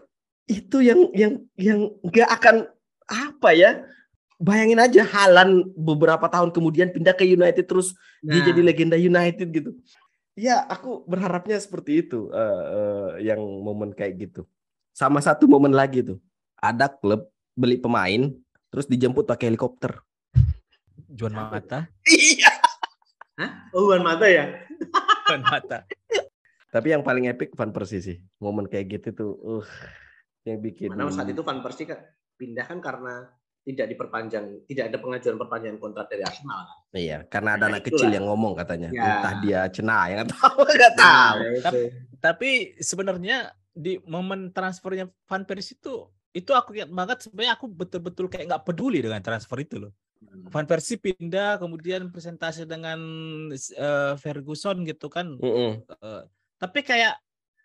itu 0.51 0.77
yang 0.83 1.09
yang 1.15 1.33
yang 1.57 1.81
nggak 2.03 2.29
akan 2.29 2.57
apa 3.07 3.51
ya 3.55 3.71
bayangin 4.43 4.83
aja 4.83 5.03
Halan 5.07 5.71
beberapa 5.79 6.27
tahun 6.27 6.51
kemudian 6.51 6.91
pindah 6.91 7.15
ke 7.15 7.23
United 7.23 7.65
terus 7.69 7.95
nah. 8.21 8.35
dia 8.35 8.51
jadi 8.51 8.61
legenda 8.61 8.99
United 8.99 9.49
gitu 9.55 9.71
ya 10.35 10.67
aku 10.67 11.07
berharapnya 11.07 11.61
seperti 11.61 12.03
itu 12.03 12.33
uh, 12.35 12.63
uh, 12.75 13.11
yang 13.23 13.39
momen 13.39 13.95
kayak 13.95 14.29
gitu 14.29 14.43
sama 14.91 15.23
satu 15.23 15.47
momen 15.47 15.73
lagi 15.73 16.03
tuh 16.03 16.19
ada 16.59 16.91
klub 16.91 17.29
beli 17.55 17.79
pemain 17.79 18.35
terus 18.73 18.89
dijemput 18.89 19.29
pakai 19.29 19.53
helikopter 19.53 20.03
Juan 21.13 21.37
Mata 21.37 21.87
iya 22.09 22.63
Hah? 23.41 23.73
Oh, 23.73 23.89
Juan 23.89 24.05
Mata 24.05 24.29
ya? 24.29 24.45
Juan 25.25 25.41
Mata. 25.41 25.89
Tapi 26.73 26.89
yang 26.89 27.05
paling 27.05 27.29
epic 27.29 27.53
Van 27.53 27.69
Persie 27.69 28.01
sih. 28.01 28.17
Momen 28.41 28.65
kayak 28.65 28.87
gitu 28.97 29.09
tuh 29.13 29.33
uh 29.45 29.69
yang 30.49 30.59
bikin 30.59 30.91
Mana 30.91 31.13
saat 31.13 31.29
itu 31.29 31.45
Van 31.45 31.61
Persie 31.61 31.87
kan 31.87 32.01
pindah 32.41 32.67
kan 32.67 32.81
karena 32.81 33.29
tidak 33.63 33.95
diperpanjang, 33.95 34.67
tidak 34.67 34.91
ada 34.91 34.99
pengajuan 34.99 35.39
perpanjangan 35.39 35.79
kontrak 35.79 36.11
dari 36.11 36.27
Arsenal 36.27 36.67
kan. 36.67 36.79
Iya, 36.99 37.19
karena 37.31 37.55
ada 37.55 37.71
nah, 37.71 37.79
anak 37.79 37.87
itulah. 37.87 37.95
kecil 37.95 38.11
yang 38.11 38.27
ngomong 38.27 38.53
katanya. 38.59 38.91
Ya. 38.91 39.23
Entah 39.23 39.35
dia 39.39 39.61
cenah 39.71 40.05
yang 40.11 40.27
tahu, 40.27 40.61
nggak 40.67 40.95
tahu. 40.99 41.39
Nah, 41.47 41.63
tapi, 41.63 41.83
tapi 42.19 42.51
sebenarnya 42.83 43.55
di 43.71 44.03
momen 44.03 44.51
transfernya 44.51 45.07
Van 45.31 45.47
Persie 45.47 45.79
itu 45.79 46.11
itu 46.33 46.51
aku 46.57 46.75
ingat 46.75 46.91
banget 46.91 47.19
sebenarnya 47.29 47.55
aku 47.55 47.71
betul-betul 47.71 48.27
kayak 48.27 48.51
nggak 48.51 48.65
peduli 48.67 48.99
dengan 48.99 49.23
transfer 49.23 49.63
itu 49.63 49.79
loh. 49.79 49.93
Hmm. 50.19 50.51
Van 50.51 50.67
Persie 50.67 50.99
pindah 50.99 51.63
kemudian 51.63 52.11
presentasi 52.11 52.67
dengan 52.67 52.99
uh, 53.55 54.19
Ferguson 54.19 54.83
gitu 54.83 55.07
kan. 55.07 55.39
Mm 55.39 55.53
-hmm. 55.55 55.71
uh, 56.03 56.27
tapi 56.63 56.79
kayak 56.87 57.19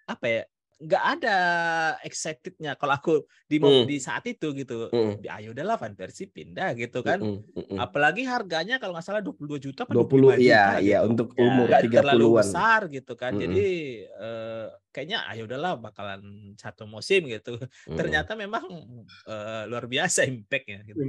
apa 0.09 0.25
ya 0.25 0.41
nggak 0.77 1.03
ada 1.17 1.37
excitednya 2.05 2.77
kalau 2.77 2.93
aku 2.93 3.13
di 3.49 3.57
mm. 3.57 3.89
di 3.89 3.97
saat 3.97 4.21
itu 4.29 4.53
gitu 4.53 4.93
mm. 4.93 5.25
ya 5.25 5.41
ayo 5.41 5.49
udahlah 5.57 5.73
Van 5.81 5.97
Persie 5.97 6.29
pindah 6.29 6.77
gitu 6.77 7.01
kan 7.01 7.17
mm, 7.17 7.49
mm, 7.49 7.65
mm. 7.73 7.77
apalagi 7.81 8.29
harganya 8.29 8.77
kalau 8.77 8.93
nggak 8.93 9.05
salah 9.09 9.25
22 9.25 9.57
juta 9.57 9.89
20 9.89 10.37
iya 10.37 10.77
iya 10.77 11.01
gitu. 11.01 11.09
untuk 11.09 11.29
ya, 11.33 11.41
umur 11.49 11.67
ya, 11.73 11.81
30 11.81 11.97
terlalu 11.97 12.27
besar 12.29 12.79
gitu 12.93 13.13
kan 13.17 13.33
mm. 13.33 13.41
jadi 13.41 13.67
uh, 14.21 14.67
kayaknya 14.93 15.17
ayo 15.33 15.49
udahlah 15.49 15.81
bakalan 15.81 16.53
satu 16.61 16.85
musim 16.85 17.25
gitu 17.25 17.57
mm. 17.57 17.97
ternyata 17.97 18.37
memang 18.37 18.69
uh, 19.25 19.65
luar 19.65 19.89
biasa 19.89 20.29
impactnya 20.29 20.85
gitu. 20.85 21.01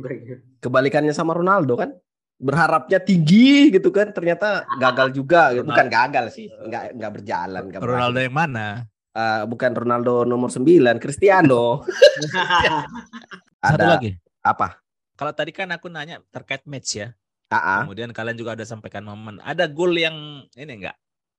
kebalikannya 0.64 1.12
sama 1.12 1.36
Ronaldo 1.36 1.76
kan 1.76 1.92
berharapnya 2.38 3.02
tinggi 3.02 3.74
gitu 3.74 3.90
kan 3.90 4.14
ternyata 4.14 4.62
gagal 4.78 5.10
juga 5.10 5.50
gitu. 5.58 5.66
bukan 5.66 5.90
gagal 5.90 6.30
sih 6.30 6.46
nggak 6.46 6.94
nggak 6.94 7.12
berjalan 7.18 7.62
nggak 7.66 7.82
Ronaldo 7.82 8.18
yang 8.22 8.34
mana? 8.34 8.86
Uh, 9.18 9.42
bukan 9.50 9.74
Ronaldo 9.74 10.22
nomor 10.22 10.46
9 10.46 11.02
Cristiano. 11.02 11.82
Ada 13.66 13.98
lagi. 13.98 14.14
apa? 14.46 14.78
Kalau 15.18 15.34
tadi 15.34 15.50
kan 15.50 15.66
aku 15.74 15.90
nanya 15.90 16.22
terkait 16.30 16.62
match 16.70 17.02
ya. 17.02 17.10
Uh-uh. 17.48 17.88
kemudian 17.88 18.12
kalian 18.12 18.36
juga 18.36 18.52
ada 18.52 18.62
sampaikan 18.68 19.08
momen. 19.08 19.40
Ada 19.40 19.64
gol 19.72 19.96
yang 19.96 20.44
ini 20.52 20.84
enggak 20.84 20.96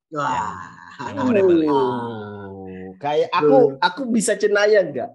Wah. 0.10 0.58
Yang, 1.06 1.38
yang 1.38 1.70
oh, 1.70 2.66
kayak 2.98 3.30
aku 3.30 3.78
aku 3.78 4.02
bisa 4.10 4.34
cenaya 4.34 4.82
enggak 4.82 5.14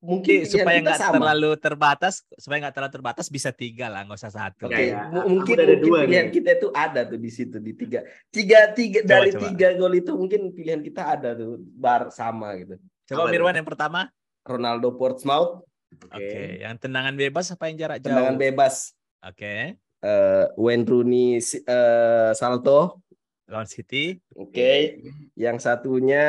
mungkin 0.00 0.48
supaya 0.48 0.80
nggak 0.80 1.12
terlalu 1.12 1.50
terbatas 1.60 2.24
supaya 2.40 2.64
nggak 2.64 2.72
terlalu 2.72 2.92
terbatas 2.96 3.26
bisa 3.28 3.52
tiga 3.52 3.92
lah 3.92 4.08
nggak 4.08 4.16
usah 4.16 4.32
satu 4.32 4.64
Oke, 4.64 4.72
okay. 4.72 4.96
ya, 4.96 5.12
mungkin 5.28 5.56
ada 5.60 5.76
mungkin 5.76 5.84
dua 5.84 5.98
pilihan 6.08 6.26
nih. 6.32 6.34
kita 6.40 6.50
itu 6.56 6.68
ada 6.72 7.00
tuh 7.04 7.20
di 7.20 7.30
situ 7.30 7.56
di 7.60 7.72
tiga 7.76 8.00
tiga 8.32 8.72
tiga 8.72 9.00
coba, 9.04 9.12
dari 9.12 9.30
coba. 9.36 9.42
tiga 9.44 9.68
gol 9.76 9.94
itu 10.00 10.12
mungkin 10.16 10.40
pilihan 10.56 10.80
kita 10.80 11.02
ada 11.04 11.36
tuh 11.36 11.60
bar 11.76 12.08
sama 12.08 12.56
gitu 12.56 12.80
coba 13.12 13.28
apa 13.28 13.32
Mirwan 13.36 13.56
yang 13.60 13.68
pertama 13.68 14.00
Ronaldo 14.48 14.88
Portsmouth 14.96 15.68
oke 16.08 16.16
okay. 16.16 16.64
yang 16.64 16.80
tendangan 16.80 17.12
bebas 17.12 17.52
apa 17.52 17.68
yang 17.68 17.76
jarak 17.76 17.96
jauh 18.00 18.08
tendangan 18.08 18.40
bebas 18.40 18.96
oke 19.20 19.36
okay. 19.36 19.76
uh, 20.00 20.48
Wayne 20.56 20.88
Rooney 20.88 21.44
uh, 21.68 22.32
salto 22.32 23.04
lawan 23.52 23.68
City 23.68 24.16
oke 24.32 24.48
okay. 24.48 24.96
yang 25.36 25.60
satunya 25.60 26.24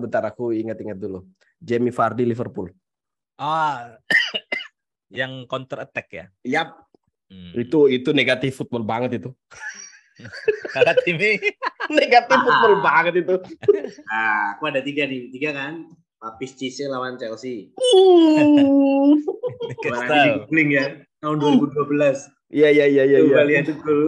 bentar 0.00 0.24
aku 0.24 0.56
ingat-ingat 0.56 0.96
dulu 0.96 1.20
Jamie 1.60 1.92
Vardy 1.92 2.24
Liverpool 2.24 2.72
Ah, 3.34 3.98
yang 5.10 5.46
counter 5.50 5.82
attack 5.82 6.06
ya? 6.10 6.24
Yap. 6.46 6.74
Hmm. 7.30 7.52
Itu 7.58 7.90
itu 7.90 8.14
negatif 8.14 8.58
football 8.62 8.86
banget 8.86 9.22
itu. 9.22 9.30
Kakak 10.70 11.02
Timi. 11.02 11.38
negatif 11.98 12.38
football 12.38 12.76
banget 12.80 13.26
itu. 13.26 13.34
Nah, 14.06 14.54
aku 14.54 14.70
ada 14.70 14.80
tiga 14.80 15.10
nih, 15.10 15.34
tiga 15.34 15.50
kan. 15.50 15.90
Papis 16.24 16.56
Cisse 16.56 16.88
lawan 16.88 17.20
Chelsea. 17.20 17.68
Uh. 17.84 19.16
Di 19.84 19.88
googling 20.40 20.70
ya, 20.76 20.84
tahun 21.20 21.36
2012. 21.40 22.32
Iya 22.52 22.68
iya 22.72 22.86
iya 22.86 23.04
iya. 23.04 23.18
Coba 23.24 23.44
lihat 23.48 23.66
itu 23.72 23.98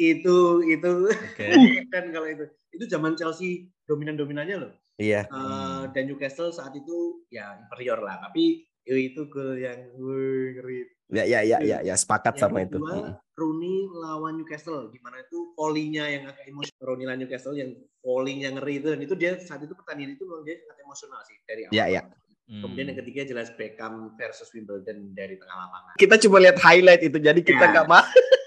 itu 0.00 0.36
itu 0.64 0.90
okay. 1.10 1.52
kan 1.92 2.08
kalau 2.12 2.28
itu 2.28 2.44
itu 2.72 2.84
zaman 2.88 3.16
Chelsea 3.16 3.68
dominan 3.84 4.16
dominannya 4.16 4.56
loh. 4.68 4.72
Iya. 5.00 5.24
Uh, 5.32 5.88
dan 5.96 6.12
Newcastle 6.12 6.52
saat 6.52 6.76
itu 6.76 7.24
ya 7.32 7.56
inferior 7.56 8.04
lah, 8.04 8.20
tapi 8.20 8.68
itu 8.84 9.24
gol 9.32 9.56
yang 9.56 9.80
ngeri. 9.96 10.84
Ya 11.10 11.24
ya 11.26 11.40
ya 11.42 11.58
ya 11.64 11.78
ya 11.82 11.94
sepakat 11.96 12.38
yang 12.38 12.42
sama 12.52 12.62
kedua, 12.68 12.76
itu. 12.76 13.00
Rooney 13.34 13.88
lawan 13.90 14.38
Newcastle 14.38 14.92
gimana 14.92 15.24
itu 15.24 15.56
volley-nya 15.58 16.04
yang 16.06 16.22
agak 16.28 16.46
emosional 16.46 16.84
Rooney 16.86 17.04
lawan 17.08 17.20
Newcastle 17.24 17.56
yang 17.56 17.74
volley-nya 18.04 18.54
ngeri 18.54 18.74
itu 18.78 18.88
dan 18.92 19.00
itu 19.00 19.14
dia 19.16 19.32
saat 19.40 19.64
itu 19.64 19.74
pertandingan 19.74 20.14
itu 20.14 20.22
memang 20.28 20.44
dia 20.46 20.60
sangat 20.62 20.78
emosional 20.84 21.20
sih 21.26 21.36
dari 21.48 21.60
awal. 21.66 21.74
Ya 21.74 21.84
ya. 21.88 22.02
Hmm. 22.50 22.66
Kemudian 22.66 22.86
yang 22.90 22.98
ketiga 22.98 23.22
jelas 23.30 23.48
Beckham 23.54 24.14
versus 24.18 24.50
Wimbledon 24.50 25.14
dari 25.14 25.38
tengah 25.38 25.54
lapangan. 25.54 25.94
Kita 25.98 26.14
coba 26.26 26.36
lihat 26.42 26.58
highlight 26.58 27.02
itu, 27.06 27.18
jadi 27.22 27.40
kita 27.46 27.62
ya. 27.62 27.70
nggak 27.70 27.86
ya. 27.86 27.92
mah. 27.94 28.04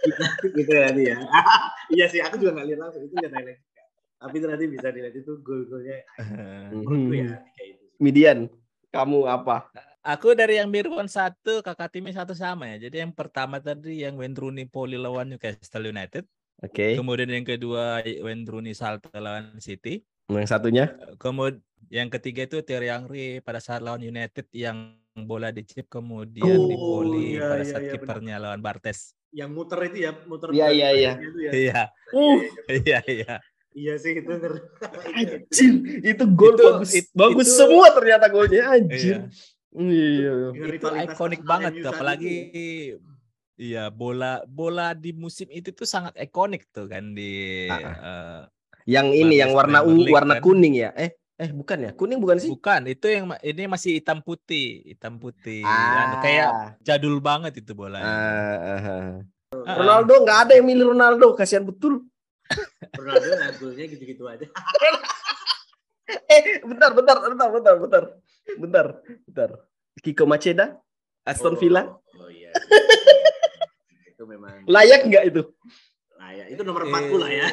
gitu 0.59 0.71
ya, 0.75 0.87
ya. 0.91 1.17
iya 1.95 2.05
sih, 2.11 2.19
aku 2.19 2.35
juga 2.35 2.59
nggak 2.59 2.67
lihat 2.67 2.79
langsung 2.83 3.07
itu 3.07 3.15
lihat 3.15 3.31
highlight. 3.31 3.59
Tapi 4.23 4.35
nanti 4.39 4.65
bisa 4.71 4.87
dilihat 4.87 5.15
itu 5.19 5.31
gol-golnya. 5.43 5.99
Menurutku 6.71 7.11
ya 7.11 7.43
kayak 7.43 7.67
itu. 7.75 7.83
Midian, 7.99 8.39
kamu 8.95 9.27
apa? 9.27 9.67
Aku 10.03 10.31
dari 10.31 10.59
yang 10.59 10.71
Birwan 10.71 11.11
satu, 11.11 11.59
kakak 11.59 11.91
timnya 11.91 12.23
satu 12.23 12.31
sama 12.31 12.71
ya. 12.75 12.87
Jadi 12.87 13.03
yang 13.03 13.11
pertama 13.11 13.59
tadi 13.59 14.03
yang 14.03 14.15
Wayne 14.15 14.35
Rooney 14.35 14.67
Poli 14.67 14.95
lawan 14.95 15.35
Newcastle 15.35 15.83
United. 15.83 16.23
Oke. 16.63 16.71
Okay. 16.71 16.91
Kemudian 16.95 17.27
yang 17.27 17.43
kedua 17.43 17.99
Wayne 18.03 18.47
Rooney 18.47 18.71
Salto 18.71 19.11
lawan 19.11 19.59
City. 19.59 20.03
Yang 20.31 20.55
satunya? 20.55 20.95
Kemudian 21.19 21.59
yang 21.91 22.07
ketiga 22.07 22.47
itu 22.47 22.63
Thierry 22.63 22.87
Henry 22.87 23.43
pada 23.43 23.59
saat 23.59 23.83
lawan 23.83 24.03
United 24.03 24.47
yang 24.55 24.95
bola 25.13 25.53
dicip 25.53 25.85
kemudian 25.93 26.57
oh, 26.57 26.65
dipoli 26.65 27.37
iya, 27.37 27.53
pada 27.53 27.63
iya, 27.63 27.69
saat 27.69 27.83
iya, 27.85 27.91
kipernya 27.93 28.35
lawan 28.41 28.61
Bartes. 28.63 29.13
Yang 29.29 29.49
muter 29.53 29.79
itu 29.89 29.97
ya, 30.09 30.11
muter. 30.25 30.47
Iya 30.53 30.67
iya 30.73 30.89
iya. 30.93 31.11
Ya. 31.21 31.51
Iya. 31.53 31.81
Uh, 32.13 32.39
iya 32.85 32.99
iya. 33.05 33.33
Iya 33.73 33.93
sih 33.97 34.21
itu 34.21 34.29
Anjir, 34.29 35.73
itu 36.05 36.23
gol 36.37 36.53
itu, 36.53 36.63
bagus. 36.63 36.91
It, 36.93 37.05
bagus 37.13 37.47
itu, 37.49 37.57
semua 37.57 37.89
ternyata 37.89 38.29
golnya 38.29 38.69
anjir. 38.69 39.29
Iya. 39.73 40.33
Iya. 40.53 40.77
Itu 40.77 40.87
ikonik 40.93 41.41
banget 41.41 41.81
tuh, 41.81 41.89
apalagi 41.89 42.35
iya 43.57 43.89
bola 43.89 44.45
bola 44.45 44.93
di 44.93 45.13
musim 45.13 45.45
itu 45.49 45.73
tuh 45.73 45.85
sangat 45.85 46.17
ikonik 46.17 46.69
tuh 46.73 46.89
kan 46.89 47.13
di 47.13 47.65
uh, 47.69 47.77
uh, 47.77 48.39
yang 48.89 49.13
ini 49.13 49.37
yang 49.41 49.53
warna 49.53 49.85
ungu 49.85 50.09
warna 50.09 50.37
kan. 50.37 50.43
kuning 50.45 50.73
ya. 50.77 50.93
Eh 50.93 51.17
eh 51.41 51.49
bukan 51.49 51.89
ya? 51.89 51.91
Kuning 51.97 52.19
bukan 52.21 52.37
sih? 52.37 52.49
Bukan, 52.53 52.85
itu 52.85 53.09
yang 53.09 53.25
ini 53.41 53.65
masih 53.65 53.97
hitam 53.97 54.21
putih, 54.21 54.85
hitam 54.85 55.17
putih. 55.17 55.65
Ah. 55.65 56.21
kayak 56.21 56.77
jadul 56.85 57.17
banget 57.17 57.57
itu 57.57 57.73
bola. 57.73 57.97
Uh, 57.97 58.05
uh, 58.05 58.81
uh. 58.85 59.07
Ronaldo 59.53 60.13
nggak 60.25 60.39
ada 60.49 60.53
yang 60.57 60.65
milih 60.65 60.93
Ronaldo, 60.93 61.33
kasihan 61.33 61.65
betul. 61.65 62.05
Ronaldo 62.97 63.27
golnya 63.59 63.85
gitu-gitu 63.89 64.23
aja. 64.29 64.45
eh, 66.33 66.61
bentar, 66.61 66.91
bentar, 66.93 67.17
bentar, 67.19 67.49
bentar, 67.49 67.75
bentar. 67.79 68.03
Bentar, 68.59 68.85
bentar. 69.27 69.49
Kiko 70.03 70.25
Maceda, 70.27 70.77
Aston 71.23 71.55
Villa. 71.55 71.87
Oh, 71.87 72.27
oh 72.27 72.29
iya. 72.29 72.51
itu 74.09 74.23
memang. 74.27 74.67
Layak 74.67 75.07
nggak 75.07 75.23
itu? 75.31 75.41
Layak. 76.19 76.47
Itu 76.51 76.61
nomor 76.67 76.83
40 76.89 77.23
lah 77.23 77.31
ya. 77.31 77.47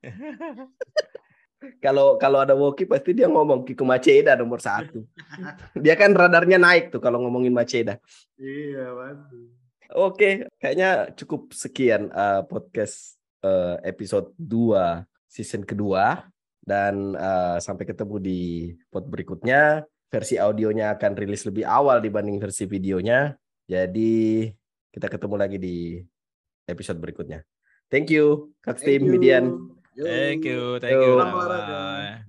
kalau 1.84 2.16
kalau 2.16 2.40
ada 2.40 2.56
Woki 2.56 2.88
pasti 2.88 3.12
dia 3.12 3.28
ngomong 3.28 3.64
Kiko 3.64 3.84
Maceda 3.84 4.36
nomor 4.36 4.60
satu. 4.60 5.04
dia 5.84 5.94
kan 5.96 6.12
radarnya 6.12 6.60
naik 6.60 6.92
tuh 6.92 7.00
kalau 7.00 7.20
ngomongin 7.24 7.52
Maceda. 7.52 7.96
Iya, 8.36 8.92
pasti. 8.96 9.59
Oke, 9.98 10.46
kayaknya 10.62 11.10
cukup 11.18 11.50
sekian 11.50 12.14
uh, 12.14 12.46
podcast 12.46 13.18
uh, 13.42 13.74
episode 13.82 14.30
2 14.38 15.02
season 15.26 15.66
kedua 15.66 16.30
dan 16.62 17.18
uh, 17.18 17.58
sampai 17.58 17.90
ketemu 17.90 18.16
di 18.22 18.40
pot 18.86 19.06
berikutnya. 19.06 19.82
Versi 20.10 20.34
audionya 20.42 20.98
akan 20.98 21.14
rilis 21.14 21.46
lebih 21.46 21.62
awal 21.62 22.02
dibanding 22.02 22.42
versi 22.42 22.66
videonya. 22.66 23.30
Jadi 23.66 24.50
kita 24.90 25.06
ketemu 25.06 25.34
lagi 25.38 25.58
di 25.58 26.02
episode 26.66 26.98
berikutnya. 26.98 27.46
Thank 27.86 28.10
you, 28.10 28.54
Kak 28.62 28.82
Tim, 28.82 29.06
Midian. 29.06 29.70
Thank 29.94 30.46
you, 30.46 30.78
thank 30.82 30.98
you. 30.98 31.18
Bye. 31.18 32.26